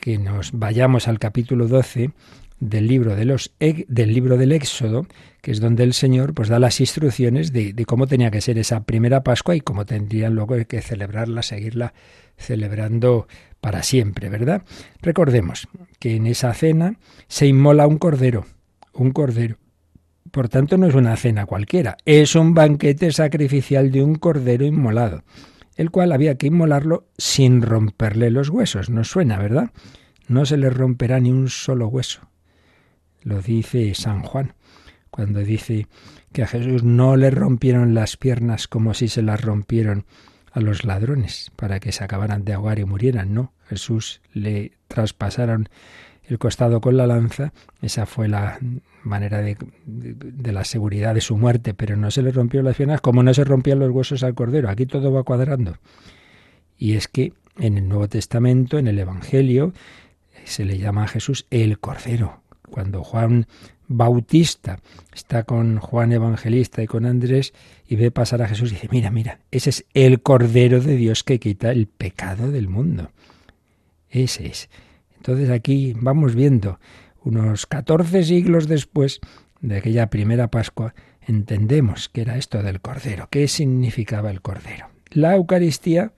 que 0.00 0.16
nos 0.16 0.52
vayamos 0.52 1.08
al 1.08 1.18
capítulo 1.18 1.66
12 1.66 2.12
del 2.60 2.86
libro, 2.86 3.16
los, 3.24 3.52
del 3.58 4.12
libro 4.12 4.36
del 4.36 4.52
Éxodo, 4.52 5.06
que 5.40 5.50
es 5.50 5.60
donde 5.60 5.84
el 5.84 5.94
Señor 5.94 6.34
pues, 6.34 6.48
da 6.48 6.58
las 6.58 6.80
instrucciones 6.80 7.52
de, 7.52 7.72
de, 7.72 7.84
cómo 7.84 8.06
tenía 8.06 8.30
que 8.30 8.40
ser 8.40 8.58
esa 8.58 8.84
primera 8.84 9.22
Pascua 9.22 9.56
y 9.56 9.60
cómo 9.60 9.86
tendrían 9.86 10.34
luego 10.34 10.56
que 10.66 10.80
celebrarla, 10.80 11.42
seguirla 11.42 11.94
celebrando 12.36 13.26
para 13.60 13.82
siempre, 13.82 14.28
¿verdad? 14.28 14.62
Recordemos 15.02 15.68
que 15.98 16.16
en 16.16 16.26
esa 16.26 16.54
cena 16.54 16.98
se 17.26 17.46
inmola 17.46 17.86
un 17.86 17.98
cordero, 17.98 18.46
un 18.92 19.12
cordero. 19.12 19.56
Por 20.30 20.48
tanto, 20.48 20.76
no 20.76 20.86
es 20.86 20.94
una 20.94 21.16
cena 21.16 21.46
cualquiera, 21.46 21.96
es 22.04 22.34
un 22.34 22.54
banquete 22.54 23.12
sacrificial 23.12 23.90
de 23.90 24.02
un 24.02 24.16
cordero 24.16 24.64
inmolado 24.66 25.22
el 25.78 25.92
cual 25.92 26.12
había 26.12 26.34
que 26.34 26.48
inmolarlo 26.48 27.06
sin 27.16 27.62
romperle 27.62 28.30
los 28.30 28.50
huesos. 28.50 28.90
Nos 28.90 29.08
suena, 29.08 29.38
¿verdad? 29.38 29.70
No 30.26 30.44
se 30.44 30.56
le 30.56 30.70
romperá 30.70 31.20
ni 31.20 31.30
un 31.30 31.48
solo 31.48 31.86
hueso. 31.86 32.28
Lo 33.28 33.42
dice 33.42 33.94
San 33.94 34.22
Juan, 34.22 34.54
cuando 35.10 35.40
dice 35.40 35.86
que 36.32 36.42
a 36.42 36.46
Jesús 36.46 36.82
no 36.82 37.14
le 37.14 37.30
rompieron 37.30 37.92
las 37.92 38.16
piernas 38.16 38.68
como 38.68 38.94
si 38.94 39.08
se 39.08 39.20
las 39.20 39.42
rompieron 39.42 40.06
a 40.50 40.60
los 40.60 40.84
ladrones 40.84 41.52
para 41.54 41.78
que 41.78 41.92
se 41.92 42.02
acabaran 42.02 42.46
de 42.46 42.54
ahogar 42.54 42.78
y 42.78 42.86
murieran. 42.86 43.34
No, 43.34 43.52
Jesús 43.68 44.22
le 44.32 44.72
traspasaron 44.88 45.68
el 46.24 46.38
costado 46.38 46.80
con 46.80 46.96
la 46.96 47.06
lanza, 47.06 47.52
esa 47.82 48.06
fue 48.06 48.28
la 48.28 48.58
manera 49.02 49.42
de, 49.42 49.58
de, 49.84 50.52
la 50.52 50.64
seguridad 50.64 51.14
de 51.14 51.20
su 51.20 51.36
muerte, 51.36 51.74
pero 51.74 51.98
no 51.98 52.10
se 52.10 52.22
le 52.22 52.30
rompió 52.30 52.62
las 52.62 52.76
piernas 52.76 53.02
como 53.02 53.22
no 53.22 53.34
se 53.34 53.44
rompían 53.44 53.78
los 53.78 53.90
huesos 53.90 54.22
al 54.22 54.34
cordero. 54.34 54.70
Aquí 54.70 54.86
todo 54.86 55.12
va 55.12 55.22
cuadrando. 55.22 55.76
Y 56.78 56.94
es 56.94 57.08
que 57.08 57.34
en 57.58 57.76
el 57.76 57.88
Nuevo 57.88 58.08
Testamento, 58.08 58.78
en 58.78 58.88
el 58.88 58.98
Evangelio, 58.98 59.74
se 60.44 60.64
le 60.64 60.78
llama 60.78 61.04
a 61.04 61.08
Jesús 61.08 61.46
el 61.50 61.78
Cordero. 61.78 62.42
Cuando 62.68 63.02
Juan 63.02 63.46
Bautista 63.88 64.80
está 65.14 65.44
con 65.44 65.78
Juan 65.78 66.12
Evangelista 66.12 66.82
y 66.82 66.86
con 66.86 67.06
Andrés 67.06 67.54
y 67.86 67.96
ve 67.96 68.10
pasar 68.10 68.42
a 68.42 68.48
Jesús 68.48 68.70
y 68.70 68.74
dice, 68.74 68.88
mira, 68.90 69.10
mira, 69.10 69.40
ese 69.50 69.70
es 69.70 69.84
el 69.94 70.22
Cordero 70.22 70.80
de 70.80 70.96
Dios 70.96 71.24
que 71.24 71.40
quita 71.40 71.70
el 71.72 71.86
pecado 71.86 72.50
del 72.50 72.68
mundo. 72.68 73.10
Ese 74.10 74.46
es. 74.46 74.68
Entonces 75.16 75.50
aquí 75.50 75.94
vamos 75.96 76.34
viendo, 76.34 76.78
unos 77.24 77.66
14 77.66 78.22
siglos 78.22 78.68
después 78.68 79.20
de 79.60 79.78
aquella 79.78 80.10
primera 80.10 80.48
Pascua, 80.48 80.94
entendemos 81.26 82.08
que 82.08 82.22
era 82.22 82.36
esto 82.36 82.62
del 82.62 82.80
Cordero, 82.80 83.28
qué 83.30 83.48
significaba 83.48 84.30
el 84.30 84.40
Cordero. 84.40 84.88
La 85.10 85.34
Eucaristía 85.34 86.12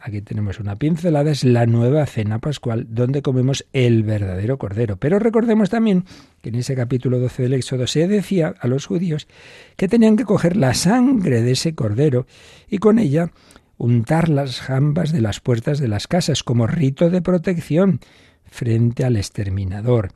aquí 0.00 0.22
tenemos 0.22 0.60
una 0.60 0.76
pincelada, 0.76 1.30
es 1.30 1.44
la 1.44 1.66
nueva 1.66 2.06
cena 2.06 2.38
pascual 2.38 2.86
donde 2.90 3.22
comemos 3.22 3.66
el 3.72 4.02
verdadero 4.02 4.58
cordero. 4.58 4.96
Pero 4.96 5.18
recordemos 5.18 5.70
también 5.70 6.04
que 6.42 6.48
en 6.48 6.56
ese 6.56 6.74
capítulo 6.74 7.18
12 7.18 7.42
del 7.44 7.54
Éxodo 7.54 7.86
se 7.86 8.08
decía 8.08 8.54
a 8.58 8.66
los 8.68 8.86
judíos 8.86 9.28
que 9.76 9.88
tenían 9.88 10.16
que 10.16 10.24
coger 10.24 10.56
la 10.56 10.74
sangre 10.74 11.42
de 11.42 11.52
ese 11.52 11.74
cordero 11.74 12.26
y 12.68 12.78
con 12.78 12.98
ella 12.98 13.30
untar 13.76 14.28
las 14.28 14.60
jambas 14.60 15.12
de 15.12 15.20
las 15.20 15.40
puertas 15.40 15.78
de 15.78 15.88
las 15.88 16.06
casas 16.06 16.42
como 16.42 16.66
rito 16.66 17.10
de 17.10 17.22
protección 17.22 18.00
frente 18.44 19.04
al 19.04 19.16
exterminador. 19.16 20.10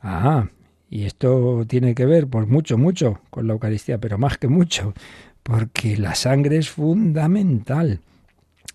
Ah, 0.00 0.48
y 0.90 1.04
esto 1.04 1.64
tiene 1.66 1.94
que 1.94 2.06
ver, 2.06 2.28
pues 2.28 2.46
mucho, 2.46 2.78
mucho 2.78 3.20
con 3.30 3.46
la 3.46 3.54
Eucaristía, 3.54 3.98
pero 3.98 4.16
más 4.16 4.38
que 4.38 4.48
mucho, 4.48 4.94
porque 5.42 5.96
la 5.96 6.14
sangre 6.14 6.56
es 6.56 6.70
fundamental 6.70 8.00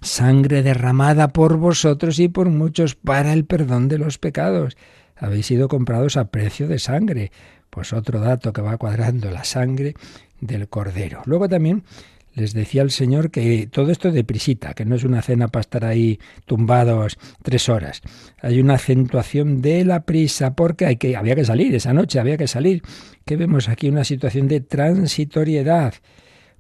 sangre 0.01 0.63
derramada 0.63 1.29
por 1.29 1.57
vosotros 1.57 2.19
y 2.19 2.27
por 2.27 2.49
muchos 2.49 2.95
para 2.95 3.33
el 3.33 3.45
perdón 3.45 3.87
de 3.87 3.97
los 3.97 4.17
pecados. 4.17 4.77
Habéis 5.15 5.47
sido 5.47 5.67
comprados 5.67 6.17
a 6.17 6.25
precio 6.25 6.67
de 6.67 6.79
sangre. 6.79 7.31
Pues 7.69 7.93
otro 7.93 8.19
dato 8.19 8.53
que 8.53 8.61
va 8.61 8.77
cuadrando, 8.77 9.29
la 9.29 9.43
sangre 9.43 9.93
del 10.41 10.67
cordero. 10.69 11.21
Luego 11.25 11.47
también 11.47 11.83
les 12.33 12.53
decía 12.53 12.81
el 12.81 12.91
Señor 12.91 13.31
que 13.31 13.67
todo 13.67 13.91
esto 13.91 14.11
de 14.11 14.23
prisita, 14.23 14.73
que 14.73 14.85
no 14.85 14.95
es 14.95 15.03
una 15.03 15.21
cena 15.21 15.49
para 15.49 15.61
estar 15.61 15.85
ahí 15.85 16.19
tumbados 16.45 17.17
tres 17.43 17.69
horas. 17.69 18.01
Hay 18.41 18.59
una 18.59 18.75
acentuación 18.75 19.61
de 19.61 19.83
la 19.83 20.03
prisa 20.03 20.55
porque 20.55 20.85
hay 20.85 20.95
que, 20.95 21.15
había 21.17 21.35
que 21.35 21.45
salir, 21.45 21.75
esa 21.75 21.93
noche 21.93 22.19
había 22.19 22.37
que 22.37 22.47
salir. 22.47 22.81
Que 23.25 23.35
vemos 23.35 23.67
aquí 23.67 23.89
una 23.89 24.03
situación 24.03 24.47
de 24.47 24.61
transitoriedad. 24.61 25.95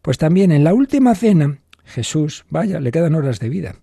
Pues 0.01 0.17
también 0.17 0.51
en 0.51 0.63
la 0.63 0.73
última 0.73 1.15
cena 1.15 1.59
Jesús, 1.89 2.45
vaya, 2.49 2.79
le 2.79 2.91
quedan 2.91 3.15
horas 3.15 3.39
de 3.39 3.49
vida. 3.49 3.75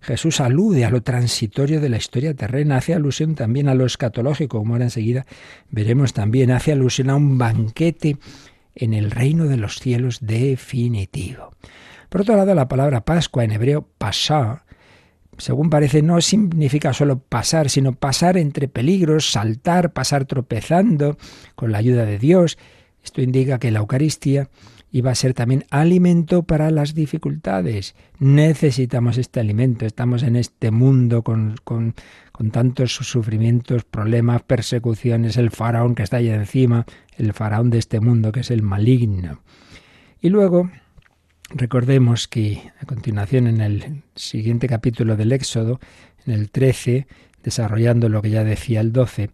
Jesús 0.00 0.40
alude 0.40 0.84
a 0.84 0.90
lo 0.90 1.02
transitorio 1.02 1.80
de 1.80 1.88
la 1.88 1.96
historia 1.96 2.34
terrena, 2.34 2.76
hace 2.76 2.94
alusión 2.94 3.34
también 3.34 3.68
a 3.68 3.74
lo 3.74 3.86
escatológico, 3.86 4.58
como 4.58 4.74
ahora 4.74 4.86
enseguida 4.86 5.26
veremos 5.70 6.12
también, 6.12 6.50
hace 6.50 6.72
alusión 6.72 7.10
a 7.10 7.16
un 7.16 7.38
banquete 7.38 8.16
en 8.74 8.94
el 8.94 9.10
reino 9.10 9.46
de 9.46 9.56
los 9.56 9.78
cielos 9.78 10.18
definitivo. 10.20 11.52
Por 12.08 12.22
otro 12.22 12.36
lado, 12.36 12.54
la 12.54 12.68
palabra 12.68 13.04
Pascua 13.04 13.44
en 13.44 13.52
hebreo 13.52 13.86
pasá, 13.96 14.64
según 15.38 15.70
parece, 15.70 16.02
no 16.02 16.20
significa 16.20 16.92
solo 16.92 17.20
pasar, 17.20 17.70
sino 17.70 17.92
pasar 17.92 18.36
entre 18.36 18.68
peligros, 18.68 19.30
saltar, 19.30 19.92
pasar 19.92 20.24
tropezando 20.24 21.16
con 21.54 21.72
la 21.72 21.78
ayuda 21.78 22.04
de 22.04 22.18
Dios. 22.18 22.58
Esto 23.04 23.22
indica 23.22 23.58
que 23.58 23.70
la 23.70 23.78
Eucaristía 23.78 24.48
va 25.00 25.12
a 25.12 25.14
ser 25.14 25.32
también 25.32 25.64
alimento 25.70 26.42
para 26.42 26.70
las 26.70 26.94
dificultades. 26.94 27.94
Necesitamos 28.18 29.16
este 29.16 29.40
alimento. 29.40 29.86
Estamos 29.86 30.22
en 30.22 30.36
este 30.36 30.70
mundo 30.70 31.22
con, 31.22 31.56
con, 31.64 31.94
con, 32.30 32.50
tantos 32.50 32.94
sufrimientos, 32.94 33.84
problemas, 33.84 34.42
persecuciones, 34.42 35.38
el 35.38 35.50
faraón 35.50 35.94
que 35.94 36.02
está 36.02 36.18
ahí 36.18 36.28
encima, 36.28 36.84
el 37.16 37.32
faraón 37.32 37.70
de 37.70 37.78
este 37.78 38.00
mundo 38.00 38.32
que 38.32 38.40
es 38.40 38.50
el 38.50 38.62
maligno. 38.62 39.40
Y 40.20 40.28
luego 40.28 40.70
recordemos 41.48 42.28
que 42.28 42.70
a 42.78 42.84
continuación 42.84 43.46
en 43.46 43.60
el 43.62 44.02
siguiente 44.14 44.68
capítulo 44.68 45.16
del 45.16 45.32
Éxodo, 45.32 45.80
en 46.26 46.34
el 46.34 46.50
13, 46.50 47.06
desarrollando 47.42 48.08
lo 48.08 48.22
que 48.22 48.30
ya 48.30 48.44
decía 48.44 48.80
el 48.80 48.92
12, 48.92 49.30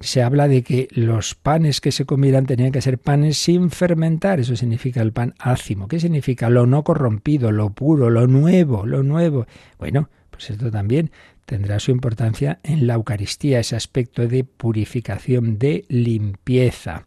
se 0.00 0.22
habla 0.22 0.48
de 0.48 0.62
que 0.62 0.88
los 0.92 1.34
panes 1.34 1.80
que 1.80 1.92
se 1.92 2.06
comieran 2.06 2.46
tenían 2.46 2.72
que 2.72 2.80
ser 2.80 2.98
panes 2.98 3.36
sin 3.36 3.70
fermentar. 3.70 4.40
Eso 4.40 4.56
significa 4.56 5.02
el 5.02 5.12
pan 5.12 5.34
ácimo. 5.38 5.88
¿Qué 5.88 6.00
significa? 6.00 6.48
Lo 6.48 6.66
no 6.66 6.82
corrompido, 6.82 7.52
lo 7.52 7.70
puro, 7.70 8.08
lo 8.08 8.26
nuevo, 8.26 8.86
lo 8.86 9.02
nuevo. 9.02 9.46
Bueno, 9.78 10.08
pues 10.30 10.50
esto 10.50 10.70
también 10.70 11.10
tendrá 11.44 11.78
su 11.80 11.90
importancia 11.90 12.60
en 12.62 12.86
la 12.86 12.94
Eucaristía, 12.94 13.60
ese 13.60 13.76
aspecto 13.76 14.26
de 14.26 14.44
purificación, 14.44 15.58
de 15.58 15.84
limpieza. 15.88 17.06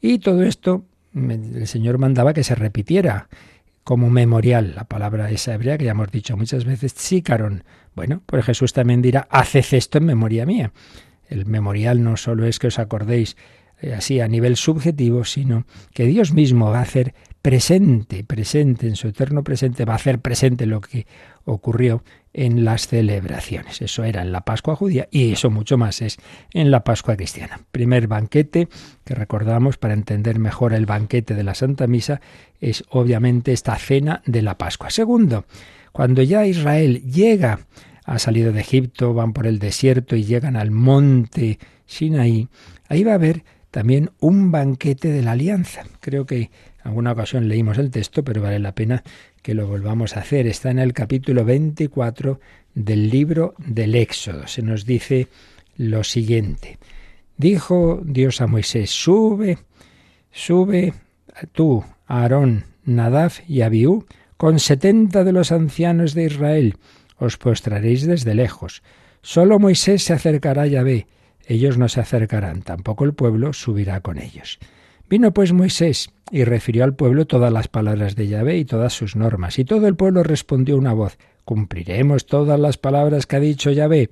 Y 0.00 0.20
todo 0.20 0.42
esto 0.42 0.84
el 1.14 1.66
Señor 1.66 1.98
mandaba 1.98 2.32
que 2.32 2.44
se 2.44 2.54
repitiera 2.54 3.28
como 3.84 4.08
memorial, 4.08 4.74
la 4.76 4.84
palabra 4.84 5.30
esa 5.30 5.54
hebrea 5.54 5.76
que 5.76 5.86
ya 5.86 5.90
hemos 5.90 6.10
dicho 6.10 6.36
muchas 6.36 6.64
veces, 6.64 6.92
sícaron. 6.96 7.64
Bueno, 7.94 8.22
pues 8.26 8.44
Jesús 8.44 8.72
también 8.72 9.02
dirá, 9.02 9.26
haced 9.30 9.64
esto 9.72 9.98
en 9.98 10.04
memoria 10.04 10.46
mía. 10.46 10.72
El 11.30 11.46
memorial 11.46 12.02
no 12.02 12.18
solo 12.18 12.44
es 12.44 12.58
que 12.58 12.66
os 12.66 12.78
acordéis 12.78 13.36
eh, 13.80 13.94
así 13.94 14.20
a 14.20 14.28
nivel 14.28 14.56
subjetivo, 14.56 15.24
sino 15.24 15.64
que 15.94 16.04
Dios 16.04 16.34
mismo 16.34 16.70
va 16.70 16.80
a 16.80 16.82
hacer 16.82 17.14
presente, 17.40 18.24
presente, 18.24 18.86
en 18.86 18.96
su 18.96 19.08
eterno 19.08 19.42
presente, 19.42 19.86
va 19.86 19.94
a 19.94 19.96
hacer 19.96 20.18
presente 20.18 20.66
lo 20.66 20.82
que 20.82 21.06
ocurrió 21.44 22.04
en 22.34 22.64
las 22.64 22.86
celebraciones. 22.86 23.80
Eso 23.80 24.04
era 24.04 24.22
en 24.22 24.32
la 24.32 24.42
Pascua 24.42 24.76
judía 24.76 25.08
y 25.10 25.32
eso 25.32 25.50
mucho 25.50 25.78
más 25.78 26.02
es 26.02 26.18
en 26.52 26.70
la 26.70 26.84
Pascua 26.84 27.16
cristiana. 27.16 27.60
Primer 27.72 28.06
banquete 28.06 28.68
que 29.04 29.14
recordamos 29.14 29.78
para 29.78 29.94
entender 29.94 30.38
mejor 30.38 30.74
el 30.74 30.84
banquete 30.84 31.34
de 31.34 31.42
la 31.42 31.54
Santa 31.54 31.86
Misa 31.86 32.20
es 32.60 32.84
obviamente 32.90 33.52
esta 33.52 33.76
cena 33.76 34.22
de 34.26 34.42
la 34.42 34.58
Pascua. 34.58 34.90
Segundo, 34.90 35.46
cuando 35.92 36.22
ya 36.22 36.46
Israel 36.46 37.02
llega 37.02 37.60
ha 38.04 38.18
salido 38.18 38.52
de 38.52 38.60
Egipto, 38.60 39.14
van 39.14 39.32
por 39.32 39.46
el 39.46 39.58
desierto 39.58 40.16
y 40.16 40.24
llegan 40.24 40.56
al 40.56 40.70
monte 40.70 41.58
Sinaí, 41.86 42.48
ahí 42.88 43.02
va 43.02 43.12
a 43.12 43.16
haber 43.16 43.44
también 43.70 44.10
un 44.20 44.50
banquete 44.50 45.08
de 45.08 45.22
la 45.22 45.32
alianza. 45.32 45.82
Creo 46.00 46.26
que 46.26 46.38
en 46.38 46.50
alguna 46.84 47.12
ocasión 47.12 47.48
leímos 47.48 47.78
el 47.78 47.90
texto, 47.90 48.24
pero 48.24 48.42
vale 48.42 48.58
la 48.58 48.74
pena 48.74 49.02
que 49.42 49.54
lo 49.54 49.66
volvamos 49.66 50.16
a 50.16 50.20
hacer. 50.20 50.46
Está 50.46 50.70
en 50.70 50.78
el 50.78 50.92
capítulo 50.92 51.44
24 51.44 52.40
del 52.74 53.10
libro 53.10 53.54
del 53.58 53.94
Éxodo. 53.94 54.46
Se 54.46 54.62
nos 54.62 54.86
dice 54.86 55.28
lo 55.76 56.04
siguiente. 56.04 56.78
Dijo 57.36 58.02
Dios 58.04 58.40
a 58.40 58.46
Moisés, 58.46 58.90
sube, 58.90 59.58
sube 60.30 60.92
tú, 61.52 61.84
Aarón, 62.06 62.64
Nadab 62.84 63.32
y 63.48 63.62
Abiú, 63.62 64.04
con 64.36 64.58
setenta 64.58 65.24
de 65.24 65.32
los 65.32 65.52
ancianos 65.52 66.14
de 66.14 66.26
Israel, 66.26 66.76
os 67.20 67.36
postraréis 67.36 68.06
desde 68.06 68.34
lejos. 68.34 68.82
Solo 69.22 69.58
Moisés 69.58 70.02
se 70.02 70.14
acercará 70.14 70.62
a 70.62 70.66
Yahvé, 70.66 71.06
ellos 71.46 71.78
no 71.78 71.88
se 71.88 72.00
acercarán, 72.00 72.62
tampoco 72.62 73.04
el 73.04 73.12
pueblo 73.12 73.52
subirá 73.52 74.00
con 74.00 74.18
ellos. 74.18 74.58
Vino 75.08 75.32
pues 75.34 75.52
Moisés 75.52 76.10
y 76.30 76.44
refirió 76.44 76.84
al 76.84 76.94
pueblo 76.94 77.26
todas 77.26 77.52
las 77.52 77.66
palabras 77.66 78.14
de 78.14 78.28
Yahvé 78.28 78.58
y 78.58 78.64
todas 78.64 78.92
sus 78.92 79.16
normas, 79.16 79.58
y 79.58 79.64
todo 79.64 79.88
el 79.88 79.96
pueblo 79.96 80.22
respondió 80.22 80.76
una 80.76 80.92
voz, 80.92 81.18
cumpliremos 81.44 82.26
todas 82.26 82.58
las 82.60 82.78
palabras 82.78 83.26
que 83.26 83.36
ha 83.36 83.40
dicho 83.40 83.72
Yahvé. 83.72 84.10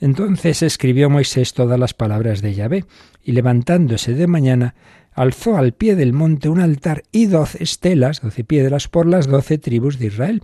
Entonces 0.00 0.62
escribió 0.62 1.08
Moisés 1.08 1.54
todas 1.54 1.78
las 1.78 1.94
palabras 1.94 2.42
de 2.42 2.54
Yahvé, 2.54 2.84
y 3.22 3.32
levantándose 3.32 4.14
de 4.14 4.26
mañana, 4.26 4.74
alzó 5.12 5.56
al 5.56 5.72
pie 5.72 5.94
del 5.94 6.12
monte 6.12 6.48
un 6.48 6.58
altar 6.58 7.04
y 7.12 7.26
doce 7.26 7.62
estelas, 7.62 8.20
doce 8.20 8.42
piedras, 8.42 8.88
por 8.88 9.06
las 9.06 9.28
doce 9.28 9.58
tribus 9.58 10.00
de 10.00 10.06
Israel, 10.06 10.42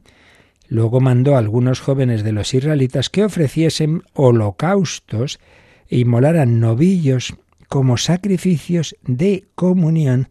Luego 0.70 1.00
mandó 1.00 1.34
a 1.34 1.38
algunos 1.38 1.80
jóvenes 1.80 2.22
de 2.22 2.30
los 2.30 2.54
israelitas 2.54 3.10
que 3.10 3.24
ofreciesen 3.24 4.04
holocaustos 4.14 5.40
e 5.88 5.98
inmolaran 5.98 6.60
novillos 6.60 7.34
como 7.68 7.96
sacrificios 7.96 8.94
de 9.02 9.48
comunión 9.56 10.28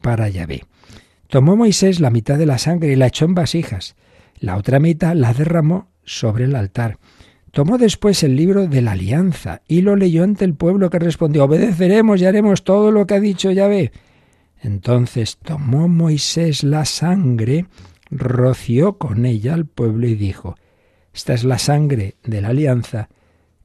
para 0.00 0.28
Yahvé. 0.28 0.62
Tomó 1.26 1.56
Moisés 1.56 1.98
la 1.98 2.10
mitad 2.10 2.38
de 2.38 2.46
la 2.46 2.58
sangre 2.58 2.92
y 2.92 2.96
la 2.96 3.08
echó 3.08 3.24
en 3.24 3.34
vasijas. 3.34 3.96
La 4.38 4.56
otra 4.56 4.78
mitad 4.78 5.16
la 5.16 5.34
derramó 5.34 5.88
sobre 6.04 6.44
el 6.44 6.54
altar. 6.54 6.98
Tomó 7.50 7.76
después 7.76 8.22
el 8.22 8.36
libro 8.36 8.68
de 8.68 8.82
la 8.82 8.92
alianza 8.92 9.62
y 9.66 9.80
lo 9.80 9.96
leyó 9.96 10.22
ante 10.22 10.44
el 10.44 10.54
pueblo 10.54 10.88
que 10.88 11.00
respondió, 11.00 11.44
obedeceremos 11.44 12.20
y 12.20 12.26
haremos 12.26 12.62
todo 12.62 12.92
lo 12.92 13.08
que 13.08 13.14
ha 13.14 13.20
dicho 13.20 13.50
Yahvé. 13.50 13.90
Entonces 14.62 15.36
tomó 15.42 15.88
Moisés 15.88 16.62
la 16.62 16.84
sangre 16.84 17.66
roció 18.10 18.98
con 18.98 19.26
ella 19.26 19.54
al 19.54 19.66
pueblo 19.66 20.06
y 20.06 20.14
dijo, 20.14 20.56
Esta 21.14 21.34
es 21.34 21.44
la 21.44 21.58
sangre 21.58 22.16
de 22.24 22.40
la 22.40 22.48
alianza 22.48 23.08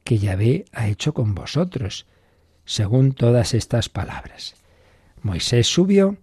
que 0.04 0.18
Yahvé 0.18 0.64
ha 0.72 0.88
hecho 0.88 1.14
con 1.14 1.34
vosotros, 1.34 2.06
según 2.64 3.12
todas 3.12 3.54
estas 3.54 3.88
palabras. 3.88 4.54
Moisés 5.22 5.66
subió 5.66 6.16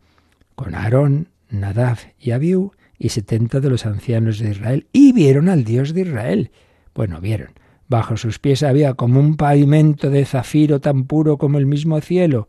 con 0.56 0.76
Aarón, 0.76 1.30
Nadab 1.50 1.98
y 2.20 2.32
Abiú 2.32 2.72
y 2.98 3.10
setenta 3.10 3.60
de 3.60 3.70
los 3.70 3.86
ancianos 3.86 4.40
de 4.40 4.52
Israel 4.52 4.88
y 4.94 5.12
vieron 5.12 5.50
al 5.50 5.64
Dios 5.64 5.94
de 5.94 6.02
Israel. 6.02 6.52
Bueno, 6.96 7.20
vieron. 7.20 7.50
Bajo 7.88 8.18
sus 8.18 8.40
pies 8.40 8.64
había 8.64 8.94
como 8.94 9.20
un 9.20 9.36
pavimento 9.36 10.10
de 10.10 10.26
zafiro 10.26 10.80
tan 10.80 11.06
puro 11.06 11.38
como 11.38 11.58
el 11.58 11.66
mismo 11.66 12.00
cielo. 12.02 12.48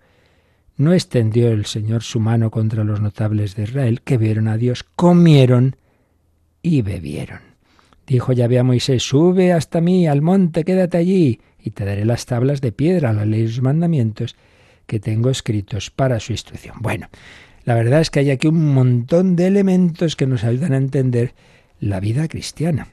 No 0.77 0.93
extendió 0.93 1.51
el 1.51 1.67
Señor 1.67 2.03
su 2.03 2.19
mano 2.19 2.51
contra 2.51 2.85
los 2.85 3.01
notables 3.01 3.55
de 3.55 3.65
Israel, 3.65 4.03
que 4.03 4.19
vieron 4.19 4.49
a 4.49 4.57
Dios, 4.57 4.83
comieron 4.83 5.77
y 6.63 6.83
bebieron. 6.83 7.41
Dijo 8.07 8.33
Yahvé 8.33 8.59
a 8.59 8.65
Moisés, 8.65 9.03
sube 9.03 9.53
hasta 9.53 9.81
mí 9.81 10.07
al 10.07 10.21
monte, 10.21 10.65
quédate 10.65 10.97
allí, 10.97 11.41
y 11.59 11.71
te 11.71 11.85
daré 11.85 12.05
las 12.05 12.27
tablas 12.27 12.61
de 12.61 12.73
piedra, 12.73 13.13
la 13.13 13.25
ley 13.25 13.43
y 13.43 13.47
los 13.47 13.63
mandamientos 13.63 14.37
que 14.87 15.01
tengo 15.01 15.31
escritos 15.31 15.91
para 15.91 16.21
su 16.21 16.33
instrucción. 16.33 16.77
Bueno, 16.81 17.09
la 17.65 17.75
verdad 17.75 18.01
es 18.01 18.11
que 18.11 18.21
hay 18.21 18.31
aquí 18.31 18.49
un 18.49 18.75
montón 18.75 19.37
de 19.37 19.47
elementos 19.47 20.17
que 20.17 20.27
nos 20.27 20.45
ayudan 20.45 20.73
a 20.73 20.77
entender 20.77 21.35
la 21.81 22.01
vida 22.01 22.29
cristiana. 22.29 22.89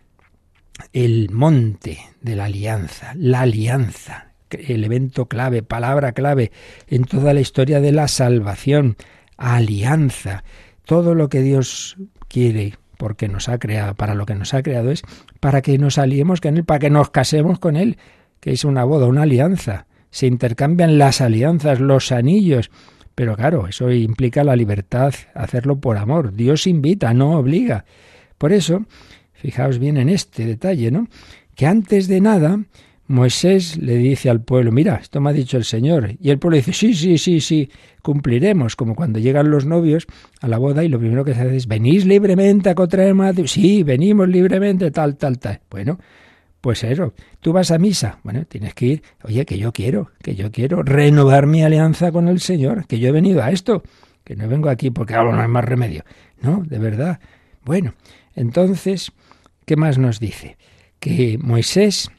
El 0.94 1.30
monte 1.32 2.00
de 2.22 2.36
la 2.36 2.46
alianza, 2.46 3.14
la 3.16 3.42
alianza, 3.42 4.31
elemento 4.54 5.28
clave, 5.28 5.64
palabra 5.64 6.12
clave 6.12 6.52
en 6.88 7.06
toda 7.06 7.34
la 7.34 7.42
historia 7.42 7.80
de 7.80 7.92
la 7.92 8.08
salvación, 8.08 8.96
alianza, 9.38 10.44
todo 10.86 11.16
lo 11.16 11.30
que 11.30 11.42
Dios 11.42 11.98
quiere 12.28 12.76
porque 12.98 13.28
nos 13.28 13.50
ha 13.50 13.58
creado, 13.58 13.96
para 13.96 14.14
lo 14.14 14.28
que 14.28 14.36
nos 14.36 14.54
ha 14.54 14.62
creado 14.62 14.92
es 14.92 15.02
para 15.40 15.64
que 15.64 15.78
nos 15.80 15.98
aliemos 15.98 16.40
con 16.40 16.58
Él, 16.58 16.66
para 16.66 16.80
que 16.80 16.90
nos 16.92 17.10
casemos 17.10 17.58
con 17.58 17.76
Él, 17.76 17.98
que 18.40 18.52
es 18.52 18.64
una 18.64 18.84
boda, 18.84 19.08
una 19.08 19.24
alianza. 19.24 19.88
Se 20.12 20.28
intercambian 20.28 21.00
las 21.00 21.20
alianzas, 21.20 21.80
los 21.80 22.12
anillos, 22.12 22.70
pero 23.16 23.36
claro, 23.36 23.68
eso 23.68 23.92
implica 23.92 24.44
la 24.44 24.56
libertad, 24.56 25.14
hacerlo 25.34 25.80
por 25.80 25.98
amor. 25.98 26.34
Dios 26.34 26.68
invita, 26.68 27.14
no 27.14 27.38
obliga. 27.38 27.86
Por 28.38 28.54
eso, 28.54 28.86
fijaos 29.34 29.80
bien 29.80 29.98
en 29.98 30.10
este 30.10 30.46
detalle, 30.46 30.92
¿no? 30.92 31.08
Que 31.56 31.66
antes 31.66 32.08
de 32.08 32.22
nada, 32.22 32.60
Moisés 33.08 33.78
le 33.78 33.98
dice 33.98 34.30
al 34.30 34.42
pueblo, 34.42 34.72
mira, 34.72 34.96
esto 34.96 35.20
me 35.20 35.30
ha 35.30 35.34
dicho 35.34 35.58
el 35.58 35.66
Señor. 35.66 36.16
Y 36.20 36.30
el 36.30 36.40
pueblo 36.40 36.58
dice, 36.58 36.74
sí, 36.74 36.94
sí, 36.94 37.18
sí, 37.18 37.42
sí, 37.42 37.70
cumpliremos. 38.02 38.76
Como 38.76 38.96
cuando 38.96 39.20
llegan 39.20 39.52
los 39.52 39.66
novios 39.66 40.08
a 40.40 40.48
la 40.48 40.58
boda 40.58 40.84
y 40.84 40.88
lo 40.88 41.00
primero 41.00 41.26
que 41.26 41.34
se 41.34 41.42
hace 41.42 41.58
es, 41.58 41.68
¿venís 41.68 42.06
libremente 42.06 42.70
a 42.70 42.76
contraerme 42.76 43.28
a 43.28 43.34
Sí, 43.46 43.84
venimos 43.84 44.30
libremente, 44.30 44.92
tal, 44.92 45.18
tal, 45.18 45.40
tal. 45.40 45.60
Bueno, 45.70 46.00
pues 46.62 46.84
eso, 46.84 47.14
tú 47.40 47.52
vas 47.54 47.72
a 47.72 47.80
misa, 47.80 48.20
bueno, 48.24 48.46
tienes 48.46 48.76
que 48.76 48.86
ir, 48.86 49.04
oye, 49.24 49.46
que 49.46 49.58
yo 49.58 49.72
quiero, 49.74 50.12
que 50.22 50.36
yo 50.36 50.52
quiero 50.52 50.84
renovar 50.84 51.48
mi 51.48 51.64
alianza 51.64 52.12
con 52.12 52.28
el 52.28 52.40
Señor, 52.40 52.86
que 52.86 53.00
yo 53.00 53.10
he 53.10 53.12
venido 53.12 53.42
a 53.42 53.50
esto, 53.50 53.82
que 54.24 54.36
no 54.36 54.48
vengo 54.48 54.70
aquí 54.70 54.92
porque 54.92 55.16
algo 55.16 55.32
no 55.32 55.42
hay 55.42 55.48
más 55.48 55.66
remedio. 55.66 56.04
No, 56.40 56.64
de 56.64 56.78
verdad. 56.78 57.20
Bueno, 57.66 57.96
entonces, 58.36 59.12
¿qué 59.66 59.76
más 59.76 59.98
nos 59.98 60.20
dice? 60.20 60.58
Que 61.00 61.40
Moisés 61.42 62.12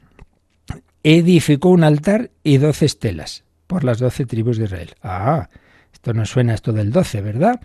edificó 1.02 1.70
un 1.70 1.84
altar 1.84 2.30
y 2.42 2.58
doce 2.58 2.86
estelas 2.86 3.44
por 3.66 3.84
las 3.84 3.98
doce 3.98 4.26
tribus 4.26 4.58
de 4.58 4.64
Israel. 4.64 4.90
Ah, 5.02 5.48
esto 5.92 6.12
no 6.12 6.26
suena 6.26 6.54
esto 6.54 6.72
del 6.72 6.92
doce, 6.92 7.20
¿verdad? 7.20 7.60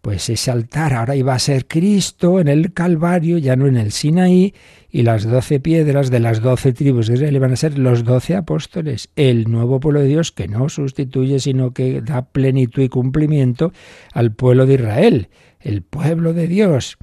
Pues 0.00 0.30
ese 0.30 0.50
altar 0.50 0.94
ahora 0.94 1.14
iba 1.14 1.34
a 1.34 1.38
ser 1.38 1.66
Cristo 1.66 2.40
en 2.40 2.48
el 2.48 2.72
Calvario, 2.72 3.36
ya 3.36 3.54
no 3.56 3.66
en 3.66 3.76
el 3.76 3.92
Sinaí, 3.92 4.54
y 4.90 5.02
las 5.02 5.24
doce 5.24 5.60
piedras 5.60 6.10
de 6.10 6.20
las 6.20 6.40
doce 6.40 6.72
tribus 6.72 7.06
de 7.06 7.14
Israel 7.14 7.36
iban 7.36 7.52
a 7.52 7.56
ser 7.56 7.78
los 7.78 8.04
doce 8.04 8.34
apóstoles, 8.34 9.10
el 9.16 9.50
nuevo 9.50 9.78
pueblo 9.78 10.00
de 10.00 10.06
Dios 10.06 10.32
que 10.32 10.48
no 10.48 10.70
sustituye, 10.70 11.38
sino 11.38 11.72
que 11.72 12.00
da 12.00 12.22
plenitud 12.22 12.82
y 12.82 12.88
cumplimiento 12.88 13.72
al 14.14 14.32
pueblo 14.32 14.64
de 14.64 14.74
Israel, 14.74 15.28
el 15.60 15.82
pueblo 15.82 16.32
de 16.32 16.46
Dios. 16.46 16.96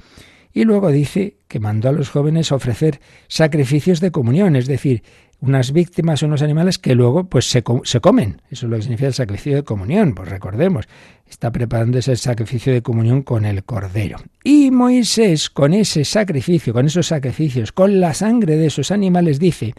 Y 0.52 0.64
luego 0.64 0.90
dice 0.90 1.36
que 1.46 1.60
mandó 1.60 1.88
a 1.88 1.92
los 1.92 2.10
jóvenes 2.10 2.50
ofrecer 2.50 3.00
sacrificios 3.28 4.00
de 4.00 4.10
comunión, 4.10 4.56
es 4.56 4.66
decir, 4.66 5.04
unas 5.40 5.72
víctimas, 5.72 6.22
unos 6.22 6.42
animales 6.42 6.78
que 6.78 6.94
luego 6.94 7.24
pues 7.24 7.48
se, 7.48 7.62
se, 7.84 8.00
comen. 8.00 8.42
Eso 8.50 8.66
es 8.66 8.70
lo 8.70 8.76
que 8.76 8.82
significa 8.82 9.08
el 9.08 9.14
sacrificio 9.14 9.56
de 9.56 9.62
comunión. 9.62 10.14
Pues 10.14 10.28
recordemos, 10.28 10.88
está 11.28 11.52
preparando 11.52 11.98
ese 11.98 12.16
sacrificio 12.16 12.72
de 12.72 12.82
comunión 12.82 13.22
con 13.22 13.44
el 13.44 13.62
cordero. 13.64 14.18
Y 14.42 14.70
Moisés, 14.70 15.48
con 15.50 15.74
ese 15.74 16.04
sacrificio, 16.04 16.72
con 16.72 16.86
esos 16.86 17.06
sacrificios, 17.06 17.72
con 17.72 18.00
la 18.00 18.14
sangre 18.14 18.56
de 18.56 18.66
esos 18.66 18.90
animales, 18.90 19.38
dice 19.38 19.74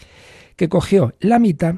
que 0.55 0.69
cogió 0.69 1.15
la 1.19 1.39
mitad 1.39 1.75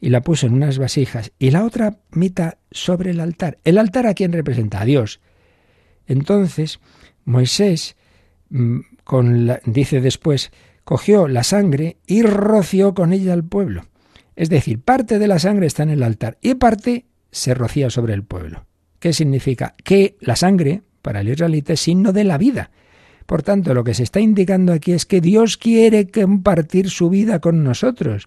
y 0.00 0.10
la 0.10 0.20
puso 0.20 0.46
en 0.46 0.52
unas 0.52 0.78
vasijas 0.78 1.32
y 1.38 1.50
la 1.50 1.64
otra 1.64 1.96
mitad 2.10 2.54
sobre 2.70 3.12
el 3.12 3.20
altar. 3.20 3.58
¿El 3.64 3.78
altar 3.78 4.06
a 4.06 4.14
quién 4.14 4.32
representa? 4.32 4.82
A 4.82 4.84
Dios. 4.84 5.20
Entonces, 6.06 6.78
Moisés, 7.24 7.96
mm, 8.50 8.80
dice 9.64 10.02
después, 10.02 10.52
cogió 10.84 11.28
la 11.28 11.42
sangre 11.42 11.96
y 12.06 12.22
roció 12.22 12.94
con 12.94 13.12
ella 13.12 13.32
al 13.32 13.44
pueblo. 13.44 13.84
Es 14.36 14.50
decir, 14.50 14.80
parte 14.80 15.18
de 15.18 15.28
la 15.28 15.38
sangre 15.38 15.66
está 15.66 15.82
en 15.82 15.90
el 15.90 16.02
altar 16.02 16.38
y 16.40 16.54
parte 16.54 17.06
se 17.30 17.54
rocía 17.54 17.90
sobre 17.90 18.14
el 18.14 18.22
pueblo. 18.22 18.66
¿Qué 18.98 19.12
significa? 19.12 19.74
Que 19.82 20.16
la 20.20 20.36
sangre, 20.36 20.82
para 21.02 21.20
el 21.20 21.28
israelita, 21.28 21.72
es 21.72 21.80
signo 21.80 22.12
de 22.12 22.24
la 22.24 22.38
vida. 22.38 22.70
Por 23.26 23.42
tanto, 23.42 23.74
lo 23.74 23.84
que 23.84 23.94
se 23.94 24.02
está 24.02 24.20
indicando 24.20 24.72
aquí 24.72 24.92
es 24.92 25.06
que 25.06 25.20
Dios 25.20 25.56
quiere 25.56 26.08
compartir 26.10 26.90
su 26.90 27.10
vida 27.10 27.40
con 27.40 27.64
nosotros. 27.64 28.26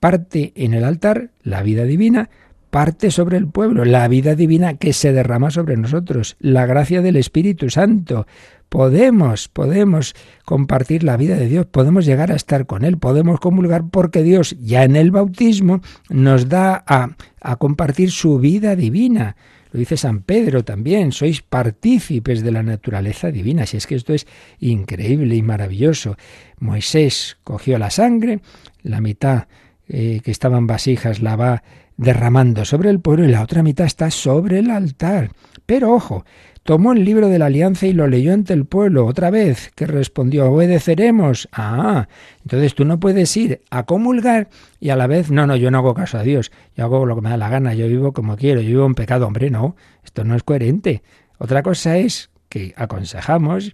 Parte 0.00 0.52
en 0.56 0.74
el 0.74 0.84
altar, 0.84 1.30
la 1.42 1.62
vida 1.62 1.84
divina, 1.84 2.30
parte 2.72 3.10
sobre 3.10 3.36
el 3.36 3.48
pueblo, 3.48 3.84
la 3.84 4.08
vida 4.08 4.34
divina 4.34 4.78
que 4.78 4.94
se 4.94 5.12
derrama 5.12 5.50
sobre 5.50 5.76
nosotros, 5.76 6.36
la 6.40 6.64
gracia 6.64 7.02
del 7.02 7.16
Espíritu 7.16 7.68
Santo, 7.68 8.26
podemos, 8.70 9.48
podemos 9.48 10.14
compartir 10.46 11.04
la 11.04 11.18
vida 11.18 11.36
de 11.36 11.48
Dios, 11.48 11.66
podemos 11.66 12.06
llegar 12.06 12.32
a 12.32 12.34
estar 12.34 12.64
con 12.64 12.86
Él, 12.86 12.96
podemos 12.96 13.40
comulgar 13.40 13.84
porque 13.90 14.22
Dios 14.22 14.56
ya 14.58 14.84
en 14.84 14.96
el 14.96 15.10
bautismo 15.10 15.82
nos 16.08 16.48
da 16.48 16.82
a, 16.86 17.10
compartir 17.56 18.10
su 18.10 18.38
vida 18.38 18.74
divina. 18.74 19.36
Lo 19.70 19.78
dice 19.78 19.98
San 19.98 20.22
Pedro 20.22 20.64
también, 20.64 21.12
sois 21.12 21.42
partícipes 21.42 22.42
de 22.42 22.52
la 22.52 22.62
naturaleza 22.62 23.30
divina. 23.30 23.66
Si 23.66 23.76
es 23.76 23.86
que 23.86 23.96
esto 23.96 24.14
es 24.14 24.26
increíble 24.60 25.36
y 25.36 25.42
maravilloso. 25.42 26.16
Moisés 26.58 27.36
cogió 27.44 27.78
la 27.78 27.90
sangre, 27.90 28.40
la 28.82 29.02
mitad 29.02 29.44
eh, 29.88 30.22
que 30.24 30.30
estaba 30.30 30.56
en 30.56 30.66
vasijas 30.66 31.20
la 31.20 31.36
va 31.36 31.62
derramando 32.02 32.64
sobre 32.64 32.90
el 32.90 33.00
pueblo 33.00 33.24
y 33.24 33.30
la 33.30 33.42
otra 33.42 33.62
mitad 33.62 33.86
está 33.86 34.10
sobre 34.10 34.58
el 34.58 34.70
altar. 34.70 35.30
Pero 35.66 35.92
ojo, 35.92 36.24
tomó 36.64 36.92
el 36.92 37.04
libro 37.04 37.28
de 37.28 37.38
la 37.38 37.46
alianza 37.46 37.86
y 37.86 37.92
lo 37.92 38.06
leyó 38.06 38.32
ante 38.32 38.52
el 38.52 38.66
pueblo 38.66 39.06
otra 39.06 39.30
vez, 39.30 39.70
que 39.74 39.86
respondió, 39.86 40.50
obedeceremos. 40.50 41.48
Ah, 41.52 42.08
entonces 42.42 42.74
tú 42.74 42.84
no 42.84 43.00
puedes 43.00 43.34
ir 43.36 43.62
a 43.70 43.84
comulgar 43.84 44.48
y 44.80 44.90
a 44.90 44.96
la 44.96 45.06
vez, 45.06 45.30
no, 45.30 45.46
no, 45.46 45.56
yo 45.56 45.70
no 45.70 45.78
hago 45.78 45.94
caso 45.94 46.18
a 46.18 46.22
Dios, 46.22 46.52
yo 46.76 46.84
hago 46.84 47.06
lo 47.06 47.14
que 47.14 47.22
me 47.22 47.30
da 47.30 47.36
la 47.36 47.48
gana, 47.48 47.74
yo 47.74 47.86
vivo 47.88 48.12
como 48.12 48.36
quiero, 48.36 48.60
yo 48.60 48.68
vivo 48.68 48.86
en 48.86 48.94
pecado, 48.94 49.26
hombre, 49.26 49.50
no, 49.50 49.76
esto 50.04 50.24
no 50.24 50.34
es 50.34 50.42
coherente. 50.42 51.02
Otra 51.38 51.62
cosa 51.62 51.96
es 51.96 52.30
que 52.48 52.74
aconsejamos 52.76 53.72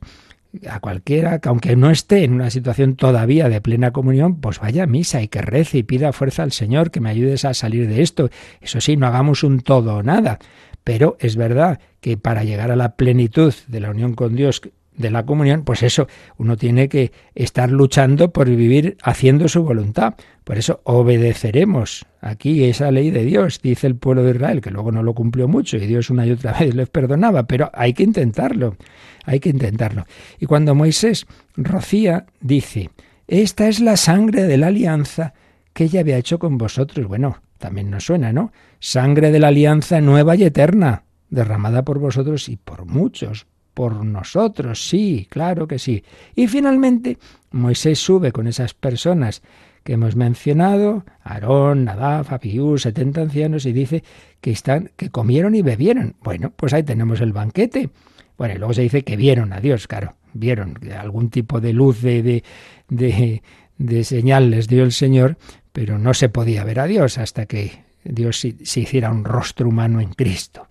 a 0.69 0.81
cualquiera 0.81 1.39
que 1.39 1.49
aunque 1.49 1.77
no 1.77 1.91
esté 1.91 2.25
en 2.25 2.33
una 2.33 2.51
situación 2.51 2.97
todavía 2.97 3.49
de 3.49 3.61
plena 3.61 3.93
comunión, 3.93 4.41
pues 4.41 4.61
vaya 4.61 4.85
a 4.85 4.87
misa 4.87 5.23
y 5.23 5.29
que 5.29 5.43
rece 5.43 5.79
y 5.79 5.83
pida 5.83 6.13
fuerza 6.13 6.43
al 6.43 6.53
Señor 6.53 6.91
que 6.91 7.01
me 7.01 7.11
ayudes 7.11 7.45
a 7.45 7.55
salir 7.55 7.89
de 7.89 8.03
esto. 8.03 8.31
Eso 8.61 8.81
sí, 8.81 8.97
no 8.97 9.07
hagamos 9.07 9.45
un 9.45 9.61
todo 9.61 9.97
o 9.97 10.03
nada. 10.03 10.39
Pero 10.85 11.17
es 11.21 11.37
verdad 11.37 11.81
que 12.01 12.17
para 12.17 12.45
llegar 12.45 12.71
a 12.71 12.77
la 12.77 12.97
plenitud 12.97 13.53
de 13.67 13.81
la 13.81 13.91
unión 13.91 14.15
con 14.15 14.35
Dios, 14.37 14.63
de 14.99 15.11
la 15.11 15.25
comunión, 15.25 15.63
pues 15.63 15.83
eso, 15.83 16.09
uno 16.37 16.57
tiene 16.57 16.89
que 16.89 17.13
estar 17.35 17.71
luchando 17.71 18.33
por 18.33 18.49
vivir 18.49 18.97
haciendo 19.03 19.49
su 19.49 19.63
voluntad. 19.63 20.15
Por 20.45 20.59
eso 20.59 20.81
obedeceremos 20.85 22.05
aquí 22.21 22.65
esa 22.65 22.91
ley 22.91 23.11
de 23.11 23.25
Dios, 23.25 23.61
dice 23.63 23.87
el 23.87 23.97
pueblo 23.97 24.25
de 24.25 24.33
Israel, 24.33 24.61
que 24.61 24.71
luego 24.71 24.93
no 24.93 25.03
lo 25.03 25.15
cumplió 25.15 25.49
mucho 25.49 25.77
y 25.77 25.87
Dios 25.87 26.11
una 26.11 26.27
y 26.27 26.33
otra 26.33 26.53
vez 26.61 26.75
les 26.75 26.89
perdonaba, 26.89 27.45
pero 27.45 27.71
hay 27.73 27.95
que 27.95 28.03
intentarlo, 28.03 28.77
hay 29.25 29.41
que 29.41 29.49
intentarlo. 29.49 30.05
Y 30.39 30.47
cuando 30.47 30.75
Moisés 30.75 31.27
rocía, 31.57 32.27
dice, 32.41 32.91
esta 33.27 33.69
es 33.69 33.81
la 33.81 33.97
sangre 33.97 34.45
de 34.45 34.57
la 34.57 34.67
alianza 34.67 35.35
que 35.73 35.85
ella 35.85 36.01
había 36.01 36.19
hecho 36.19 36.39
con 36.39 36.59
vosotros. 36.59 37.07
Bueno, 37.07 37.41
también 37.59 37.91
nos 37.91 38.05
suena, 38.05 38.33
¿no? 38.33 38.53
Sangre 38.81 39.31
de 39.31 39.39
la 39.39 39.49
alianza 39.49 40.01
nueva 40.01 40.35
y 40.35 40.45
eterna, 40.45 41.05
derramada 41.31 41.85
por 41.85 41.99
vosotros 41.99 42.49
y 42.49 42.57
por 42.57 42.87
muchos, 42.87 43.47
por 43.79 44.05
nosotros, 44.05 44.89
sí, 44.89 45.29
claro 45.31 45.69
que 45.69 45.79
sí. 45.79 46.03
Y 46.35 46.49
finalmente, 46.49 47.17
Moisés 47.53 48.01
sube 48.01 48.33
con 48.33 48.49
esas 48.49 48.75
personas 48.75 49.41
que 49.85 49.93
hemos 49.93 50.17
mencionado, 50.17 51.05
Aarón, 51.23 51.85
Nadab, 51.85 52.27
Abiú, 52.29 52.77
setenta 52.77 53.21
ancianos, 53.21 53.67
y 53.67 53.73
dice 53.73 54.03
que 54.41 54.51
están, 54.51 54.91
que 54.97 55.11
comieron 55.11 55.55
y 55.55 55.63
bebieron. 55.63 56.17
Bueno, 56.25 56.53
pues 56.57 56.73
ahí 56.73 56.83
tenemos 56.83 57.21
el 57.21 57.33
banquete. 57.33 57.91
Bueno, 58.37 58.57
y 58.57 58.59
luego 58.59 58.75
se 58.75 58.83
dice 58.83 59.05
que 59.05 59.17
vieron 59.17 59.53
a 59.53 59.61
Dios, 59.61 59.87
claro, 59.87 60.17
vieron 60.33 60.77
algún 60.99 61.31
tipo 61.31 61.61
de 61.61 61.73
luz 61.73 62.03
de, 62.03 62.43
de, 62.89 63.43
de 63.79 64.03
señal 64.03 64.51
les 64.51 64.67
dio 64.67 64.83
el 64.83 64.91
Señor, 64.91 65.39
pero 65.73 66.01
no 66.01 66.15
se 66.15 66.29
podía 66.29 66.65
ver 66.65 66.81
a 66.81 66.87
Dios 66.87 67.17
hasta 67.17 67.47
que 67.47 67.85
Dios 68.03 68.41
se 68.41 68.81
hiciera 68.81 69.13
un 69.13 69.25
rostro 69.25 69.69
humano 69.69 70.01
en 70.01 70.15
Cristo. 70.15 70.67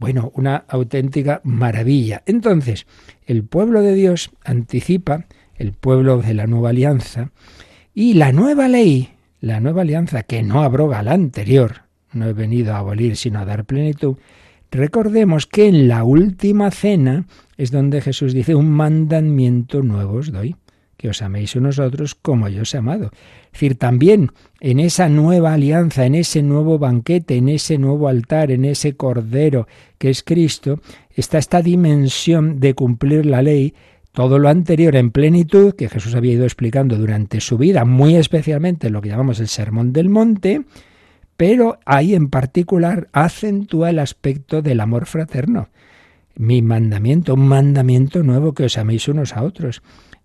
Bueno, 0.00 0.32
una 0.34 0.64
auténtica 0.66 1.42
maravilla. 1.44 2.22
Entonces, 2.24 2.86
el 3.26 3.44
pueblo 3.44 3.82
de 3.82 3.94
Dios 3.94 4.30
anticipa 4.42 5.26
el 5.56 5.74
pueblo 5.74 6.22
de 6.22 6.32
la 6.32 6.46
nueva 6.46 6.70
alianza 6.70 7.32
y 7.92 8.14
la 8.14 8.32
nueva 8.32 8.66
ley, 8.66 9.10
la 9.40 9.60
nueva 9.60 9.82
alianza 9.82 10.22
que 10.22 10.42
no 10.42 10.62
abroga 10.62 11.02
la 11.02 11.12
anterior, 11.12 11.82
no 12.14 12.26
he 12.26 12.32
venido 12.32 12.74
a 12.74 12.78
abolir 12.78 13.14
sino 13.16 13.40
a 13.40 13.44
dar 13.44 13.66
plenitud, 13.66 14.16
recordemos 14.70 15.46
que 15.46 15.68
en 15.68 15.86
la 15.86 16.02
última 16.02 16.70
cena 16.70 17.26
es 17.58 17.70
donde 17.70 18.00
Jesús 18.00 18.32
dice 18.32 18.54
un 18.54 18.70
mandamiento 18.70 19.82
nuevo 19.82 20.14
os 20.14 20.32
doy 20.32 20.56
que 21.00 21.08
os 21.08 21.24
améis 21.24 21.56
unos 21.56 21.80
a 21.80 21.88
otros 21.88 22.14
como 22.14 22.52
yo 22.52 22.60
os 22.60 22.74
he 22.74 22.78
amado. 22.78 23.08
Es 23.46 23.52
decir, 23.52 23.76
también 23.76 24.32
en 24.60 24.80
esa 24.80 25.08
nueva 25.08 25.54
alianza, 25.54 26.04
en 26.04 26.14
ese 26.14 26.42
nuevo 26.42 26.78
banquete, 26.78 27.36
en 27.36 27.48
ese 27.48 27.78
nuevo 27.78 28.06
altar, 28.06 28.50
en 28.50 28.66
ese 28.66 28.96
cordero 28.96 29.66
que 29.96 30.10
es 30.10 30.22
Cristo, 30.22 30.80
está 31.16 31.38
esta 31.38 31.62
dimensión 31.62 32.60
de 32.60 32.74
cumplir 32.74 33.24
la 33.24 33.40
ley, 33.40 33.72
todo 34.12 34.38
lo 34.38 34.50
anterior 34.50 34.94
en 34.94 35.10
plenitud, 35.10 35.74
que 35.74 35.88
Jesús 35.88 36.14
había 36.14 36.34
ido 36.34 36.44
explicando 36.44 36.98
durante 36.98 37.40
su 37.40 37.56
vida, 37.56 37.86
muy 37.86 38.16
especialmente 38.16 38.90
lo 38.90 39.00
que 39.00 39.08
llamamos 39.08 39.40
el 39.40 39.48
Sermón 39.48 39.94
del 39.94 40.10
Monte, 40.10 40.66
pero 41.38 41.78
ahí 41.86 42.14
en 42.14 42.28
particular 42.28 43.08
acentúa 43.12 43.88
el 43.88 44.00
aspecto 44.00 44.60
del 44.60 44.80
amor 44.80 45.06
fraterno. 45.06 45.70
Mi 46.36 46.60
mandamiento, 46.60 47.32
un 47.32 47.48
mandamiento 47.48 48.22
nuevo 48.22 48.52
que 48.52 48.64
os 48.64 48.76
améis 48.76 49.08
unos 49.08 49.34
a 49.34 49.42
otros. 49.42 49.80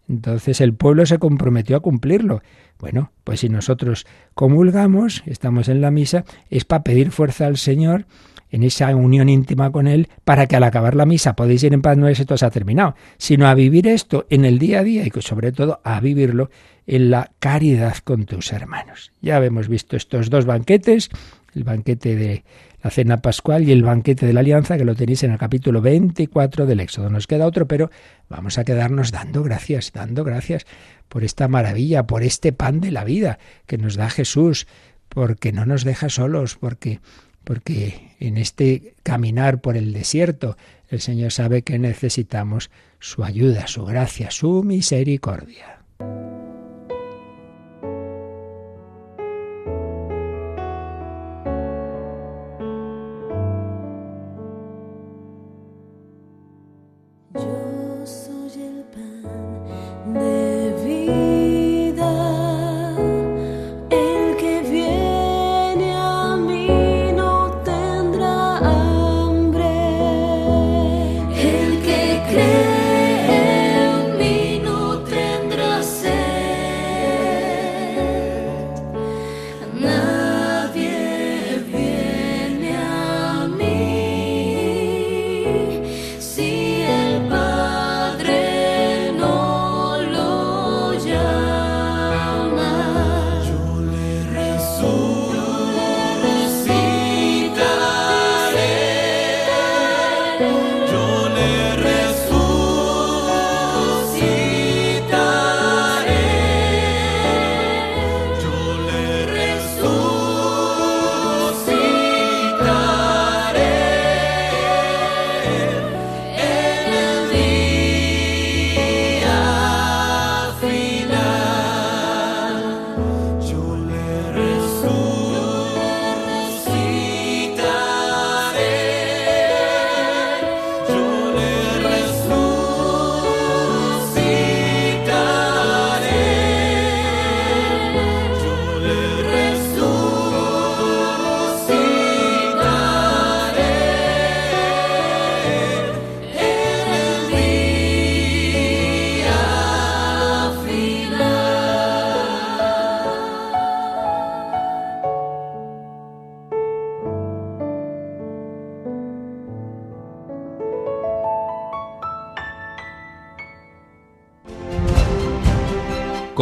Entonces 0.08 0.62
el 0.62 0.74
pueblo 0.74 1.06
se 1.06 1.20
comprometió 1.20 1.78
a 1.78 1.80
cumplirlo. 1.80 2.41
Bueno, 2.80 3.12
pues 3.24 3.39
si 3.39 3.50
nosotros 3.50 4.06
comulgamos, 4.34 5.24
estamos 5.26 5.70
en 5.70 5.82
la 5.82 5.91
misa, 5.91 6.26
es 6.50 6.65
para 6.65 6.84
pedir 6.84 7.12
fuerza 7.12 7.48
al 7.48 7.58
Señor 7.58 8.06
en 8.52 8.63
esa 8.63 8.96
unión 8.96 9.28
íntima 9.28 9.72
con 9.72 9.88
Él, 9.88 10.08
para 10.24 10.48
que 10.48 10.56
al 10.56 10.63
acabar 10.63 10.96
la 10.96 11.06
misa 11.06 11.36
podéis 11.36 11.63
ir 11.63 11.74
en 11.74 11.82
paz, 11.82 11.98
no 11.98 12.08
es 12.08 12.20
esto 12.20 12.38
se 12.38 12.46
ha 12.46 12.52
terminado, 12.52 12.96
sino 13.18 13.48
a 13.48 13.54
vivir 13.54 13.88
esto 13.88 14.26
en 14.30 14.46
el 14.46 14.60
día 14.60 14.80
a 14.80 14.84
día 14.84 15.04
y 15.06 15.12
sobre 15.22 15.52
todo 15.52 15.82
a 15.84 16.00
vivirlo 16.00 16.50
en 16.88 17.10
la 17.10 17.32
caridad 17.39 17.98
con 18.04 18.26
tus 18.26 18.54
hermanos. 18.54 19.12
Ya 19.22 19.44
hemos 19.44 19.68
visto 19.68 19.98
estos 19.98 20.30
dos 20.30 20.46
banquetes, 20.46 21.10
el 21.54 21.63
banquete 21.63 22.15
de 22.15 22.44
la 22.86 22.91
cena 22.91 23.19
pascual 23.19 23.67
y 23.67 23.71
el 23.71 23.82
banquete 23.82 24.28
de 24.28 24.34
la 24.34 24.41
alianza, 24.41 24.78
que 24.78 24.86
lo 24.86 24.93
tenéis 24.93 25.24
en 25.24 25.32
el 25.32 25.39
capítulo 25.39 25.82
24 25.82 26.67
del 26.67 26.80
Éxodo. 26.80 27.10
Nos 27.10 27.26
queda 27.26 27.48
otro, 27.48 27.67
pero 27.67 27.89
vamos 28.30 28.60
a 28.60 28.63
quedarnos 28.63 29.12
dando 29.12 29.41
gracias, 29.41 29.91
dando 29.91 30.24
gracias 30.24 30.67
por 31.10 31.24
esta 31.24 31.48
maravilla, 31.48 32.06
por 32.06 32.21
este 32.21 32.54
pan 32.54 32.82
de 32.82 32.91
la 32.91 33.04
vida 33.04 33.39
que 33.65 33.80
nos 33.80 33.95
da 33.95 34.12
Jesús, 34.12 34.67
porque 35.10 35.52
no 35.52 35.65
nos 35.65 35.84
deja 35.84 36.10
solos, 36.10 36.58
porque 36.58 37.00
porque 37.43 38.12
en 38.19 38.38
este 38.38 38.93
caminar 39.02 39.62
por 39.62 39.78
el 39.78 39.91
desierto 39.91 40.56
el 40.88 41.02
Señor 41.02 41.32
sabe 41.32 41.63
que 41.63 41.80
necesitamos 41.80 42.69
su 43.00 43.24
ayuda, 43.24 43.65
su 43.65 43.84
gracia, 43.84 44.30
su 44.30 44.62
misericordia. 44.62 45.80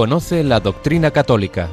Conoce 0.03 0.43
la 0.43 0.59
doctrina 0.59 1.11
católica. 1.11 1.69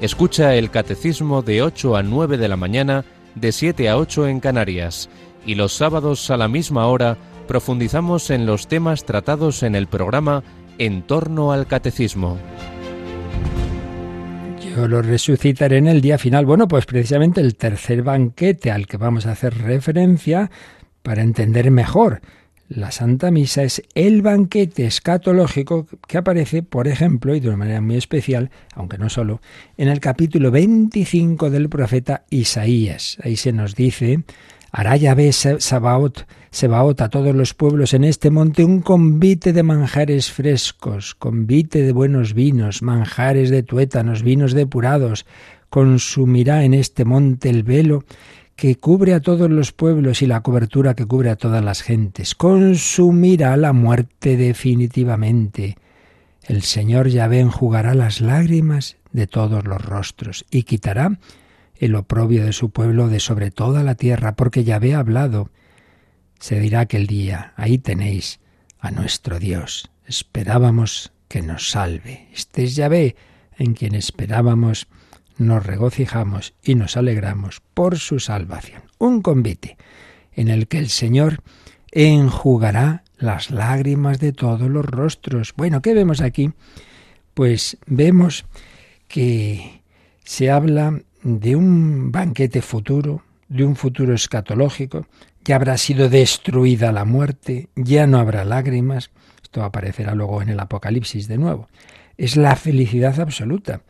Escucha 0.00 0.56
el 0.56 0.68
catecismo 0.68 1.42
de 1.42 1.62
8 1.62 1.94
a 1.94 2.02
9 2.02 2.36
de 2.36 2.48
la 2.48 2.56
mañana, 2.56 3.04
de 3.36 3.52
7 3.52 3.88
a 3.88 3.96
8 3.98 4.26
en 4.26 4.40
Canarias. 4.40 5.08
Y 5.46 5.54
los 5.54 5.74
sábados 5.74 6.28
a 6.32 6.36
la 6.36 6.48
misma 6.48 6.88
hora 6.88 7.16
profundizamos 7.46 8.30
en 8.30 8.46
los 8.46 8.66
temas 8.66 9.04
tratados 9.04 9.62
en 9.62 9.76
el 9.76 9.86
programa 9.86 10.42
En 10.78 11.02
torno 11.02 11.52
al 11.52 11.68
catecismo. 11.68 12.36
Yo 14.60 14.88
lo 14.88 15.00
resucitaré 15.00 15.76
en 15.76 15.86
el 15.86 16.00
día 16.00 16.18
final. 16.18 16.46
Bueno, 16.46 16.66
pues 16.66 16.84
precisamente 16.84 17.40
el 17.40 17.54
tercer 17.54 18.02
banquete 18.02 18.72
al 18.72 18.88
que 18.88 18.96
vamos 18.96 19.24
a 19.26 19.30
hacer 19.30 19.56
referencia 19.56 20.50
para 21.04 21.22
entender 21.22 21.70
mejor 21.70 22.22
la 22.68 22.90
Santa 22.90 23.30
Misa 23.30 23.62
es 23.62 23.82
el 23.94 24.22
banquete 24.22 24.84
escatológico 24.86 25.86
que 26.06 26.18
aparece, 26.18 26.62
por 26.62 26.86
ejemplo, 26.86 27.34
y 27.34 27.40
de 27.40 27.48
una 27.48 27.56
manera 27.56 27.80
muy 27.80 27.96
especial, 27.96 28.50
aunque 28.74 28.98
no 28.98 29.08
solo, 29.08 29.40
en 29.76 29.88
el 29.88 30.00
capítulo 30.00 30.50
25 30.50 31.50
del 31.50 31.68
profeta 31.68 32.24
Isaías. 32.28 33.16
Ahí 33.22 33.36
se 33.36 33.52
nos 33.52 33.74
dice, 33.74 34.22
hará 34.70 34.96
Yahvé 34.96 35.32
Sabaot, 35.32 36.26
Sebaot 36.50 37.00
a 37.00 37.08
todos 37.08 37.34
los 37.34 37.54
pueblos 37.54 37.94
en 37.94 38.04
este 38.04 38.30
monte 38.30 38.64
un 38.64 38.80
convite 38.80 39.52
de 39.52 39.62
manjares 39.62 40.30
frescos, 40.30 41.14
convite 41.14 41.82
de 41.82 41.92
buenos 41.92 42.34
vinos, 42.34 42.82
manjares 42.82 43.48
de 43.50 43.62
tuétanos, 43.62 44.22
vinos 44.22 44.52
depurados, 44.52 45.24
consumirá 45.70 46.64
en 46.64 46.74
este 46.74 47.04
monte 47.04 47.50
el 47.50 47.62
velo 47.62 48.04
que 48.58 48.74
cubre 48.74 49.14
a 49.14 49.20
todos 49.20 49.48
los 49.48 49.70
pueblos 49.70 50.20
y 50.20 50.26
la 50.26 50.40
cobertura 50.40 50.94
que 50.94 51.06
cubre 51.06 51.30
a 51.30 51.36
todas 51.36 51.64
las 51.64 51.80
gentes. 51.80 52.34
Consumirá 52.34 53.56
la 53.56 53.72
muerte 53.72 54.36
definitivamente. 54.36 55.76
El 56.42 56.62
Señor 56.62 57.06
Yahvé 57.06 57.38
enjugará 57.38 57.94
las 57.94 58.20
lágrimas 58.20 58.96
de 59.12 59.28
todos 59.28 59.64
los 59.64 59.80
rostros 59.80 60.44
y 60.50 60.64
quitará 60.64 61.20
el 61.76 61.94
oprobio 61.94 62.44
de 62.44 62.52
su 62.52 62.70
pueblo 62.70 63.06
de 63.06 63.20
sobre 63.20 63.52
toda 63.52 63.84
la 63.84 63.94
tierra, 63.94 64.34
porque 64.34 64.64
Yahvé 64.64 64.96
ha 64.96 64.98
hablado. 64.98 65.50
Se 66.40 66.58
dirá 66.58 66.80
aquel 66.80 67.06
día, 67.06 67.52
ahí 67.54 67.78
tenéis 67.78 68.40
a 68.80 68.90
nuestro 68.90 69.38
Dios. 69.38 69.88
Esperábamos 70.04 71.12
que 71.28 71.42
nos 71.42 71.70
salve. 71.70 72.26
Este 72.34 72.64
es 72.64 72.74
Yahvé 72.74 73.14
en 73.56 73.74
quien 73.74 73.94
esperábamos, 73.94 74.88
nos 75.38 75.64
regocijamos 75.64 76.54
y 76.62 76.74
nos 76.74 76.96
alegramos 76.96 77.62
por 77.74 77.98
su 77.98 78.20
salvación. 78.20 78.82
Un 78.98 79.22
convite 79.22 79.76
en 80.32 80.48
el 80.48 80.68
que 80.68 80.78
el 80.78 80.88
Señor 80.88 81.42
enjugará 81.90 83.04
las 83.16 83.50
lágrimas 83.50 84.20
de 84.20 84.32
todos 84.32 84.68
los 84.68 84.84
rostros. 84.84 85.54
Bueno, 85.56 85.82
¿qué 85.82 85.94
vemos 85.94 86.20
aquí? 86.20 86.52
Pues 87.34 87.78
vemos 87.86 88.44
que 89.06 89.82
se 90.24 90.50
habla 90.50 91.00
de 91.22 91.56
un 91.56 92.12
banquete 92.12 92.62
futuro, 92.62 93.22
de 93.48 93.64
un 93.64 93.76
futuro 93.76 94.14
escatológico, 94.14 95.06
ya 95.44 95.56
habrá 95.56 95.78
sido 95.78 96.08
destruida 96.08 96.92
la 96.92 97.04
muerte, 97.04 97.68
ya 97.74 98.06
no 98.06 98.18
habrá 98.18 98.44
lágrimas, 98.44 99.10
esto 99.42 99.64
aparecerá 99.64 100.14
luego 100.14 100.42
en 100.42 100.50
el 100.50 100.60
Apocalipsis 100.60 101.26
de 101.26 101.38
nuevo. 101.38 101.68
Es 102.18 102.36
la 102.36 102.54
felicidad 102.56 103.18
absoluta, 103.18 103.80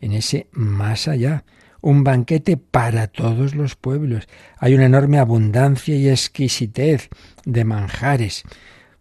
en 0.00 0.12
ese 0.12 0.48
más 0.52 1.08
allá, 1.08 1.44
un 1.80 2.04
banquete 2.04 2.56
para 2.56 3.06
todos 3.06 3.54
los 3.54 3.76
pueblos. 3.76 4.28
Hay 4.58 4.74
una 4.74 4.86
enorme 4.86 5.18
abundancia 5.18 5.94
y 5.96 6.08
exquisitez 6.08 7.08
de 7.44 7.64
manjares. 7.64 8.42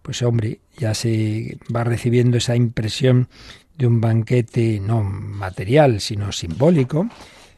Pues 0.01 0.21
hombre, 0.21 0.61
ya 0.77 0.93
se 0.93 1.57
va 1.75 1.83
recibiendo 1.83 2.37
esa 2.37 2.55
impresión 2.55 3.29
de 3.77 3.87
un 3.87 4.01
banquete 4.01 4.79
no 4.79 5.03
material, 5.03 6.01
sino 6.01 6.31
simbólico, 6.31 7.09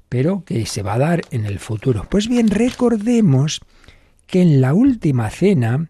pero 0.10 0.44
que 0.44 0.66
se 0.66 0.82
va 0.82 0.96
a 0.96 1.00
dar 1.00 1.22
en 1.32 1.46
el 1.46 1.60
futuro. 1.60 2.08
Pues 2.10 2.28
bien, 2.28 2.50
recordemos 2.50 3.62
que 4.26 4.42
en 4.42 4.62
la 4.62 4.74
última 4.74 5.30
cena 5.30 5.90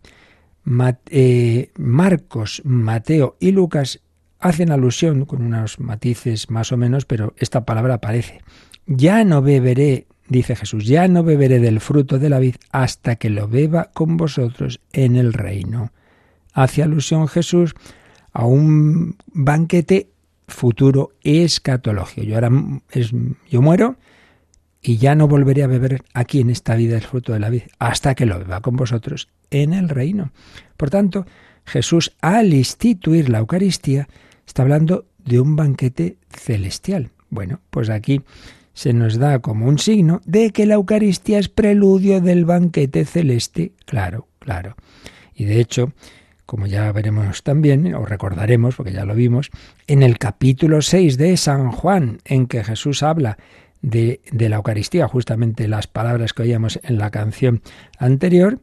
eh, 1.10 1.72
Marcos, 1.78 2.62
Mateo 2.66 3.38
y 3.39 3.52
Lucas 3.52 4.02
hacen 4.40 4.72
alusión 4.72 5.26
con 5.26 5.42
unos 5.42 5.80
matices 5.80 6.50
más 6.50 6.72
o 6.72 6.78
menos, 6.78 7.06
pero 7.06 7.34
esta 7.38 7.66
palabra 7.66 7.96
aparece. 7.96 8.42
Ya 8.86 9.24
no 9.24 9.42
beberé, 9.42 10.08
dice 10.28 10.56
Jesús, 10.56 10.86
ya 10.86 11.08
no 11.08 11.24
beberé 11.24 11.60
del 11.60 11.80
fruto 11.80 12.18
de 12.18 12.30
la 12.30 12.40
vid 12.40 12.56
hasta 12.72 13.18
que 13.18 13.30
lo 13.30 13.48
beba 13.48 13.92
con 13.94 14.18
vosotros 14.18 14.80
en 14.94 15.16
el 15.16 15.34
reino. 15.34 15.92
Hace 16.54 16.82
alusión 16.82 17.28
Jesús 17.28 17.76
a 18.34 18.46
un 18.46 19.18
banquete 19.28 20.10
futuro 20.48 21.12
escatológico. 21.22 22.24
Yo 22.24 22.36
ahora 22.36 22.52
es, 22.92 23.12
yo 23.50 23.62
muero 23.62 23.98
y 24.82 24.98
ya 24.98 25.14
no 25.16 25.28
volveré 25.28 25.64
a 25.64 25.68
beber 25.68 26.04
aquí 26.14 26.40
en 26.40 26.50
esta 26.50 26.76
vida 26.76 26.96
el 26.96 27.04
fruto 27.04 27.34
de 27.34 27.40
la 27.40 27.50
vida 27.50 27.66
hasta 27.78 28.16
que 28.16 28.26
lo 28.26 28.40
beba 28.40 28.62
con 28.62 28.76
vosotros 28.76 29.30
en 29.52 29.74
el 29.74 29.90
reino. 29.90 30.32
Por 30.78 30.90
tanto, 30.90 31.26
Jesús 31.66 32.14
al 32.22 32.54
instituir 32.54 33.30
la 33.30 33.40
Eucaristía 33.40 34.08
está 34.50 34.64
hablando 34.64 35.06
de 35.24 35.39
un 35.39 35.56
banquete 35.56 36.18
celestial. 36.32 37.12
Bueno, 37.30 37.60
pues 37.70 37.91
aquí 37.91 38.22
se 38.74 38.93
nos 38.93 39.20
da 39.20 39.39
como 39.39 39.68
un 39.68 39.78
signo 39.78 40.22
de 40.26 40.50
que 40.50 40.66
la 40.66 40.74
Eucaristía 40.74 41.38
es 41.38 41.50
preludio 41.50 42.20
del 42.20 42.45
banquete 42.45 43.06
celeste. 43.06 43.74
Claro, 43.86 44.28
claro. 44.39 44.76
Y 45.36 45.45
de 45.45 45.60
hecho, 45.60 45.93
como 46.47 46.66
ya 46.66 46.91
veremos 46.91 47.43
también, 47.43 47.93
o 47.93 48.06
recordaremos, 48.06 48.76
porque 48.76 48.91
ya 48.91 49.06
lo 49.06 49.14
vimos, 49.14 49.52
en 49.86 50.02
el 50.02 50.18
capítulo 50.18 50.82
6 50.82 51.18
de 51.18 51.38
San 51.38 51.72
Juan, 51.72 52.18
en 52.26 52.47
que 52.47 52.64
Jesús 52.64 53.04
habla 53.04 53.38
de, 53.84 54.20
la 54.32 54.56
Eucaristía, 54.56 55.08
justamente 55.08 55.68
las 55.68 55.86
palabras 55.86 56.34
que 56.34 56.41
oíamos 56.41 56.80
en 56.82 56.97
la 56.97 57.12
canción 57.12 57.62
anterior, 58.00 58.60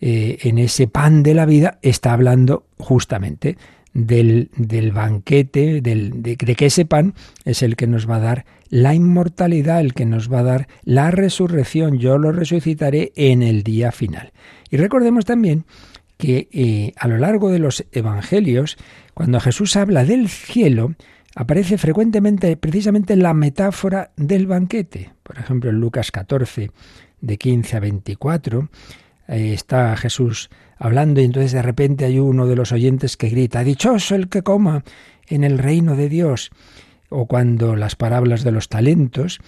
eh, 0.00 0.38
en 0.44 0.56
ese 0.58 0.88
pan 0.88 1.22
de 1.22 1.34
la 1.34 1.44
vida 1.44 1.78
está 1.82 2.14
hablando 2.14 2.64
justamente 2.78 3.58
del, 3.96 4.92
banquete, 4.92 5.80
de, 5.80 6.36
que 6.36 6.66
ese 6.66 6.84
pan 6.84 7.14
es 7.44 7.62
el 7.62 7.76
que 7.76 7.86
nos 7.86 8.08
va 8.08 8.16
a 8.16 8.20
dar 8.20 8.46
la 8.68 8.94
inmortalidad, 8.94 9.80
el 9.80 9.94
que 9.94 10.04
nos 10.04 10.30
va 10.30 10.40
a 10.40 10.44
dar 10.44 10.68
la 10.84 11.10
resurrección. 11.10 11.98
Yo 11.98 12.18
lo 12.18 12.32
resucitaré 12.32 13.12
en 13.16 13.42
el 13.42 13.62
día 13.62 13.92
final. 13.92 14.32
Y 14.70 14.76
recordemos 14.76 15.24
también 15.24 15.64
que 16.18 16.48
eh, 16.52 16.92
a 16.96 17.08
lo 17.08 17.16
largo 17.18 17.50
de 17.50 17.58
los 17.58 17.84
evangelios, 17.92 18.76
cuando 19.14 19.40
Jesús 19.40 19.76
habla 19.76 20.04
del 20.04 20.28
cielo, 20.28 20.94
aparece 21.34 21.78
frecuentemente 21.78 22.56
precisamente 22.56 23.16
la 23.16 23.34
metáfora 23.34 24.10
del 24.16 24.46
banquete. 24.46 25.12
Por 25.22 25.38
ejemplo, 25.38 25.70
en 25.70 25.80
Lucas 25.80 26.10
14, 26.10 26.70
de 27.20 27.38
15 27.38 27.76
a 27.76 27.80
24, 27.80 28.68
está 29.28 29.96
Jesús 29.96 30.50
hablando 30.76 31.20
y 31.20 31.24
entonces 31.24 31.52
de 31.52 31.62
repente 31.62 32.04
hay 32.04 32.18
uno 32.18 32.46
de 32.46 32.56
los 32.56 32.72
oyentes 32.72 33.16
que 33.16 33.28
grita, 33.28 33.64
Dichoso 33.64 34.14
el 34.14 34.28
que 34.28 34.42
coma 34.42 34.84
en 35.28 35.44
el 35.44 35.58
reino 35.58 35.96
de 35.96 36.08
Dios. 36.08 36.50
O 37.08 37.26
cuando 37.26 37.76
las 37.76 37.94
parábolas 37.96 38.42
de 38.42 38.52
los 38.52 38.68
talentos, 38.68 39.38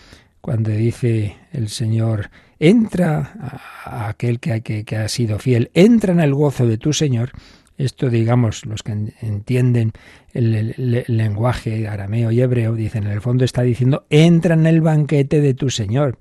cuando 0.41 0.70
dice 0.70 1.37
el 1.53 1.68
Señor, 1.68 2.31
entra 2.61 3.61
a 3.85 4.09
aquel 4.09 4.39
que, 4.39 4.62
que 4.62 4.97
ha 4.97 5.09
sido 5.09 5.39
fiel, 5.39 5.70
entra 5.74 6.12
en 6.12 6.20
el 6.20 6.35
gozo 6.35 6.66
de 6.66 6.79
tu 6.79 6.93
Señor, 6.93 7.33
esto, 7.79 8.11
digamos, 8.11 8.66
los 8.66 8.83
que 8.83 9.12
entienden 9.22 9.93
el, 10.33 11.05
lenguaje 11.07 11.87
arameo 11.87 12.33
y 12.33 12.41
hebreo, 12.41 12.74
dicen, 12.74 13.05
en 13.05 13.12
el 13.12 13.20
fondo 13.20 13.45
está 13.45 13.62
diciendo, 13.62 14.05
entra 14.11 14.55
en 14.55 14.66
el 14.66 14.81
banquete 14.81 15.41
de 15.41 15.55
tu 15.55 15.70
Señor. 15.70 16.18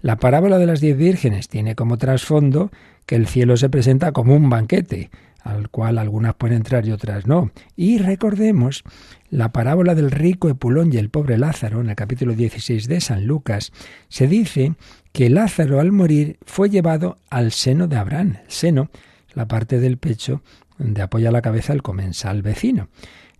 La 0.00 0.16
parábola 0.16 0.58
de 0.58 0.66
las 0.66 0.80
diez 0.80 0.96
vírgenes 0.96 1.48
tiene 1.48 1.74
como 1.74 1.98
trasfondo 1.98 2.70
que 3.06 3.16
el 3.16 3.26
cielo 3.26 3.56
se 3.56 3.68
presenta 3.68 4.12
como 4.12 4.34
un 4.34 4.48
banquete, 4.50 5.10
al 5.40 5.70
cual 5.70 5.98
algunas 5.98 6.34
pueden 6.34 6.58
entrar 6.58 6.86
y 6.86 6.92
otras 6.92 7.26
no. 7.26 7.50
Y 7.76 7.98
recordemos 7.98 8.84
la 9.30 9.50
parábola 9.52 9.94
del 9.94 10.10
rico 10.10 10.48
Epulón 10.48 10.92
y 10.92 10.98
el 10.98 11.10
pobre 11.10 11.38
Lázaro, 11.38 11.80
en 11.80 11.90
el 11.90 11.96
capítulo 11.96 12.34
16 12.34 12.86
de 12.86 13.00
San 13.00 13.26
Lucas, 13.26 13.72
se 14.08 14.28
dice 14.28 14.74
que 15.12 15.30
Lázaro 15.30 15.80
al 15.80 15.92
morir 15.92 16.38
fue 16.46 16.70
llevado 16.70 17.18
al 17.30 17.52
seno 17.52 17.88
de 17.88 17.96
Abraham, 17.96 18.36
el 18.44 18.50
seno, 18.50 18.90
la 19.34 19.48
parte 19.48 19.80
del 19.80 19.98
pecho 19.98 20.42
donde 20.78 21.02
apoya 21.02 21.30
la 21.30 21.42
cabeza 21.42 21.72
el 21.72 21.82
comensal 21.82 22.42
vecino. 22.42 22.88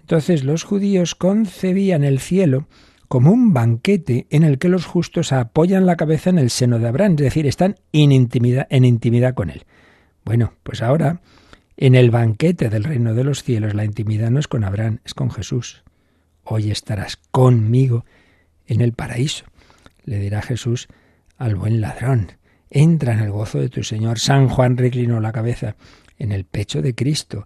Entonces 0.00 0.44
los 0.44 0.64
judíos 0.64 1.14
concebían 1.14 2.04
el 2.04 2.18
cielo 2.18 2.66
como 3.12 3.30
un 3.30 3.52
banquete 3.52 4.26
en 4.30 4.42
el 4.42 4.58
que 4.58 4.70
los 4.70 4.86
justos 4.86 5.34
apoyan 5.34 5.84
la 5.84 5.96
cabeza 5.96 6.30
en 6.30 6.38
el 6.38 6.48
seno 6.48 6.78
de 6.78 6.88
Abraham, 6.88 7.12
es 7.12 7.24
decir, 7.24 7.46
están 7.46 7.76
en 7.92 8.10
intimidad, 8.10 9.34
con 9.34 9.50
él. 9.50 9.66
Bueno, 10.24 10.54
pues 10.62 10.80
ahora, 10.80 11.20
en 11.76 11.94
el 11.94 12.10
banquete 12.10 12.70
del 12.70 12.84
reino 12.84 13.12
de 13.12 13.22
los 13.22 13.42
cielos, 13.42 13.74
la 13.74 13.84
intimidad 13.84 14.30
no 14.30 14.40
es 14.40 14.48
con 14.48 14.64
Abraham, 14.64 15.00
es 15.04 15.12
con 15.12 15.30
Jesús. 15.30 15.82
Hoy 16.42 16.70
estarás 16.70 17.18
conmigo 17.30 18.06
en 18.66 18.80
el 18.80 18.94
paraíso, 18.94 19.44
le 20.06 20.18
dirá 20.18 20.40
Jesús 20.40 20.88
al 21.36 21.54
buen 21.54 21.82
ladrón. 21.82 22.32
Entra 22.70 23.12
en 23.12 23.18
el 23.18 23.30
gozo 23.30 23.58
de 23.60 23.68
tu 23.68 23.82
Señor. 23.82 24.20
San 24.20 24.48
Juan 24.48 24.78
reclinó 24.78 25.20
la 25.20 25.32
cabeza 25.32 25.76
en 26.18 26.32
el 26.32 26.46
pecho 26.46 26.80
de 26.80 26.94
Cristo. 26.94 27.44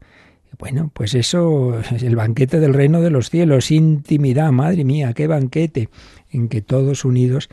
Bueno, 0.59 0.91
pues 0.95 1.15
eso 1.15 1.79
es 1.81 2.03
el 2.03 2.17
banquete 2.17 2.61
del 2.61 2.75
reino 2.75 3.01
de 3.01 3.11
los 3.11 3.31
cielos, 3.31 3.71
intimidad, 3.71 4.53
madre 4.53 4.85
mía, 4.85 5.13
qué 5.13 5.27
banquete, 5.27 5.91
en 6.31 6.49
que 6.49 6.63
todos 6.63 7.05
unidos 7.05 7.49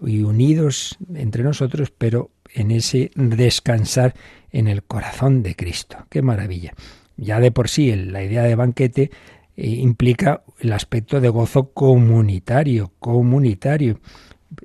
y 0.00 0.22
unidos 0.22 0.96
entre 1.14 1.42
nosotros, 1.42 1.92
pero 1.96 2.30
en 2.52 2.70
ese 2.70 3.10
descansar 3.16 4.14
en 4.52 4.68
el 4.68 4.84
corazón 4.84 5.42
de 5.42 5.56
Cristo. 5.56 6.06
Qué 6.08 6.22
maravilla. 6.22 6.74
Ya 7.16 7.40
de 7.40 7.50
por 7.50 7.68
sí 7.68 7.94
la 7.94 8.22
idea 8.22 8.44
de 8.44 8.54
banquete 8.54 9.10
eh, 9.56 9.68
implica 9.68 10.42
el 10.60 10.72
aspecto 10.72 11.20
de 11.20 11.28
gozo 11.28 11.72
comunitario, 11.72 12.92
comunitario 13.00 13.98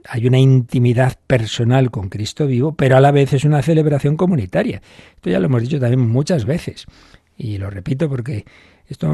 hay 0.08 0.28
una 0.28 0.40
intimidad 0.40 1.18
personal 1.28 1.92
con 1.92 2.10
Cristo 2.10 2.48
vivo, 2.48 2.74
pero 2.74 2.98
a 2.98 3.02
la 3.02 3.12
vez 3.12 3.34
es 3.34 3.44
una 3.44 3.62
celebración 3.62 4.18
comunitaria. 4.18 4.82
Esto 5.16 5.30
ya 5.30 5.40
lo 5.40 5.46
hemos 5.46 5.62
dicho 5.62 5.80
también 5.80 6.08
muchas 6.08 6.46
veces. 6.46 6.86
Y 7.42 7.58
lo 7.58 7.70
repito 7.70 8.10
porque 8.10 8.44
esto 8.90 9.10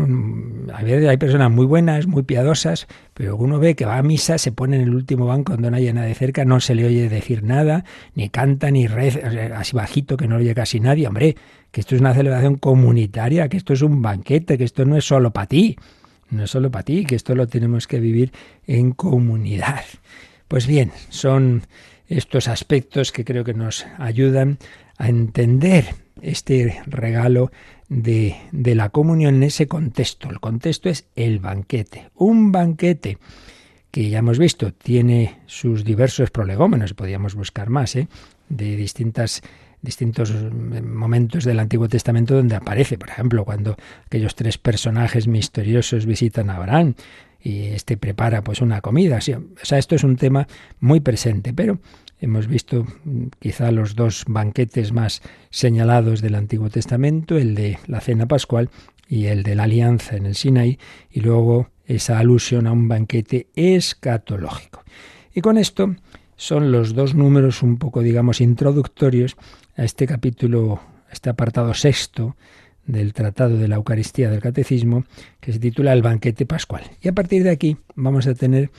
a 0.73 0.82
veces 0.82 1.07
hay 1.07 1.17
personas 1.17 1.51
muy 1.51 1.67
buenas, 1.67 2.07
muy 2.07 2.23
piadosas, 2.23 2.88
pero 3.13 3.36
uno 3.38 3.59
ve 3.59 3.76
que 3.76 3.86
va 3.86 3.99
a 3.99 4.03
misa, 4.03 4.39
se 4.39 4.51
pone 4.51 4.78
en 4.78 4.82
el 4.82 4.95
último 4.95 5.28
banco 5.28 5.53
donde 5.53 5.69
no 5.69 5.78
hay 5.78 5.93
nadie 5.93 6.15
cerca, 6.15 6.43
no 6.43 6.59
se 6.59 6.73
le 6.73 6.86
oye 6.86 7.07
decir 7.07 7.43
nada, 7.43 7.86
ni 8.15 8.30
canta, 8.30 8.71
ni 8.71 8.88
reza, 8.88 9.19
así 9.55 9.76
bajito 9.76 10.17
que 10.17 10.28
no 10.28 10.38
lo 10.38 10.41
oye 10.41 10.55
casi 10.55 10.80
nadie. 10.80 11.07
Hombre, 11.07 11.36
que 11.69 11.82
esto 11.82 11.93
es 11.93 12.01
una 12.01 12.15
celebración 12.15 12.55
comunitaria, 12.55 13.47
que 13.47 13.57
esto 13.57 13.73
es 13.73 13.84
un 13.84 14.01
banquete, 14.01 14.57
que 14.57 14.63
esto 14.63 14.86
no 14.86 14.97
es 14.97 15.05
solo 15.05 15.32
para 15.32 15.45
ti, 15.45 15.78
no 16.32 16.45
es 16.45 16.49
solo 16.49 16.71
para 16.71 16.84
ti, 16.84 17.05
que 17.05 17.15
esto 17.15 17.36
lo 17.36 17.45
tenemos 17.45 17.86
que 17.86 17.99
vivir 17.99 18.32
en 18.65 18.91
comunidad. 18.91 19.84
Pues 20.47 20.65
bien, 20.65 20.91
son 21.09 21.61
estos 22.07 22.47
aspectos 22.47 23.11
que 23.11 23.25
creo 23.25 23.43
que 23.43 23.53
nos 23.53 23.85
ayudan 23.97 24.57
a 24.97 25.09
entender 25.09 25.95
este 26.21 26.81
regalo 26.85 27.51
de, 27.89 28.35
de, 28.51 28.75
la 28.75 28.89
comunión 28.89 29.35
en 29.35 29.43
ese 29.43 29.67
contexto. 29.67 30.29
El 30.29 30.39
contexto 30.39 30.89
es 30.89 31.05
el 31.15 31.39
banquete. 31.39 32.09
Un 32.15 32.51
banquete 32.51 33.17
que 33.91 34.09
ya 34.09 34.19
hemos 34.19 34.39
visto 34.39 34.73
tiene 34.73 35.39
sus 35.45 35.83
diversos 35.83 36.31
prolegómenos, 36.31 36.93
podríamos 36.93 37.35
buscar 37.35 37.69
más, 37.69 37.95
¿eh? 37.95 38.07
de 38.49 38.75
distintas 38.75 39.41
distintos 39.86 40.31
eh, 40.31 40.81
momentos 40.81 41.45
del 41.45 41.59
Antiguo 41.61 41.88
Testamento 41.88 42.36
donde 42.36 42.55
aparece, 42.55 42.97
por 42.97 43.09
ejemplo, 43.09 43.45
cuando 43.45 43.77
aquellos 44.05 44.36
tres 44.36 44.57
personajes 44.57 45.27
misteriosos 45.27 46.05
visitan 46.05 46.49
a 46.49 46.57
Abraham 46.57 46.95
y 47.41 47.67
este 47.67 47.95
prepara 47.95 48.43
pues 48.43 48.59
una 48.61 48.81
comida. 48.81 49.19
o 49.19 49.21
sea, 49.65 49.77
esto 49.77 49.95
es 49.95 50.03
un 50.03 50.17
tema 50.17 50.47
muy 50.81 50.99
presente, 50.99 51.53
pero 51.53 51.79
hemos 52.19 52.47
visto 52.47 52.86
mm, 53.05 53.27
quizá 53.39 53.71
los 53.71 53.95
dos 53.95 54.25
banquetes 54.27 54.91
más 54.91 55.21
señalados 55.51 56.21
del 56.21 56.36
Antiguo 56.36 56.69
Testamento, 56.69 57.38
el 57.38 57.55
de 57.55 57.79
la 57.88 58.01
cena 58.01 58.27
pascual 58.27 58.69
y 59.07 59.27
el 59.27 59.43
de 59.43 59.55
la 59.55 59.63
alianza 59.63 60.17
en 60.17 60.25
el 60.25 60.36
Sinaí, 60.36 60.79
y 61.11 61.21
luego 61.21 61.69
esa 61.86 62.17
alusión 62.17 62.67
a 62.67 62.71
un 62.71 62.88
banquete 62.88 63.47
escatológico. 63.55 64.83
Y 65.33 65.41
con 65.41 65.57
esto 65.57 65.95
son 66.36 66.71
los 66.71 66.95
dos 66.95 67.15
números 67.15 67.61
un 67.63 67.77
poco, 67.77 68.01
digamos, 68.01 68.41
introductorios 68.41 69.38
a 69.76 69.84
este 69.84 70.07
capítulo, 70.07 70.80
a 71.09 71.13
este 71.13 71.30
apartado 71.30 71.73
sexto 71.73 72.36
del 72.86 73.13
Tratado 73.13 73.57
de 73.57 73.67
la 73.67 73.76
Eucaristía 73.76 74.30
del 74.30 74.41
Catecismo, 74.41 75.05
que 75.39 75.53
se 75.53 75.59
titula 75.59 75.93
El 75.93 76.01
banquete 76.01 76.45
pascual. 76.45 76.84
Y 77.01 77.07
a 77.07 77.13
partir 77.13 77.43
de 77.43 77.49
aquí 77.49 77.78
vamos 77.95 78.28
a 78.28 78.36
tener 78.36 78.69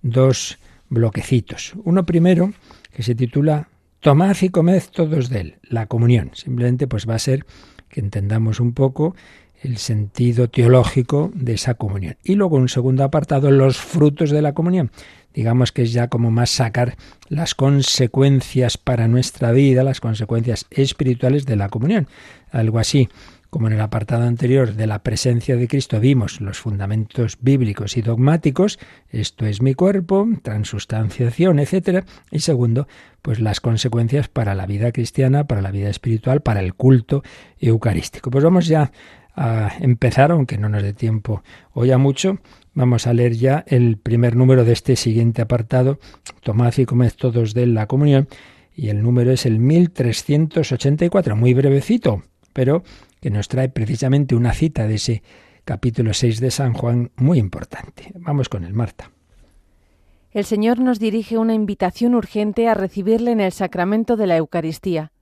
dos 0.00 0.58
bloquecitos. 0.88 1.74
Uno 1.84 2.04
primero, 2.04 2.52
que 2.92 3.02
se 3.02 3.14
titula 3.14 3.68
Tomad 4.00 4.36
y 4.40 4.48
comed 4.48 4.82
todos 4.90 5.28
de 5.28 5.40
él, 5.40 5.54
la 5.62 5.86
comunión. 5.86 6.30
Simplemente 6.34 6.86
pues 6.86 7.08
va 7.08 7.14
a 7.14 7.20
ser 7.20 7.46
que 7.88 8.00
entendamos 8.00 8.58
un 8.58 8.72
poco 8.72 9.14
el 9.62 9.76
sentido 9.76 10.48
teológico 10.48 11.30
de 11.34 11.54
esa 11.54 11.74
comunión. 11.74 12.16
Y 12.24 12.34
luego 12.34 12.56
un 12.56 12.68
segundo 12.68 13.04
apartado, 13.04 13.50
los 13.50 13.76
frutos 13.76 14.30
de 14.30 14.42
la 14.42 14.54
comunión 14.54 14.90
digamos 15.34 15.72
que 15.72 15.82
es 15.82 15.92
ya 15.92 16.08
como 16.08 16.30
más 16.30 16.50
sacar 16.50 16.96
las 17.28 17.54
consecuencias 17.54 18.78
para 18.78 19.08
nuestra 19.08 19.52
vida, 19.52 19.82
las 19.82 20.00
consecuencias 20.00 20.66
espirituales 20.70 21.46
de 21.46 21.56
la 21.56 21.68
comunión. 21.68 22.08
Algo 22.50 22.78
así 22.78 23.08
como 23.52 23.66
en 23.66 23.74
el 23.74 23.82
apartado 23.82 24.22
anterior 24.22 24.72
de 24.76 24.86
la 24.86 25.00
presencia 25.00 25.56
de 25.56 25.68
Cristo 25.68 26.00
vimos 26.00 26.40
los 26.40 26.58
fundamentos 26.58 27.36
bíblicos 27.38 27.98
y 27.98 28.00
dogmáticos, 28.00 28.78
esto 29.10 29.44
es 29.44 29.60
mi 29.60 29.74
cuerpo, 29.74 30.26
transustanciación, 30.42 31.58
etcétera, 31.58 32.06
y 32.30 32.38
segundo, 32.38 32.88
pues 33.20 33.40
las 33.40 33.60
consecuencias 33.60 34.28
para 34.28 34.54
la 34.54 34.64
vida 34.64 34.90
cristiana, 34.90 35.46
para 35.46 35.60
la 35.60 35.70
vida 35.70 35.90
espiritual, 35.90 36.40
para 36.40 36.60
el 36.60 36.72
culto 36.72 37.22
eucarístico. 37.60 38.30
Pues 38.30 38.42
vamos 38.42 38.68
ya 38.68 38.90
a 39.36 39.72
empezar, 39.80 40.32
aunque 40.32 40.56
no 40.56 40.70
nos 40.70 40.82
dé 40.82 40.94
tiempo 40.94 41.42
hoy 41.74 41.90
a 41.90 41.98
mucho, 41.98 42.38
Vamos 42.74 43.06
a 43.06 43.12
leer 43.12 43.34
ya 43.34 43.64
el 43.66 43.98
primer 43.98 44.34
número 44.34 44.64
de 44.64 44.72
este 44.72 44.96
siguiente 44.96 45.42
apartado. 45.42 45.98
Tomad 46.42 46.72
y 46.78 46.86
comed 46.86 47.12
todos 47.12 47.52
de 47.52 47.66
la 47.66 47.86
comunión. 47.86 48.28
Y 48.74 48.88
el 48.88 49.02
número 49.02 49.30
es 49.32 49.44
el 49.44 49.58
1384, 49.58 51.36
muy 51.36 51.52
brevecito, 51.52 52.22
pero 52.54 52.82
que 53.20 53.30
nos 53.30 53.48
trae 53.48 53.68
precisamente 53.68 54.34
una 54.34 54.54
cita 54.54 54.86
de 54.86 54.94
ese 54.94 55.22
capítulo 55.64 56.14
6 56.14 56.40
de 56.40 56.50
San 56.50 56.72
Juan 56.72 57.10
muy 57.16 57.38
importante. 57.38 58.10
Vamos 58.14 58.48
con 58.48 58.64
el 58.64 58.72
Marta. 58.72 59.10
El 60.30 60.46
Señor 60.46 60.80
nos 60.80 60.98
dirige 60.98 61.36
una 61.36 61.52
invitación 61.52 62.14
urgente 62.14 62.66
a 62.66 62.74
recibirle 62.74 63.32
en 63.32 63.40
el 63.40 63.52
sacramento 63.52 64.16
de 64.16 64.26
la 64.26 64.38
Eucaristía. 64.38 65.12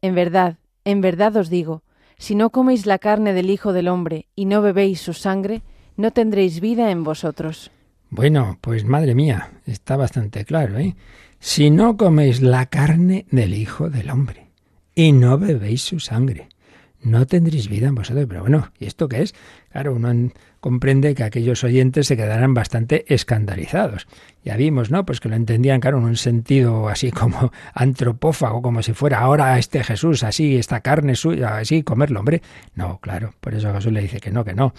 En 0.00 0.14
verdad, 0.14 0.56
en 0.84 1.02
verdad 1.02 1.36
os 1.36 1.50
digo, 1.50 1.82
si 2.16 2.34
no 2.34 2.48
coméis 2.48 2.86
la 2.86 2.98
carne 2.98 3.34
del 3.34 3.50
Hijo 3.50 3.74
del 3.74 3.88
Hombre 3.88 4.28
y 4.34 4.46
no 4.46 4.62
bebéis 4.62 5.02
su 5.02 5.12
sangre, 5.12 5.62
no 5.96 6.10
tendréis 6.10 6.60
vida 6.60 6.90
en 6.90 7.04
vosotros. 7.04 7.70
Bueno, 8.10 8.58
pues 8.60 8.84
madre 8.84 9.14
mía, 9.14 9.60
está 9.66 9.96
bastante 9.96 10.44
claro, 10.44 10.78
¿eh? 10.78 10.94
Si 11.38 11.70
no 11.70 11.96
coméis 11.96 12.40
la 12.40 12.66
carne 12.66 13.26
del 13.30 13.54
Hijo 13.54 13.90
del 13.90 14.10
Hombre 14.10 14.48
y 14.94 15.12
no 15.12 15.38
bebéis 15.38 15.82
su 15.82 16.00
sangre, 16.00 16.48
no 17.06 17.26
tendréis 17.26 17.68
vida 17.68 17.86
en 17.88 17.94
vosotros. 17.94 18.26
Pero 18.28 18.42
bueno, 18.42 18.70
¿y 18.78 18.86
esto 18.86 19.08
qué 19.08 19.22
es? 19.22 19.34
Claro, 19.70 19.94
uno 19.94 20.30
comprende 20.60 21.14
que 21.14 21.22
aquellos 21.22 21.62
oyentes 21.64 22.08
se 22.08 22.16
quedarán 22.16 22.52
bastante 22.52 23.04
escandalizados. 23.12 24.08
Ya 24.44 24.56
vimos, 24.56 24.90
¿no? 24.90 25.06
Pues 25.06 25.20
que 25.20 25.28
lo 25.28 25.36
entendían, 25.36 25.80
claro, 25.80 25.98
en 25.98 26.04
un 26.04 26.16
sentido 26.16 26.88
así 26.88 27.12
como 27.12 27.52
antropófago, 27.74 28.62
como 28.62 28.82
si 28.82 28.92
fuera 28.92 29.20
ahora 29.20 29.58
este 29.58 29.84
Jesús, 29.84 30.24
así, 30.24 30.56
esta 30.56 30.80
carne 30.80 31.14
suya, 31.14 31.58
así, 31.58 31.82
comerlo, 31.82 32.20
hombre. 32.20 32.42
No, 32.74 32.98
claro, 33.00 33.34
por 33.40 33.54
eso 33.54 33.72
Jesús 33.72 33.92
le 33.92 34.02
dice 34.02 34.18
que 34.18 34.30
no, 34.30 34.44
que 34.44 34.54
no, 34.54 34.74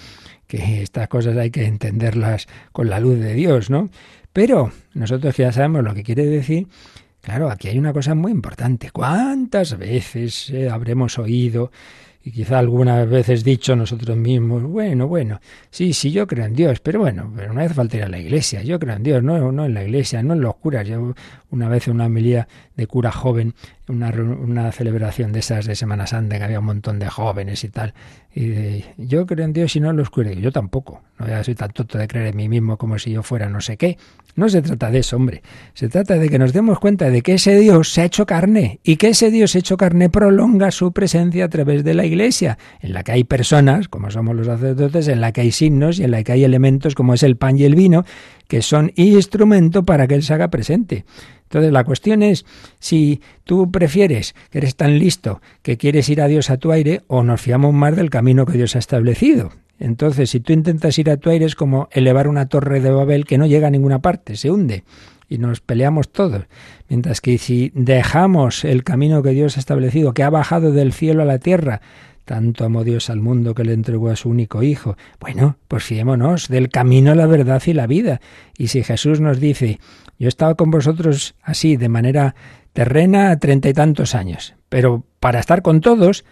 que 0.46 0.82
estas 0.82 1.08
cosas 1.08 1.38
hay 1.38 1.52
que 1.52 1.66
entenderlas 1.66 2.48
con 2.74 2.90
la 2.90 3.00
luz 3.00 3.20
de 3.20 3.34
Dios, 3.34 3.70
¿no? 3.70 3.90
Pero 4.34 4.72
nosotros 4.94 5.36
ya 5.38 5.52
sabemos 5.52 5.84
lo 5.84 5.94
que 5.94 6.04
quiere 6.04 6.26
decir, 6.26 6.68
claro, 7.22 7.50
aquí 7.50 7.70
hay 7.70 7.80
una 7.80 7.94
cosa 7.94 8.14
muy 8.14 8.32
importante. 8.32 8.92
¿Cuántas 8.92 9.78
veces 9.78 10.50
eh, 10.50 10.70
habremos 10.70 11.18
oído 11.18 11.72
y 12.28 12.32
quizá 12.32 12.60
algunas 12.60 13.10
veces 13.10 13.42
dicho 13.42 13.74
nosotros 13.74 14.18
mismos, 14.18 14.62
bueno, 14.62 15.08
bueno, 15.08 15.40
sí, 15.70 15.94
sí, 15.94 16.12
yo 16.12 16.28
creo 16.28 16.44
en 16.44 16.54
Dios, 16.54 16.82
pero 16.82 17.00
bueno, 17.00 17.32
pero 17.34 17.54
no 17.54 17.62
hace 17.62 17.74
falta 17.74 17.96
ir 17.96 18.04
a 18.04 18.10
la 18.10 18.20
iglesia, 18.20 18.64
yo 18.64 18.78
creo 18.80 18.98
en 18.98 19.04
Dios, 19.04 19.24
no, 19.24 19.54
no 19.54 19.66
en 19.66 19.74
la 19.74 19.86
iglesia, 19.86 20.22
no 20.22 20.34
en 20.34 20.42
los 20.42 20.56
curas. 20.56 20.86
Yo 20.86 21.14
una 21.52 21.70
vez 21.70 21.88
en 21.88 21.94
una 21.94 22.08
homilía 22.08 22.50
de 22.76 22.86
cura 22.86 23.14
joven, 23.14 23.54
una, 23.88 24.10
una 24.10 24.72
celebración 24.72 25.32
de 25.32 25.40
esas 25.40 25.66
de 25.66 25.76
Semana 25.76 26.08
Santa, 26.08 26.38
que 26.38 26.44
había 26.44 26.60
un 26.60 26.66
montón 26.66 27.00
de 27.00 27.08
jóvenes 27.08 27.64
y 27.64 27.70
tal, 27.70 27.94
y 28.34 28.84
yo 28.98 29.26
creo 29.26 29.46
en 29.46 29.54
Dios 29.54 29.76
y 29.76 29.80
no 29.80 29.92
los 29.94 30.10
curas, 30.10 30.36
yo 30.36 30.52
tampoco, 30.52 31.02
no 31.18 31.44
soy 31.44 31.56
tan 31.56 31.72
tonto 31.72 31.98
de 31.98 32.08
creer 32.08 32.28
en 32.28 32.38
mí 32.38 32.48
mismo 32.48 32.78
como 32.78 33.00
si 33.00 33.12
yo 33.12 33.24
fuera 33.24 33.50
no 33.50 33.62
sé 33.62 33.78
qué. 33.78 33.98
No 34.36 34.48
se 34.50 34.62
trata 34.62 34.92
de 34.92 35.00
eso, 35.00 35.16
hombre, 35.16 35.42
se 35.74 35.90
trata 35.90 36.16
de 36.16 36.30
que 36.30 36.38
nos 36.38 36.54
demos 36.54 36.78
cuenta 36.78 37.10
de 37.10 37.24
que 37.24 37.34
ese 37.34 37.58
Dios 37.60 37.92
se 37.92 38.02
ha 38.02 38.06
hecho 38.06 38.28
carne 38.28 38.80
y 38.84 38.98
que 38.98 39.10
ese 39.10 39.32
Dios 39.32 39.56
hecho 39.56 39.78
carne 39.78 40.12
prolonga 40.12 40.70
su 40.70 40.92
presencia 40.92 41.46
a 41.46 41.50
través 41.50 41.84
de 41.84 41.96
la 41.96 42.06
iglesia, 42.06 42.60
en 42.82 42.94
la 42.94 43.04
que 43.04 43.14
hay 43.14 43.24
personas, 43.24 43.88
como 43.88 44.12
somos 44.12 44.36
los 44.36 44.46
sacerdotes, 44.46 45.08
en 45.08 45.22
la 45.22 45.32
que 45.32 45.42
hay 45.42 45.52
signos 45.52 45.98
y 45.98 46.04
en 46.04 46.12
la 46.12 46.22
que 46.24 46.34
hay 46.34 46.44
elementos 46.44 46.94
como 46.94 47.16
es 47.16 47.24
el 47.24 47.36
pan 47.36 47.58
y 47.58 47.64
el 47.64 47.74
vino, 47.74 48.06
que 48.48 48.62
son 48.62 48.92
instrumento 48.96 49.84
para 49.84 50.08
que 50.08 50.16
Él 50.16 50.24
se 50.24 50.34
haga 50.34 50.50
presente. 50.50 51.06
Entonces 51.44 51.72
la 51.72 51.84
cuestión 51.84 52.24
es 52.24 52.46
si 52.80 53.22
tú 53.44 53.72
prefieres, 53.72 54.36
que 54.52 54.58
eres 54.58 54.76
tan 54.76 55.00
listo, 55.00 55.42
que 55.62 55.78
quieres 55.78 56.10
ir 56.10 56.22
a 56.22 56.28
Dios 56.28 56.50
a 56.50 56.58
tu 56.58 56.72
aire, 56.72 57.02
o 57.08 57.24
nos 57.24 57.42
fiamos 57.42 57.74
más 57.74 57.96
del 57.96 58.10
camino 58.10 58.46
que 58.46 58.58
Dios 58.58 58.76
ha 58.76 58.80
establecido. 58.80 59.52
Entonces, 59.80 60.32
si 60.32 60.40
tú 60.40 60.54
intentas 60.54 60.98
ir 60.98 61.10
a 61.10 61.18
tu 61.18 61.30
aire 61.30 61.46
es 61.46 61.56
como 61.56 61.88
elevar 61.92 62.28
una 62.28 62.48
torre 62.48 62.80
de 62.80 62.90
Babel 62.90 63.26
que 63.26 63.38
no 63.38 63.46
llega 63.46 63.68
a 63.68 63.72
ninguna 63.72 64.00
parte, 64.00 64.36
se 64.36 64.50
hunde 64.50 64.84
y 65.30 65.38
nos 65.38 65.62
peleamos 65.62 66.10
todos. 66.10 66.44
Mientras 66.90 67.22
que 67.22 67.38
si 67.38 67.72
dejamos 67.76 68.64
el 68.64 68.84
camino 68.84 69.22
que 69.22 69.32
Dios 69.32 69.58
ha 69.58 69.60
establecido, 69.60 70.14
que 70.14 70.24
ha 70.24 70.30
bajado 70.30 70.72
del 70.72 70.94
cielo 70.94 71.22
a 71.22 71.26
la 71.26 71.40
tierra, 71.40 71.82
tanto 72.28 72.66
amó 72.66 72.84
Dios 72.84 73.10
al 73.10 73.22
mundo 73.22 73.56
que 73.56 73.64
le 73.64 73.74
entregó 73.74 74.10
a 74.10 74.16
su 74.16 74.30
único 74.30 74.62
Hijo. 74.62 74.98
Bueno, 75.20 75.58
pues 75.68 75.86
fiémonos 75.86 76.50
del 76.50 76.70
camino, 76.70 77.16
la 77.16 77.26
verdad 77.26 77.64
y 77.66 77.74
la 77.74 77.88
vida. 77.88 78.22
Y 78.58 78.68
si 78.68 78.84
Jesús 78.84 79.22
nos 79.22 79.40
dice, 79.40 79.80
yo 80.20 80.28
he 80.28 80.30
estado 80.30 80.56
con 80.58 80.70
vosotros 80.70 81.36
así, 81.42 81.78
de 81.78 81.90
manera 81.90 82.36
terrena, 82.74 83.40
treinta 83.40 83.70
y 83.70 83.74
tantos 83.74 84.14
años, 84.14 84.54
pero 84.70 85.06
para 85.20 85.40
estar 85.40 85.62
con 85.62 85.82
todos, 85.82 86.26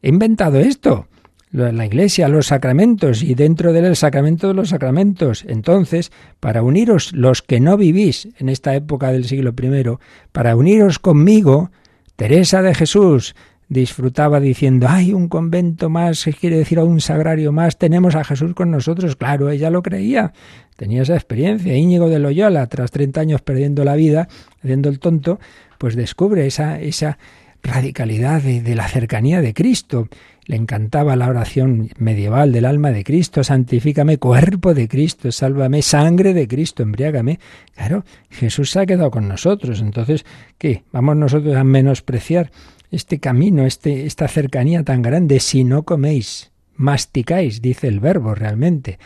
he 0.00 0.08
inventado 0.08 0.58
esto 0.58 1.06
la 1.52 1.84
iglesia, 1.84 2.28
los 2.28 2.46
sacramentos 2.46 3.22
y 3.22 3.34
dentro 3.34 3.72
de 3.72 3.80
él 3.80 3.84
el 3.84 3.96
sacramento 3.96 4.48
de 4.48 4.54
los 4.54 4.70
sacramentos. 4.70 5.44
Entonces, 5.46 6.10
para 6.40 6.62
uniros 6.62 7.12
los 7.12 7.42
que 7.42 7.60
no 7.60 7.76
vivís 7.76 8.28
en 8.38 8.48
esta 8.48 8.74
época 8.74 9.12
del 9.12 9.26
siglo 9.26 9.52
I, 9.60 9.98
para 10.32 10.56
uniros 10.56 10.98
conmigo, 10.98 11.70
Teresa 12.16 12.62
de 12.62 12.74
Jesús 12.74 13.34
disfrutaba 13.72 14.38
diciendo, 14.38 14.86
hay 14.88 15.12
un 15.14 15.28
convento 15.28 15.88
más, 15.88 16.28
quiere 16.38 16.58
decir 16.58 16.78
a 16.78 16.84
un 16.84 17.00
sagrario 17.00 17.52
más, 17.52 17.78
tenemos 17.78 18.14
a 18.14 18.24
Jesús 18.24 18.54
con 18.54 18.70
nosotros. 18.70 19.16
Claro, 19.16 19.50
ella 19.50 19.70
lo 19.70 19.82
creía, 19.82 20.32
tenía 20.76 21.02
esa 21.02 21.14
experiencia. 21.14 21.74
Íñigo 21.74 22.08
de 22.10 22.18
Loyola, 22.18 22.66
tras 22.66 22.90
30 22.90 23.20
años 23.20 23.40
perdiendo 23.40 23.82
la 23.84 23.94
vida, 23.94 24.28
haciendo 24.62 24.90
el 24.90 24.98
tonto, 24.98 25.40
pues 25.78 25.96
descubre 25.96 26.46
esa, 26.46 26.80
esa 26.80 27.18
radicalidad 27.62 28.42
de, 28.42 28.74
la 28.74 28.88
cercanía 28.88 29.40
de 29.40 29.54
Cristo. 29.54 30.08
Le 30.44 30.56
encantaba 30.56 31.16
la 31.16 31.28
oración 31.28 31.88
medieval 31.96 32.52
del 32.52 32.66
alma 32.66 32.90
de 32.90 33.04
Cristo, 33.04 33.42
santifícame, 33.42 34.18
cuerpo 34.18 34.74
de 34.74 34.86
Cristo, 34.86 35.32
sálvame, 35.32 35.80
sangre 35.80 36.34
de 36.34 36.46
Cristo, 36.46 36.82
embriágame. 36.82 37.38
Claro, 37.74 38.04
Jesús 38.28 38.70
se 38.70 38.80
ha 38.80 38.86
quedado 38.86 39.10
con 39.10 39.28
nosotros. 39.28 39.80
Entonces, 39.80 40.26
¿qué? 40.58 40.82
¿Vamos 40.92 41.16
nosotros 41.16 41.56
a 41.56 41.64
menospreciar 41.64 42.50
este 42.92 43.18
camino, 43.18 43.66
este, 43.66 44.06
esta 44.06 44.28
cercanía 44.28 44.84
tan 44.84 45.02
grande 45.02 45.40
si 45.40 45.64
no 45.64 45.82
coméis, 45.82 46.52
masticáis, 46.76 47.60
dice 47.60 47.88
el 47.88 47.98
verbo 47.98 48.36
realmente? 48.36 48.98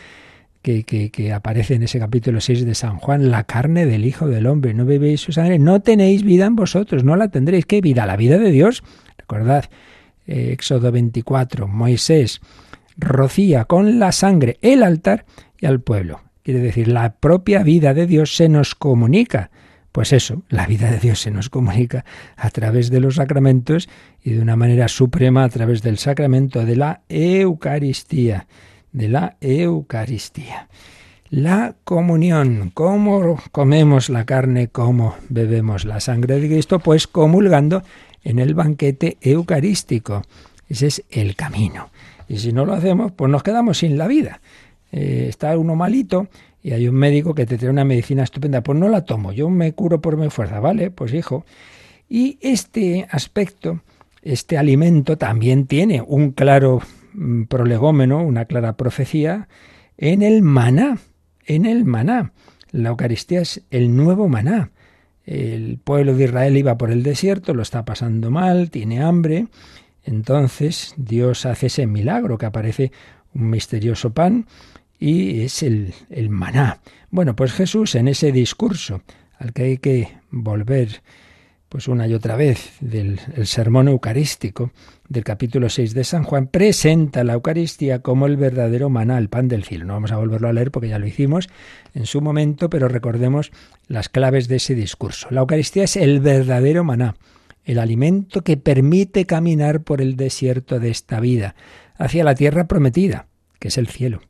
que, 0.61 1.33
aparece 1.33 1.75
en 1.75 1.83
ese 1.83 1.99
capítulo 1.99 2.41
6 2.41 2.65
de 2.65 2.75
San 2.75 2.97
Juan, 2.97 3.31
la 3.31 3.45
carne 3.45 3.85
del 3.85 4.05
Hijo 4.05 4.27
del 4.27 4.47
Hombre, 4.47 4.73
no 4.73 4.85
bebéis 4.85 5.21
su 5.21 5.31
sangre, 5.31 5.59
no 5.59 5.81
tenéis 5.81 6.23
vida 6.23 6.45
en 6.45 6.55
vosotros, 6.55 7.03
no 7.03 7.15
la 7.15 7.29
tendréis. 7.29 7.65
¿Qué 7.65 7.81
vida? 7.81 8.05
La 8.05 8.17
vida 8.17 8.37
de 8.37 8.51
Dios. 8.51 8.83
Recordad, 9.17 9.65
eh, 10.25 10.49
Éxodo 10.51 10.91
24, 10.91 11.67
Moisés 11.67 12.41
rocía 12.97 13.65
con 13.65 13.99
la 13.99 14.11
sangre 14.11 14.57
el 14.61 14.83
altar 14.83 15.25
y 15.59 15.67
al 15.67 15.79
pueblo. 15.79 16.21
Quiere 16.43 16.59
decir, 16.59 16.87
la 16.87 17.13
propia 17.13 17.63
vida 17.63 17.93
de 17.93 18.07
Dios 18.07 18.35
se 18.35 18.49
nos 18.49 18.75
comunica 18.75 19.51
Pues 19.97 20.13
eso, 20.13 20.43
la 20.49 20.67
vida 20.67 20.91
de 20.91 20.99
Dios 20.99 21.21
se 21.21 21.31
nos 21.31 21.49
comunica 21.49 22.05
a 22.35 22.51
través 22.51 22.91
de 22.91 22.99
los 22.99 23.15
sacramentos 23.15 23.89
y 24.23 24.33
de 24.33 24.41
una 24.43 24.55
manera 24.55 24.89
suprema 24.89 25.43
a 25.43 25.49
través 25.49 25.81
del 25.81 25.97
sacramento 25.97 26.63
de 26.65 26.75
la 26.75 27.01
Eucaristía, 27.09 28.45
de 28.91 29.09
la 29.09 29.37
Eucaristía. 29.41 30.67
La 31.31 31.73
comunión, 31.83 32.69
cómo 32.75 33.41
comemos 33.51 34.09
la 34.09 34.23
carne, 34.23 34.67
cómo 34.67 35.15
bebemos 35.29 35.83
la 35.83 35.99
sangre 35.99 36.39
de 36.39 36.47
Cristo, 36.47 36.77
pues 36.77 37.07
comulgando 37.07 37.81
en 38.23 38.37
el 38.37 38.53
banquete 38.53 39.17
eucarístico. 39.19 40.21
Ese 40.69 40.85
es 40.85 41.03
el 41.09 41.35
camino. 41.35 41.89
Y 42.29 42.37
si 42.37 42.53
no 42.53 42.67
lo 42.67 42.73
hacemos, 42.73 43.13
pues 43.13 43.31
nos 43.31 43.41
quedamos 43.41 43.79
sin 43.79 43.97
la 43.97 44.05
vida. 44.05 44.41
Eh, 44.91 45.25
está 45.27 45.57
uno 45.57 45.75
malito 45.75 46.27
y 46.67 46.73
hay 46.73 46.89
un 46.89 46.95
médico 46.95 47.33
que 47.33 47.45
te 47.45 47.57
trae 47.57 47.69
una 47.69 47.85
medicina 47.85 48.23
estupenda, 48.23 48.61
pues 48.61 48.77
no 48.77 48.89
la 48.89 49.05
tomo, 49.05 49.31
yo 49.31 49.49
me 49.49 49.71
curo 49.71 50.01
por 50.01 50.17
mi 50.17 50.29
fuerza, 50.29 50.59
¿vale? 50.59 50.91
Pues 50.91 51.13
hijo. 51.13 51.45
Y 52.09 52.37
este 52.41 53.07
aspecto, 53.09 53.79
este 54.21 54.57
alimento 54.57 55.17
también 55.17 55.65
tiene 55.65 56.03
un 56.05 56.31
claro 56.31 56.81
mm, 57.13 57.43
prolegómeno, 57.43 58.21
una 58.21 58.43
clara 58.43 58.73
profecía 58.75 59.47
en 59.97 60.21
el 60.21 60.41
maná, 60.41 60.97
en 61.45 61.65
el 61.65 61.85
maná. 61.85 62.33
La 62.71 62.89
Eucaristía 62.89 63.39
es 63.39 63.63
el 63.71 63.95
nuevo 63.95 64.27
maná. 64.27 64.71
El 65.23 65.79
pueblo 65.81 66.15
de 66.15 66.25
Israel 66.25 66.57
iba 66.57 66.77
por 66.77 66.91
el 66.91 67.01
desierto, 67.01 67.53
lo 67.53 67.61
está 67.61 67.85
pasando 67.85 68.29
mal, 68.29 68.71
tiene 68.71 69.01
hambre. 69.01 69.47
Entonces 70.03 70.95
Dios 70.97 71.45
hace 71.45 71.67
ese 71.67 71.87
milagro 71.87 72.37
que 72.37 72.45
aparece 72.45 72.91
un 73.33 73.51
misterioso 73.51 74.09
pan 74.09 74.47
y 74.99 75.41
es 75.41 75.63
el, 75.63 75.93
el 76.09 76.29
maná. 76.29 76.81
Bueno, 77.09 77.35
pues 77.35 77.53
Jesús 77.53 77.95
en 77.95 78.07
ese 78.07 78.31
discurso 78.31 79.01
al 79.39 79.53
que 79.53 79.63
hay 79.63 79.77
que 79.77 80.17
volver 80.31 81.01
pues 81.69 81.87
una 81.87 82.07
y 82.07 82.13
otra 82.13 82.37
vez 82.37 82.77
del 82.79 83.19
sermón 83.43 83.89
eucarístico 83.89 84.71
del 85.09 85.23
capítulo 85.23 85.69
6 85.69 85.93
de 85.93 86.03
San 86.05 86.23
Juan, 86.23 86.47
presenta 86.47 87.23
la 87.23 87.33
Eucaristía 87.33 88.01
como 88.01 88.25
el 88.25 88.37
verdadero 88.37 88.89
maná, 88.89 89.17
el 89.17 89.29
pan 89.29 89.47
del 89.47 89.65
cielo. 89.65 89.85
No 89.85 89.93
vamos 89.93 90.11
a 90.11 90.17
volverlo 90.17 90.47
a 90.47 90.53
leer 90.53 90.71
porque 90.71 90.89
ya 90.89 90.99
lo 90.99 91.07
hicimos 91.07 91.49
en 91.93 92.05
su 92.05 92.21
momento, 92.21 92.69
pero 92.69 92.87
recordemos 92.87 93.51
las 93.87 94.07
claves 94.07 94.47
de 94.47 94.57
ese 94.57 94.75
discurso. 94.75 95.27
La 95.29 95.41
Eucaristía 95.41 95.83
es 95.83 95.97
el 95.97 96.21
verdadero 96.21 96.85
maná, 96.85 97.15
el 97.65 97.79
alimento 97.79 98.43
que 98.43 98.55
permite 98.55 99.25
caminar 99.25 99.81
por 99.81 100.01
el 100.01 100.15
desierto 100.15 100.79
de 100.79 100.89
esta 100.89 101.19
vida 101.19 101.55
hacia 101.97 102.23
la 102.23 102.35
tierra 102.35 102.67
prometida, 102.67 103.27
que 103.59 103.67
es 103.67 103.77
el 103.77 103.87
cielo 103.87 104.21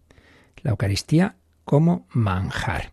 la 0.67 0.71
Eucaristía 0.71 1.37
como 1.63 2.07
manjar. 2.11 2.91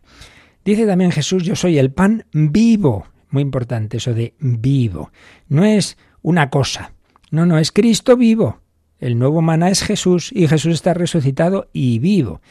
Dice 0.63 0.87
también 0.87 1.11
Jesús, 1.11 1.43
yo 1.43 1.57
soy 1.57 1.77
el 1.77 1.91
pan 1.91 2.25
vivo. 2.31 3.05
Muy 3.29 3.41
importante 3.41 3.97
eso 3.97 4.13
de 4.13 4.33
vivo. 4.39 5.11
No 5.49 5.65
es 5.65 5.97
una 6.21 6.49
cosa. 6.49 6.93
No, 7.31 7.45
no, 7.45 7.59
es 7.59 7.73
Cristo 7.73 8.15
vivo. 8.15 8.61
El 8.97 9.19
nuevo 9.19 9.41
maná 9.41 9.69
es 9.69 9.83
Jesús 9.83 10.31
y 10.33 10.47
Jesús 10.47 10.73
está 10.73 10.93
resucitado 10.93 11.69
y 11.73 11.99
vivo. 11.99 12.41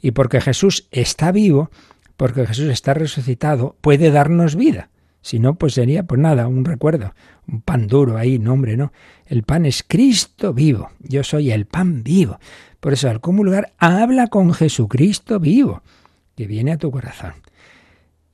Y 0.00 0.12
porque 0.12 0.40
Jesús 0.40 0.88
está 0.90 1.30
vivo, 1.30 1.70
porque 2.16 2.46
Jesús 2.46 2.70
está 2.70 2.94
resucitado, 2.94 3.76
puede 3.82 4.10
darnos 4.10 4.56
vida. 4.56 4.88
Si 5.20 5.38
no, 5.38 5.56
pues 5.56 5.74
sería, 5.74 6.04
pues 6.04 6.18
nada, 6.18 6.48
un 6.48 6.64
recuerdo, 6.64 7.12
un 7.46 7.60
pan 7.60 7.86
duro 7.86 8.16
ahí, 8.16 8.38
no 8.38 8.54
hombre, 8.54 8.78
no. 8.78 8.92
El 9.26 9.42
pan 9.42 9.66
es 9.66 9.84
Cristo 9.86 10.54
vivo. 10.54 10.90
Yo 11.00 11.22
soy 11.22 11.50
el 11.50 11.66
pan 11.66 12.02
vivo. 12.02 12.38
Por 12.80 12.94
eso 12.94 13.08
al 13.08 13.20
comulgar 13.20 13.72
habla 13.78 14.26
con 14.26 14.52
Jesucristo 14.52 15.38
vivo, 15.38 15.82
que 16.36 16.46
viene 16.46 16.72
a 16.72 16.78
tu 16.78 16.90
corazón. 16.90 17.34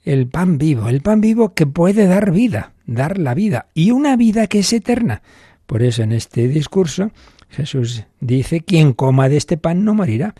El 0.04 0.28
pan 0.28 0.56
vivo, 0.56 0.88
el 0.88 1.00
pan 1.00 1.20
vivo 1.20 1.52
que 1.52 1.66
puede 1.66 2.06
dar 2.06 2.30
vida, 2.30 2.72
dar 2.86 3.18
la 3.18 3.34
vida, 3.34 3.66
y 3.74 3.90
una 3.90 4.16
vida 4.16 4.46
que 4.46 4.60
es 4.60 4.72
eterna. 4.72 5.22
Por 5.66 5.82
eso 5.82 6.04
en 6.04 6.12
este 6.12 6.46
discurso 6.46 7.10
Jesús 7.48 8.04
dice, 8.20 8.60
quien 8.60 8.92
coma 8.92 9.28
de 9.28 9.36
este 9.36 9.56
pan 9.56 9.84
no 9.84 9.94
morirá. 9.94 10.34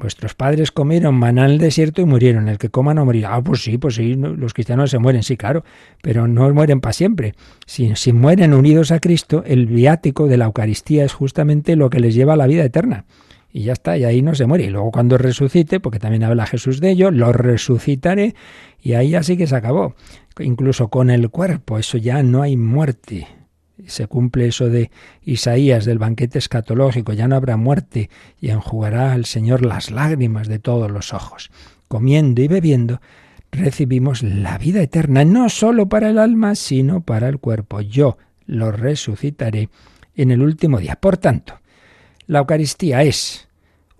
Vuestros 0.00 0.34
padres 0.34 0.72
comieron 0.72 1.14
maná 1.14 1.44
en 1.44 1.52
el 1.52 1.58
desierto 1.58 2.00
y 2.00 2.06
murieron. 2.06 2.48
El 2.48 2.56
que 2.56 2.70
coma 2.70 2.94
no 2.94 3.04
morirá. 3.04 3.34
Ah, 3.34 3.42
pues 3.42 3.62
sí, 3.62 3.76
pues 3.76 3.96
sí, 3.96 4.14
los 4.14 4.54
cristianos 4.54 4.90
se 4.90 4.98
mueren, 4.98 5.22
sí, 5.22 5.36
claro, 5.36 5.62
pero 6.00 6.26
no 6.26 6.52
mueren 6.54 6.80
para 6.80 6.94
siempre. 6.94 7.34
Si, 7.66 7.94
si 7.96 8.14
mueren 8.14 8.54
unidos 8.54 8.92
a 8.92 8.98
Cristo, 8.98 9.44
el 9.46 9.66
viático 9.66 10.26
de 10.26 10.38
la 10.38 10.46
Eucaristía 10.46 11.04
es 11.04 11.12
justamente 11.12 11.76
lo 11.76 11.90
que 11.90 12.00
les 12.00 12.14
lleva 12.14 12.32
a 12.32 12.36
la 12.36 12.46
vida 12.46 12.64
eterna. 12.64 13.04
Y 13.52 13.64
ya 13.64 13.74
está, 13.74 13.98
y 13.98 14.04
ahí 14.04 14.22
no 14.22 14.34
se 14.34 14.46
muere. 14.46 14.64
Y 14.64 14.70
luego 14.70 14.90
cuando 14.90 15.18
resucite, 15.18 15.80
porque 15.80 15.98
también 15.98 16.24
habla 16.24 16.46
Jesús 16.46 16.80
de 16.80 16.92
ello, 16.92 17.10
lo 17.10 17.32
resucitaré 17.32 18.34
y 18.80 18.94
ahí 18.94 19.14
así 19.14 19.36
que 19.36 19.46
se 19.46 19.54
acabó. 19.54 19.94
Incluso 20.38 20.88
con 20.88 21.10
el 21.10 21.28
cuerpo, 21.28 21.76
eso 21.76 21.98
ya 21.98 22.22
no 22.22 22.40
hay 22.40 22.56
muerte 22.56 23.26
se 23.86 24.06
cumple 24.06 24.48
eso 24.48 24.68
de 24.68 24.90
Isaías 25.22 25.84
del 25.84 25.98
banquete 25.98 26.38
escatológico, 26.38 27.12
ya 27.12 27.28
no 27.28 27.36
habrá 27.36 27.56
muerte 27.56 28.10
y 28.40 28.50
enjugará 28.50 29.12
al 29.12 29.24
Señor 29.24 29.64
las 29.64 29.90
lágrimas 29.90 30.48
de 30.48 30.58
todos 30.58 30.90
los 30.90 31.12
ojos. 31.12 31.50
Comiendo 31.88 32.42
y 32.42 32.48
bebiendo 32.48 33.00
recibimos 33.52 34.22
la 34.22 34.58
vida 34.58 34.80
eterna, 34.82 35.24
no 35.24 35.48
sólo 35.48 35.88
para 35.88 36.10
el 36.10 36.18
alma, 36.18 36.54
sino 36.54 37.00
para 37.00 37.28
el 37.28 37.38
cuerpo. 37.38 37.80
Yo 37.80 38.16
lo 38.46 38.72
resucitaré 38.72 39.68
en 40.14 40.30
el 40.30 40.42
último 40.42 40.78
día. 40.78 40.96
Por 40.96 41.16
tanto, 41.16 41.60
la 42.26 42.40
Eucaristía 42.40 43.02
es 43.02 43.48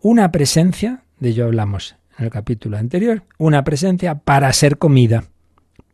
una 0.01 0.31
presencia, 0.31 1.03
de 1.18 1.31
ello 1.31 1.47
hablamos 1.47 1.97
en 2.18 2.26
el 2.26 2.31
capítulo 2.31 2.76
anterior, 2.76 3.22
una 3.39 3.64
presencia 3.64 4.14
para 4.16 4.53
ser 4.53 4.78
comida, 4.78 5.24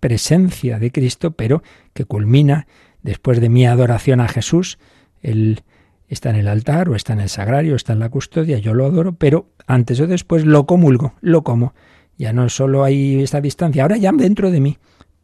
presencia 0.00 0.78
de 0.78 0.92
Cristo, 0.92 1.32
pero 1.32 1.62
que 1.92 2.04
culmina 2.04 2.66
Después 3.06 3.40
de 3.40 3.48
mi 3.48 3.64
adoración 3.64 4.18
a 4.20 4.26
Jesús, 4.26 4.78
Él 5.22 5.62
está 6.08 6.30
en 6.30 6.36
el 6.36 6.48
altar 6.48 6.88
o 6.88 6.96
está 6.96 7.12
en 7.12 7.20
el 7.20 7.28
sagrario, 7.28 7.76
está 7.76 7.92
en 7.92 8.00
la 8.00 8.08
custodia, 8.08 8.58
yo 8.58 8.74
lo 8.74 8.84
adoro, 8.84 9.12
pero 9.12 9.52
antes 9.68 10.00
o 10.00 10.08
después 10.08 10.44
lo 10.44 10.66
comulgo, 10.66 11.14
lo 11.20 11.44
como. 11.44 11.72
Ya 12.18 12.32
no 12.32 12.48
solo 12.48 12.82
hay 12.82 13.22
esta 13.22 13.40
distancia, 13.40 13.84
ahora 13.84 13.96
ya 13.96 14.10
dentro 14.10 14.50
de 14.50 14.58
mí. 14.58 14.78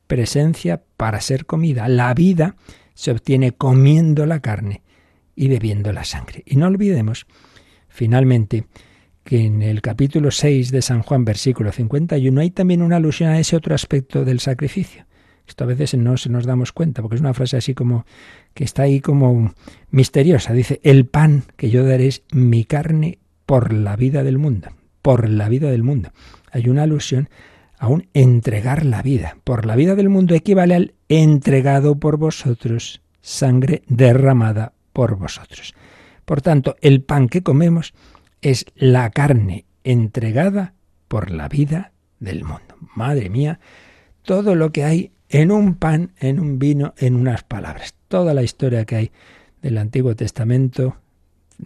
Presencia 0.07 0.81
para 0.97 1.21
ser 1.21 1.45
comida. 1.45 1.89
La 1.89 2.15
vida 2.15 2.55
se 2.95 3.11
obtiene 3.11 3.51
comiendo 3.51 4.27
la 4.27 4.39
carne 4.39 4.83
y 5.35 5.49
bebiendo 5.49 5.93
la 5.93 6.05
sangre. 6.05 6.45
Y 6.47 6.57
no 6.57 6.69
olvidemos, 6.69 7.27
finalmente, 7.89 8.67
que 9.25 9.45
en 9.45 9.61
el 9.61 9.83
capítulo 9.83 10.31
6 10.31 10.71
de 10.71 10.83
San 10.83 11.03
Juan, 11.03 11.25
versículo 11.25 11.73
51, 11.73 12.41
hay 12.41 12.51
también 12.53 12.81
una 12.81 12.97
alusión 12.97 13.31
a 13.31 13.41
ese 13.41 13.57
otro 13.57 13.75
aspecto 13.75 14.25
del 14.25 14.39
sacrificio. 14.39 15.05
Esto 15.47 15.65
a 15.65 15.67
veces 15.67 15.95
no 15.95 16.17
se 16.17 16.29
nos 16.29 16.47
damos 16.47 16.73
cuenta, 16.73 17.03
porque 17.03 17.17
es 17.17 17.21
una 17.21 17.35
frase 17.35 17.57
así 17.57 17.75
como 17.75 18.07
que 18.55 18.65
está 18.65 18.83
ahí 18.83 19.01
como 19.01 19.55
misteriosa. 19.91 20.53
Dice, 20.53 20.81
el 20.83 21.07
pan 21.07 21.45
que 21.57 21.71
yo 21.71 21.85
daré 21.85 22.07
es 22.07 22.23
mi 22.33 22.65
carne 22.65 23.19
por 23.47 23.73
la 23.73 23.97
vida 23.97 24.23
del 24.23 24.39
mundo, 24.39 24.71
por 25.03 25.29
la 25.29 25.49
vida 25.49 25.71
del 25.71 25.83
mundo. 25.83 26.13
Hay 26.51 26.69
una 26.69 26.85
alusión 26.85 27.29
a 27.79 27.89
un 27.89 28.09
entregar 28.15 28.87
la 28.87 29.03
vida. 29.03 29.37
Por 29.43 29.67
la 29.67 29.75
vida 29.75 29.97
del 29.97 30.09
mundo 30.09 30.35
equivale 30.35 30.75
al 30.75 30.95
entregado 31.09 31.97
por 31.97 32.17
vosotros, 32.17 33.03
sangre 33.21 33.83
derramada 33.89 34.73
por 34.93 35.17
vosotros. 35.17 35.75
Por 36.25 36.43
tanto, 36.43 36.77
el 36.81 37.03
pan 37.03 37.29
que 37.29 37.43
comemos 37.43 37.93
es 38.41 38.67
la 38.77 39.11
carne 39.11 39.65
entregada 39.83 40.75
por 41.09 41.31
la 41.31 41.49
vida 41.49 41.93
del 42.21 42.45
mundo. 42.45 42.77
Madre 42.95 43.29
mía, 43.31 43.59
todo 44.23 44.55
lo 44.55 44.71
que 44.71 44.85
hay 44.85 45.13
en 45.33 45.51
un 45.51 45.75
pan, 45.77 46.13
en 46.21 46.39
un 46.39 46.59
vino, 46.59 46.93
en 46.99 47.17
unas 47.17 47.43
palabras. 47.43 47.95
Toda 48.09 48.35
la 48.35 48.43
historia 48.43 48.85
que 48.85 48.97
hay 48.97 49.11
del 49.63 49.79
Antiguo 49.79 50.15
Testamento, 50.15 50.99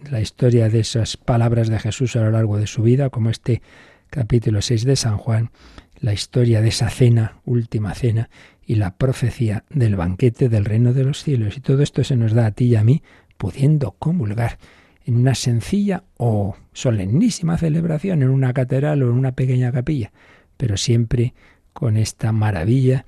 la 0.09 0.21
historia 0.21 0.69
de 0.69 0.79
esas 0.79 1.17
palabras 1.17 1.67
de 1.67 1.77
Jesús 1.77 2.15
a 2.15 2.21
lo 2.21 2.31
largo 2.31 2.57
de 2.57 2.65
su 2.65 2.81
vida, 2.81 3.09
como 3.09 3.29
este 3.29 3.61
capítulo 4.09 4.61
6 4.61 4.85
de 4.85 4.95
San 4.95 5.17
Juan, 5.17 5.51
la 5.99 6.13
historia 6.13 6.61
de 6.61 6.69
esa 6.69 6.89
cena, 6.89 7.41
última 7.43 7.93
cena, 7.93 8.29
y 8.65 8.75
la 8.75 8.95
profecía 8.95 9.65
del 9.69 9.97
banquete 9.97 10.47
del 10.47 10.63
reino 10.63 10.93
de 10.93 11.03
los 11.03 11.21
cielos. 11.21 11.57
Y 11.57 11.59
todo 11.59 11.83
esto 11.83 12.05
se 12.05 12.15
nos 12.15 12.31
da 12.31 12.45
a 12.45 12.51
ti 12.51 12.67
y 12.67 12.75
a 12.77 12.85
mí, 12.85 13.03
pudiendo 13.37 13.91
comulgar 13.99 14.59
en 15.05 15.17
una 15.17 15.35
sencilla 15.35 16.05
o 16.15 16.55
solemnísima 16.71 17.57
celebración, 17.57 18.21
en 18.23 18.29
una 18.29 18.53
catedral 18.53 19.03
o 19.03 19.09
en 19.09 19.17
una 19.17 19.33
pequeña 19.33 19.73
capilla, 19.73 20.13
pero 20.55 20.77
siempre 20.77 21.33
con 21.73 21.97
esta 21.97 22.31
maravilla 22.31 23.05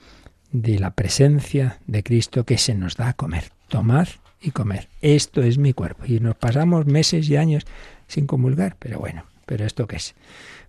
de 0.51 0.79
la 0.79 0.91
presencia 0.91 1.79
de 1.87 2.03
Cristo 2.03 2.45
que 2.45 2.57
se 2.57 2.75
nos 2.75 2.95
da 2.95 3.09
a 3.09 3.13
comer. 3.13 3.51
Tomad 3.67 4.07
y 4.41 4.51
comer. 4.51 4.89
Esto 5.01 5.41
es 5.41 5.57
mi 5.57 5.73
cuerpo. 5.73 6.05
Y 6.05 6.19
nos 6.19 6.35
pasamos 6.35 6.85
meses 6.85 7.29
y 7.29 7.35
años 7.35 7.65
sin 8.07 8.25
comulgar, 8.25 8.75
pero 8.79 8.99
bueno, 8.99 9.25
pero 9.45 9.65
esto 9.65 9.87
qué 9.87 9.97
es. 9.97 10.15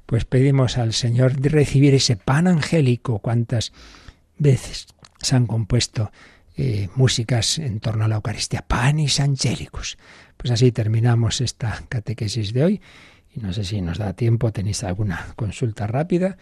Pues 0.07 0.24
pedimos 0.24 0.76
al 0.76 0.93
Señor 0.93 1.37
de 1.37 1.49
recibir 1.49 1.95
ese 1.95 2.16
pan 2.16 2.47
angélico. 2.47 3.20
¿Cuántas 3.20 3.72
veces 4.39 4.89
se 5.20 5.37
han 5.37 5.47
compuesto 5.47 6.11
eh, 6.57 6.89
músicas 6.97 7.59
en 7.59 7.81
torno 7.81 8.05
a 8.05 8.09
la 8.09 8.16
Eucaristía? 8.16 8.62
Panis 8.66 9.20
angélicos. 9.20 9.99
Pues 10.37 10.51
así 10.51 10.72
terminamos 10.72 11.41
esta 11.41 11.85
catequesis 11.89 12.53
de 12.53 12.64
hoy. 12.64 12.81
Y 13.33 13.41
no 13.41 13.53
sé 13.53 13.64
si 13.64 13.81
nos 13.81 13.99
da 13.99 14.12
tiempo, 14.14 14.53
tenéis 14.53 14.83
alguna 14.83 15.28
consulta 15.37 15.87
rápida, 15.87 16.37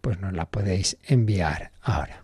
pues 0.00 0.20
nos 0.20 0.32
la 0.32 0.46
podéis 0.46 0.96
enviar 1.02 1.72
ahora. 1.82 2.22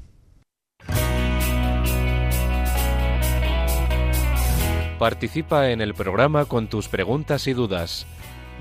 Participa 4.99 5.71
en 5.71 5.83
el 5.83 5.95
programa 5.95 6.47
con 6.47 6.69
tus 6.69 6.89
preguntas 6.89 7.47
y 7.47 7.53
dudas. 7.53 8.07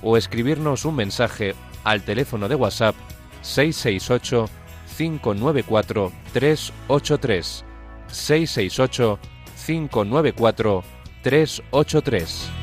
o 0.00 0.16
escribirnos 0.16 0.84
un 0.84 0.94
mensaje 0.96 1.54
al 1.84 2.02
teléfono 2.02 2.48
de 2.48 2.54
WhatsApp 2.54 2.94
668 3.42 4.48
594 4.96 6.12
383. 6.32 7.71
668 8.12 9.18
594 9.56 10.84
383 11.22 12.61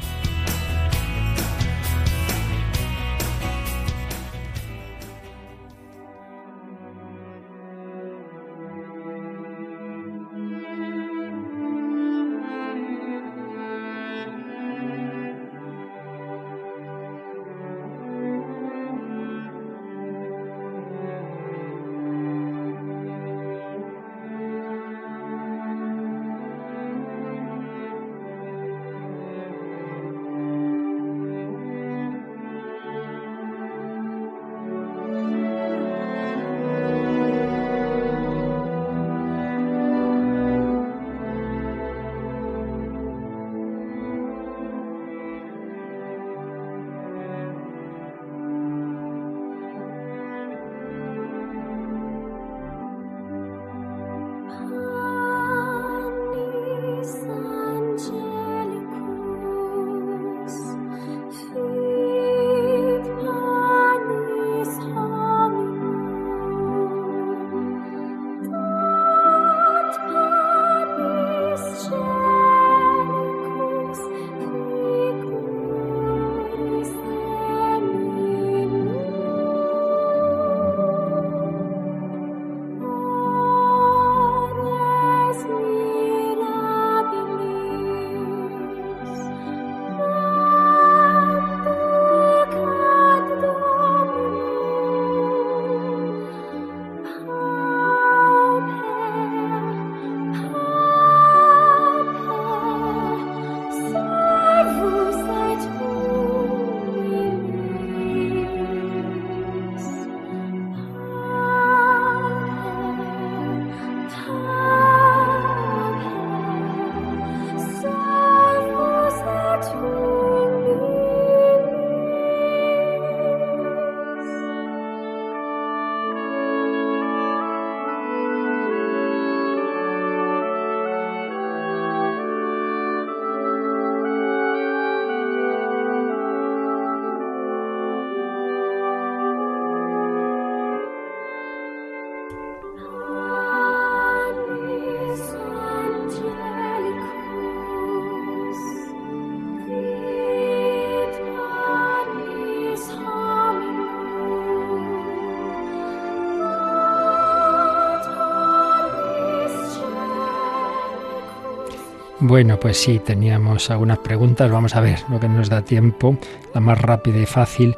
Bueno, 162.30 162.60
pues 162.60 162.78
sí, 162.78 163.00
teníamos 163.00 163.72
algunas 163.72 163.98
preguntas. 163.98 164.52
Vamos 164.52 164.76
a 164.76 164.82
ver 164.82 165.00
lo 165.10 165.20
que 165.20 165.28
nos 165.28 165.50
da 165.50 165.64
tiempo. 165.64 166.16
La 166.54 166.62
más 166.62 166.80
rápida 166.80 167.18
y 167.18 167.26
fácil 167.26 167.76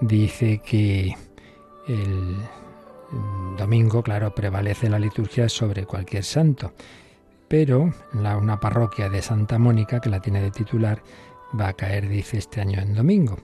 dice 0.00 0.60
que 0.66 1.14
el 1.86 2.36
domingo, 3.56 4.02
claro, 4.02 4.34
prevalece 4.34 4.90
la 4.90 4.98
liturgia 4.98 5.48
sobre 5.48 5.86
cualquier 5.86 6.24
santo. 6.24 6.72
Pero 7.46 7.94
la, 8.14 8.36
una 8.36 8.58
parroquia 8.58 9.08
de 9.08 9.22
Santa 9.22 9.60
Mónica, 9.60 10.00
que 10.00 10.10
la 10.10 10.18
tiene 10.18 10.42
de 10.42 10.50
titular, 10.50 11.00
va 11.58 11.68
a 11.68 11.74
caer, 11.74 12.08
dice, 12.08 12.38
este 12.38 12.62
año 12.62 12.80
en 12.80 12.94
domingo. 12.94 13.38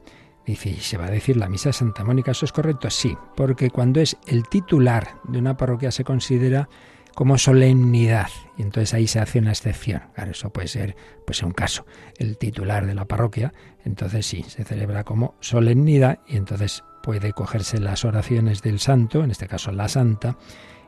Dice, 0.45 0.71
¿y 0.71 0.81
se 0.81 0.97
va 0.97 1.07
a 1.07 1.11
decir 1.13 1.37
la 1.37 1.49
misa 1.49 1.69
de 1.69 1.75
Santa 1.75 2.03
Mónica? 2.03 2.33
¿Eso 2.33 2.45
es 2.45 2.51
correcto? 2.51 2.91
Sí, 2.91 3.17
porque 3.37 3.71
cuando 3.71 4.01
es 4.01 4.17
el 4.27 4.49
titular 4.49 5.15
de 5.29 5.39
una 5.39 5.57
parroquia 5.57 5.93
se 5.93 6.03
considera 6.03 6.69
como 7.15 7.39
solemnidad. 7.39 8.29
Y 8.57 8.63
entonces 8.63 8.95
ahí 8.95 9.07
se 9.07 9.21
hace 9.21 9.39
una 9.39 9.51
excepción. 9.51 10.03
Claro, 10.15 10.33
eso 10.33 10.51
puede 10.51 10.69
ser 10.69 10.97
pues 11.27 11.43
un 11.43 11.53
caso. 11.53 11.87
El 12.19 12.39
titular 12.39 12.87
de 12.87 12.95
la 12.95 13.05
parroquia, 13.05 13.53
entonces 13.85 14.27
sí, 14.27 14.45
se 14.49 14.65
celebra 14.65 15.05
como 15.05 15.35
solemnidad 15.41 16.21
y 16.27 16.37
entonces 16.37 16.85
puede 17.03 17.33
cogerse 17.33 17.81
las 17.81 18.05
oraciones 18.05 18.63
del 18.63 18.79
santo, 18.79 19.25
en 19.25 19.31
este 19.31 19.49
caso 19.49 19.73
la 19.73 19.89
santa, 19.89 20.37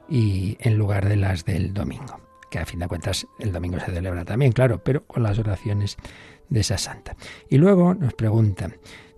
y 0.09 0.57
en 0.61 0.77
lugar 0.77 1.09
de 1.09 1.17
las 1.17 1.45
del 1.45 1.73
domingo. 1.73 2.21
Que 2.51 2.59
a 2.59 2.67
fin 2.67 2.81
de 2.81 2.89
cuentas 2.89 3.27
el 3.39 3.53
domingo 3.53 3.81
se 3.81 3.93
celebra 3.93 4.25
también, 4.25 4.53
claro, 4.53 4.83
pero 4.85 5.07
con 5.07 5.23
las 5.23 5.39
oraciones 5.39 5.97
de 6.49 6.61
esa 6.61 6.77
santa. 6.77 7.17
Y 7.49 7.57
luego 7.57 7.95
nos 7.95 8.13
pregunta, 8.13 8.71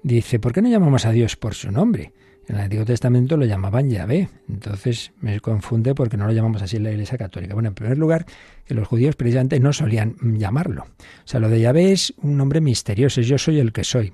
dice, 0.02 0.38
¿por 0.38 0.52
qué 0.52 0.62
no 0.62 0.68
llamamos 0.68 1.04
a 1.04 1.10
Dios 1.10 1.36
por 1.36 1.54
su 1.54 1.72
nombre? 1.72 2.12
En 2.48 2.56
el 2.56 2.62
Antiguo 2.62 2.84
Testamento 2.84 3.36
lo 3.36 3.46
llamaban 3.46 3.88
Yahvé, 3.88 4.28
entonces 4.48 5.12
me 5.20 5.40
confunde 5.40 5.94
porque 5.94 6.16
no 6.16 6.26
lo 6.26 6.32
llamamos 6.32 6.60
así 6.60 6.76
en 6.76 6.84
la 6.84 6.90
Iglesia 6.90 7.16
Católica. 7.16 7.54
Bueno, 7.54 7.70
en 7.70 7.74
primer 7.74 7.96
lugar, 7.96 8.26
que 8.66 8.74
los 8.74 8.86
judíos 8.86 9.16
precisamente 9.16 9.58
no 9.60 9.72
solían 9.72 10.16
llamarlo. 10.20 10.82
O 10.82 11.26
sea, 11.26 11.40
lo 11.40 11.48
de 11.48 11.60
Yahvé 11.60 11.92
es 11.92 12.12
un 12.18 12.36
nombre 12.36 12.60
misterioso, 12.60 13.20
es 13.20 13.28
yo 13.28 13.38
soy 13.38 13.60
el 13.60 13.72
que 13.72 13.84
soy. 13.84 14.12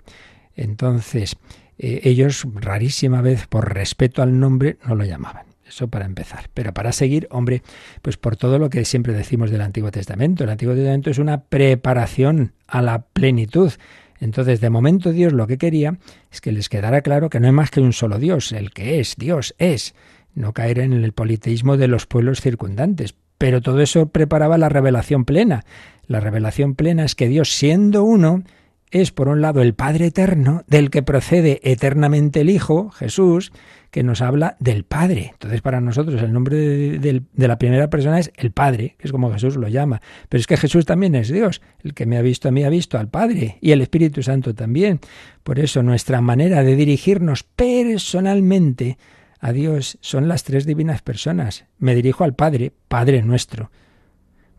Entonces, 0.54 1.36
eh, 1.78 2.00
ellos 2.04 2.46
rarísima 2.54 3.22
vez, 3.22 3.46
por 3.46 3.72
respeto 3.72 4.22
al 4.22 4.38
nombre, 4.38 4.76
no 4.86 4.94
lo 4.94 5.04
llamaban. 5.04 5.46
Eso 5.66 5.88
para 5.88 6.04
empezar. 6.04 6.50
Pero 6.52 6.74
para 6.74 6.92
seguir, 6.92 7.28
hombre, 7.30 7.62
pues 8.02 8.16
por 8.16 8.36
todo 8.36 8.58
lo 8.58 8.70
que 8.70 8.84
siempre 8.84 9.12
decimos 9.12 9.50
del 9.50 9.60
Antiguo 9.60 9.90
Testamento. 9.90 10.44
El 10.44 10.50
Antiguo 10.50 10.74
Testamento 10.74 11.10
es 11.10 11.18
una 11.18 11.44
preparación 11.44 12.52
a 12.66 12.82
la 12.82 13.02
plenitud. 13.02 13.72
Entonces, 14.20 14.60
de 14.60 14.70
momento 14.70 15.12
Dios 15.12 15.32
lo 15.32 15.46
que 15.46 15.58
quería 15.58 15.98
es 16.30 16.40
que 16.40 16.52
les 16.52 16.68
quedara 16.68 17.00
claro 17.00 17.30
que 17.30 17.40
no 17.40 17.46
hay 17.46 17.52
más 17.52 17.70
que 17.70 17.80
un 17.80 17.92
solo 17.92 18.18
Dios, 18.18 18.52
el 18.52 18.70
que 18.70 19.00
es, 19.00 19.16
Dios 19.16 19.54
es, 19.58 19.94
no 20.34 20.52
caer 20.52 20.78
en 20.78 20.92
el 20.92 21.12
politeísmo 21.12 21.76
de 21.76 21.88
los 21.88 22.06
pueblos 22.06 22.40
circundantes. 22.40 23.14
Pero 23.38 23.62
todo 23.62 23.80
eso 23.80 24.06
preparaba 24.06 24.58
la 24.58 24.68
revelación 24.68 25.24
plena. 25.24 25.64
La 26.06 26.20
revelación 26.20 26.74
plena 26.74 27.04
es 27.04 27.14
que 27.14 27.28
Dios, 27.28 27.54
siendo 27.54 28.04
uno, 28.04 28.42
es, 28.90 29.12
por 29.12 29.28
un 29.28 29.40
lado, 29.40 29.62
el 29.62 29.74
Padre 29.74 30.06
Eterno, 30.06 30.62
del 30.66 30.90
que 30.90 31.02
procede 31.02 31.60
eternamente 31.62 32.42
el 32.42 32.50
Hijo, 32.50 32.90
Jesús, 32.90 33.52
que 33.91 34.03
nos 34.03 34.22
habla 34.22 34.57
del 34.61 34.84
Padre. 34.84 35.30
Entonces, 35.32 35.61
para 35.62 35.80
nosotros 35.80 36.22
el 36.22 36.32
nombre 36.32 36.57
de, 36.57 37.22
la 37.34 37.59
primera 37.59 37.91
persona 37.91 38.18
es 38.18 38.32
el 38.36 38.53
Padre, 38.53 38.97
que 38.99 39.09
es 39.09 39.12
como 39.12 39.32
Jesús 39.32 39.57
lo 39.57 39.68
llama. 39.68 40.01
Pero 40.28 40.41
es 40.41 40.47
que 40.47 40.57
Jesús 40.57 40.86
también 40.86 41.14
es 41.14 41.28
Dios. 41.28 41.61
El 41.82 41.95
que 41.95 42.07
me 42.07 42.16
ha 42.16 42.22
visto 42.22 42.49
a 42.49 42.53
mí 42.53 42.64
ha 42.64 42.68
visto 42.68 42.99
al 42.99 43.09
Padre 43.09 43.59
y 43.61 43.72
el 43.72 43.80
Espíritu 43.80 44.22
Santo 44.22 44.55
también. 44.55 45.01
Por 45.43 45.59
eso 45.59 45.82
nuestra 45.82 46.20
manera 46.20 46.62
de 46.62 46.76
dirigirnos 46.76 47.43
personalmente 47.43 48.99
a 49.41 49.53
Dios 49.53 49.99
son 50.01 50.28
las 50.28 50.45
tres 50.45 50.66
divinas 50.66 51.03
personas. 51.03 51.64
Me 51.78 51.95
dirijo 51.95 52.24
al 52.24 52.34
Padre, 52.34 52.72
Padre 52.88 53.22
nuestro. 53.22 53.70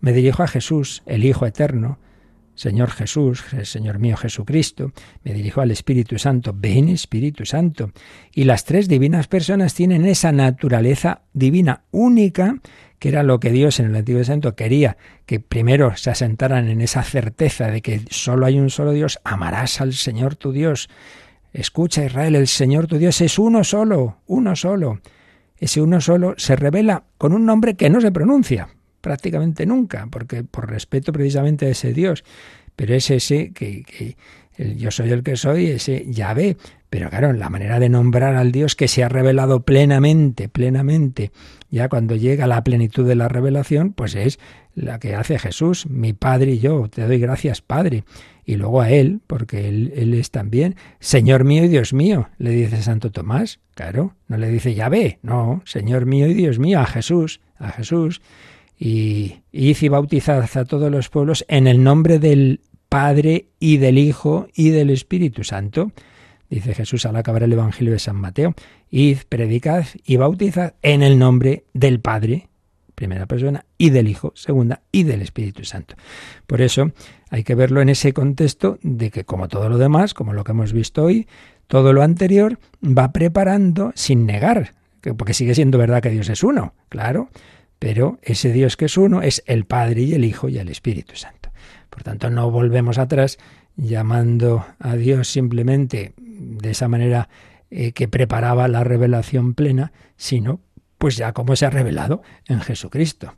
Me 0.02 0.14
dirijo 0.14 0.44
a 0.44 0.48
Jesús, 0.48 1.04
el 1.06 1.24
Hijo 1.24 1.46
eterno, 1.46 2.00
Señor 2.56 2.92
Jesús, 2.92 3.44
Señor 3.64 4.00
mío 4.00 4.18
Jesucristo, 4.18 4.92
me 5.24 5.34
dirijo 5.34 5.62
al 5.62 5.72
Espíritu 5.72 6.20
Santo, 6.20 6.54
ven 6.56 6.90
Espíritu 6.90 7.46
Santo. 7.46 7.92
Y 8.34 8.44
las 8.44 8.66
tres 8.66 8.88
divinas 8.88 9.28
personas 9.28 9.74
tienen 9.74 10.06
esa 10.06 10.32
naturaleza 10.32 11.22
divina 11.34 11.84
única, 11.92 12.56
que 13.00 13.10
era 13.10 13.24
lo 13.24 13.40
que 13.40 13.52
Dios 13.52 13.80
en 13.80 13.88
el 13.88 13.96
Antiguo 13.96 14.20
Testamento 14.20 14.56
quería, 14.56 14.98
que 15.26 15.40
primero 15.40 15.96
se 15.96 16.12
asentaran 16.12 16.70
en 16.70 16.82
esa 16.82 17.04
certeza 17.04 17.68
de 17.68 17.82
que 17.82 18.02
solo 18.10 18.46
hay 18.46 18.60
un 18.60 18.70
solo 18.70 18.92
Dios, 18.92 19.20
amarás 19.24 19.82
al 19.82 19.94
Señor 19.94 20.36
tu 20.36 20.52
Dios. 20.52 20.90
Escucha 21.54 22.06
Israel, 22.06 22.36
el 22.36 22.48
Señor 22.48 22.88
tu 22.88 22.98
Dios 22.98 23.20
es 23.22 23.40
uno 23.40 23.64
solo, 23.64 24.18
uno 24.28 24.56
solo. 24.56 25.00
Ese 25.58 25.82
uno 25.82 26.02
solo 26.02 26.36
se 26.38 26.56
revela 26.56 27.06
con 27.18 27.34
un 27.34 27.46
nombre 27.46 27.76
que 27.76 27.90
no 27.90 28.02
se 28.02 28.12
pronuncia, 28.12 28.70
prácticamente 29.02 29.66
nunca, 29.66 30.08
porque 30.10 30.44
por 30.44 30.70
respeto 30.70 31.12
precisamente 31.12 31.66
a 31.66 31.70
ese 31.70 31.94
Dios. 31.94 32.24
Pero 32.76 32.96
es 32.96 33.12
ese 33.12 33.52
que, 33.52 34.16
el 34.58 34.78
yo 34.78 34.92
soy 34.92 35.12
el 35.12 35.24
que 35.24 35.36
soy, 35.36 35.68
ese 35.68 36.06
Yahvé. 36.08 36.58
Pero 36.90 37.10
claro, 37.10 37.32
la 37.32 37.50
manera 37.50 37.80
de 37.80 37.90
nombrar 37.90 38.36
al 38.36 38.52
Dios 38.52 38.76
que 38.76 38.88
se 38.88 39.04
ha 39.04 39.10
revelado 39.10 39.62
plenamente, 39.62 40.50
plenamente, 40.50 41.32
ya 41.70 41.88
cuando 41.88 42.16
llega 42.16 42.48
la 42.48 42.64
plenitud 42.64 43.08
de 43.08 43.16
la 43.16 43.30
revelación, 43.30 43.94
pues 43.94 44.14
es 44.16 44.40
la 44.76 45.00
que 45.00 45.16
hace 45.16 45.40
Jesús, 45.40 45.86
mi 45.88 46.12
Padre 46.12 46.54
y 46.54 46.60
yo. 46.60 46.90
Te 46.90 47.08
doy 47.08 47.18
gracias, 47.18 47.62
Padre. 47.62 48.04
Y 48.44 48.56
luego 48.56 48.82
a 48.82 48.90
Él, 48.90 49.22
porque 49.26 49.70
Él, 49.70 49.94
él 49.96 50.14
es 50.14 50.32
también 50.32 50.76
Señor 51.00 51.46
mío 51.46 51.64
y 51.64 51.70
Dios 51.70 51.94
mío, 51.94 52.30
le 52.38 52.52
dice 52.52 52.82
Santo 52.82 53.10
Tomás. 53.12 53.60
Claro, 53.74 54.16
no 54.28 54.38
le 54.38 54.50
dice 54.50 54.74
Yahvé, 54.74 55.20
no, 55.22 55.62
Señor 55.66 56.06
mío 56.06 56.28
y 56.28 56.34
Dios 56.34 56.60
mío, 56.60 56.80
a 56.82 56.86
Jesús, 56.86 57.40
a 57.58 57.70
Jesús 57.70 58.22
y 58.84 59.44
id 59.52 59.78
y 59.80 59.88
bautizad 59.90 60.44
a 60.58 60.66
todos 60.66 60.90
los 60.90 61.10
pueblos 61.10 61.46
en 61.48 61.68
el 61.68 61.84
nombre 61.84 62.18
del 62.18 62.62
Padre 62.90 63.50
y 63.60 63.78
del 63.78 64.00
Hijo 64.00 64.48
y 64.56 64.72
del 64.72 64.90
Espíritu 64.90 65.44
Santo. 65.44 65.92
Dice 66.50 66.74
Jesús 66.74 67.06
al 67.06 67.16
acabar 67.16 67.44
el 67.44 67.54
Evangelio 67.54 67.94
de 67.94 68.00
San 68.00 68.16
Mateo, 68.16 68.56
id, 68.90 69.20
predicad 69.30 69.86
y 70.04 70.16
bautizad 70.16 70.74
en 70.82 71.04
el 71.04 71.20
nombre 71.20 71.66
del 71.74 72.00
Padre, 72.00 72.50
primera 72.96 73.28
persona, 73.28 73.66
y 73.78 73.92
del 73.92 74.08
Hijo, 74.08 74.34
segunda, 74.36 74.82
y 74.92 75.04
del 75.04 75.22
Espíritu 75.22 75.64
Santo. 75.64 75.94
Por 76.48 76.60
eso 76.60 76.92
hay 77.30 77.44
que 77.44 77.54
verlo 77.54 77.82
en 77.82 77.90
ese 77.90 78.14
contexto 78.14 78.80
de 78.82 79.12
que 79.12 79.26
como 79.26 79.48
todo 79.48 79.70
lo 79.70 79.78
demás, 79.78 80.16
como 80.16 80.34
lo 80.34 80.44
que 80.44 80.54
hemos 80.54 80.74
visto 80.74 81.04
hoy, 81.04 81.28
todo 81.68 81.94
lo 81.94 82.02
anterior 82.02 82.58
va 82.84 83.12
preparando 83.12 83.92
sin 83.94 84.26
negar, 84.26 84.74
porque 85.18 85.36
sigue 85.36 85.54
siendo 85.54 85.78
verdad 85.78 86.02
que 86.02 86.10
Dios 86.10 86.30
es 86.30 86.44
uno, 86.44 86.74
claro, 86.90 87.30
pero 87.82 88.20
ese 88.22 88.54
Dios 88.54 88.78
que 88.78 88.86
es 88.86 88.96
uno 88.96 89.24
es 89.24 89.42
el 89.48 89.66
Padre 89.66 90.04
y 90.04 90.14
el 90.14 90.24
Hijo 90.24 90.48
y 90.50 90.60
el 90.60 90.70
Espíritu 90.70 91.16
Santo. 91.16 91.50
Por 91.90 92.04
tanto, 92.04 92.30
no 92.30 92.52
volvemos 92.52 93.00
atrás 93.00 93.40
llamando 93.76 94.64
a 94.78 94.96
Dios 94.96 95.30
simplemente 95.30 96.14
de 96.16 96.70
esa 96.70 96.88
manera 96.88 97.28
eh, 97.72 97.92
que 97.94 98.08
preparaba 98.08 98.68
la 98.68 98.84
revelación 98.84 99.56
plena, 99.56 99.94
sino 100.16 100.60
pues 101.00 101.18
ya 101.18 101.34
como 101.34 101.56
se 101.56 101.66
ha 101.66 101.72
revelado 101.72 102.22
en 102.46 102.62
Jesucristo. 102.62 103.34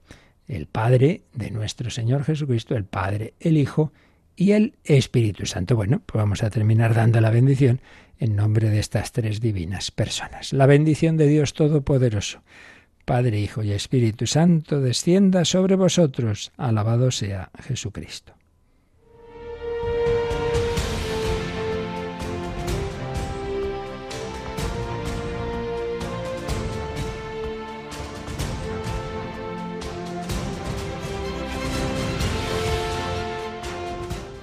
El 0.45 0.67
Padre 0.67 1.21
de 1.33 1.49
nuestro 1.49 1.89
Señor 1.89 2.25
Jesucristo, 2.25 2.75
el 2.75 2.83
Padre, 2.83 3.35
el 3.39 3.55
Hijo 3.55 3.93
y 4.35 4.51
el 4.51 4.75
Espíritu 4.83 5.45
Santo. 5.45 5.77
Bueno, 5.77 6.01
pues 6.05 6.21
vamos 6.21 6.43
a 6.43 6.49
terminar 6.49 6.93
dando 6.93 7.21
la 7.21 7.29
bendición 7.29 7.79
en 8.19 8.35
nombre 8.35 8.69
de 8.69 8.79
estas 8.79 9.13
tres 9.13 9.39
divinas 9.39 9.89
personas. 9.89 10.51
La 10.51 10.65
bendición 10.65 11.15
de 11.15 11.27
Dios 11.27 11.53
Todopoderoso. 11.53 12.41
Padre, 13.05 13.39
Hijo 13.39 13.63
y 13.63 13.71
Espíritu 13.71 14.27
Santo, 14.27 14.79
descienda 14.79 15.45
sobre 15.45 15.75
vosotros. 15.75 16.51
Alabado 16.57 17.11
sea 17.11 17.51
Jesucristo. 17.61 18.33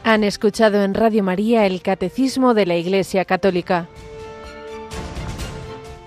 Han 0.05 0.25
escuchado 0.25 0.83
en 0.83 0.95
Radio 0.95 1.23
María 1.23 1.67
el 1.67 1.83
Catecismo 1.83 2.53
de 2.53 2.67
la 2.67 2.77
Iglesia 2.77 3.25
Católica 3.25 3.89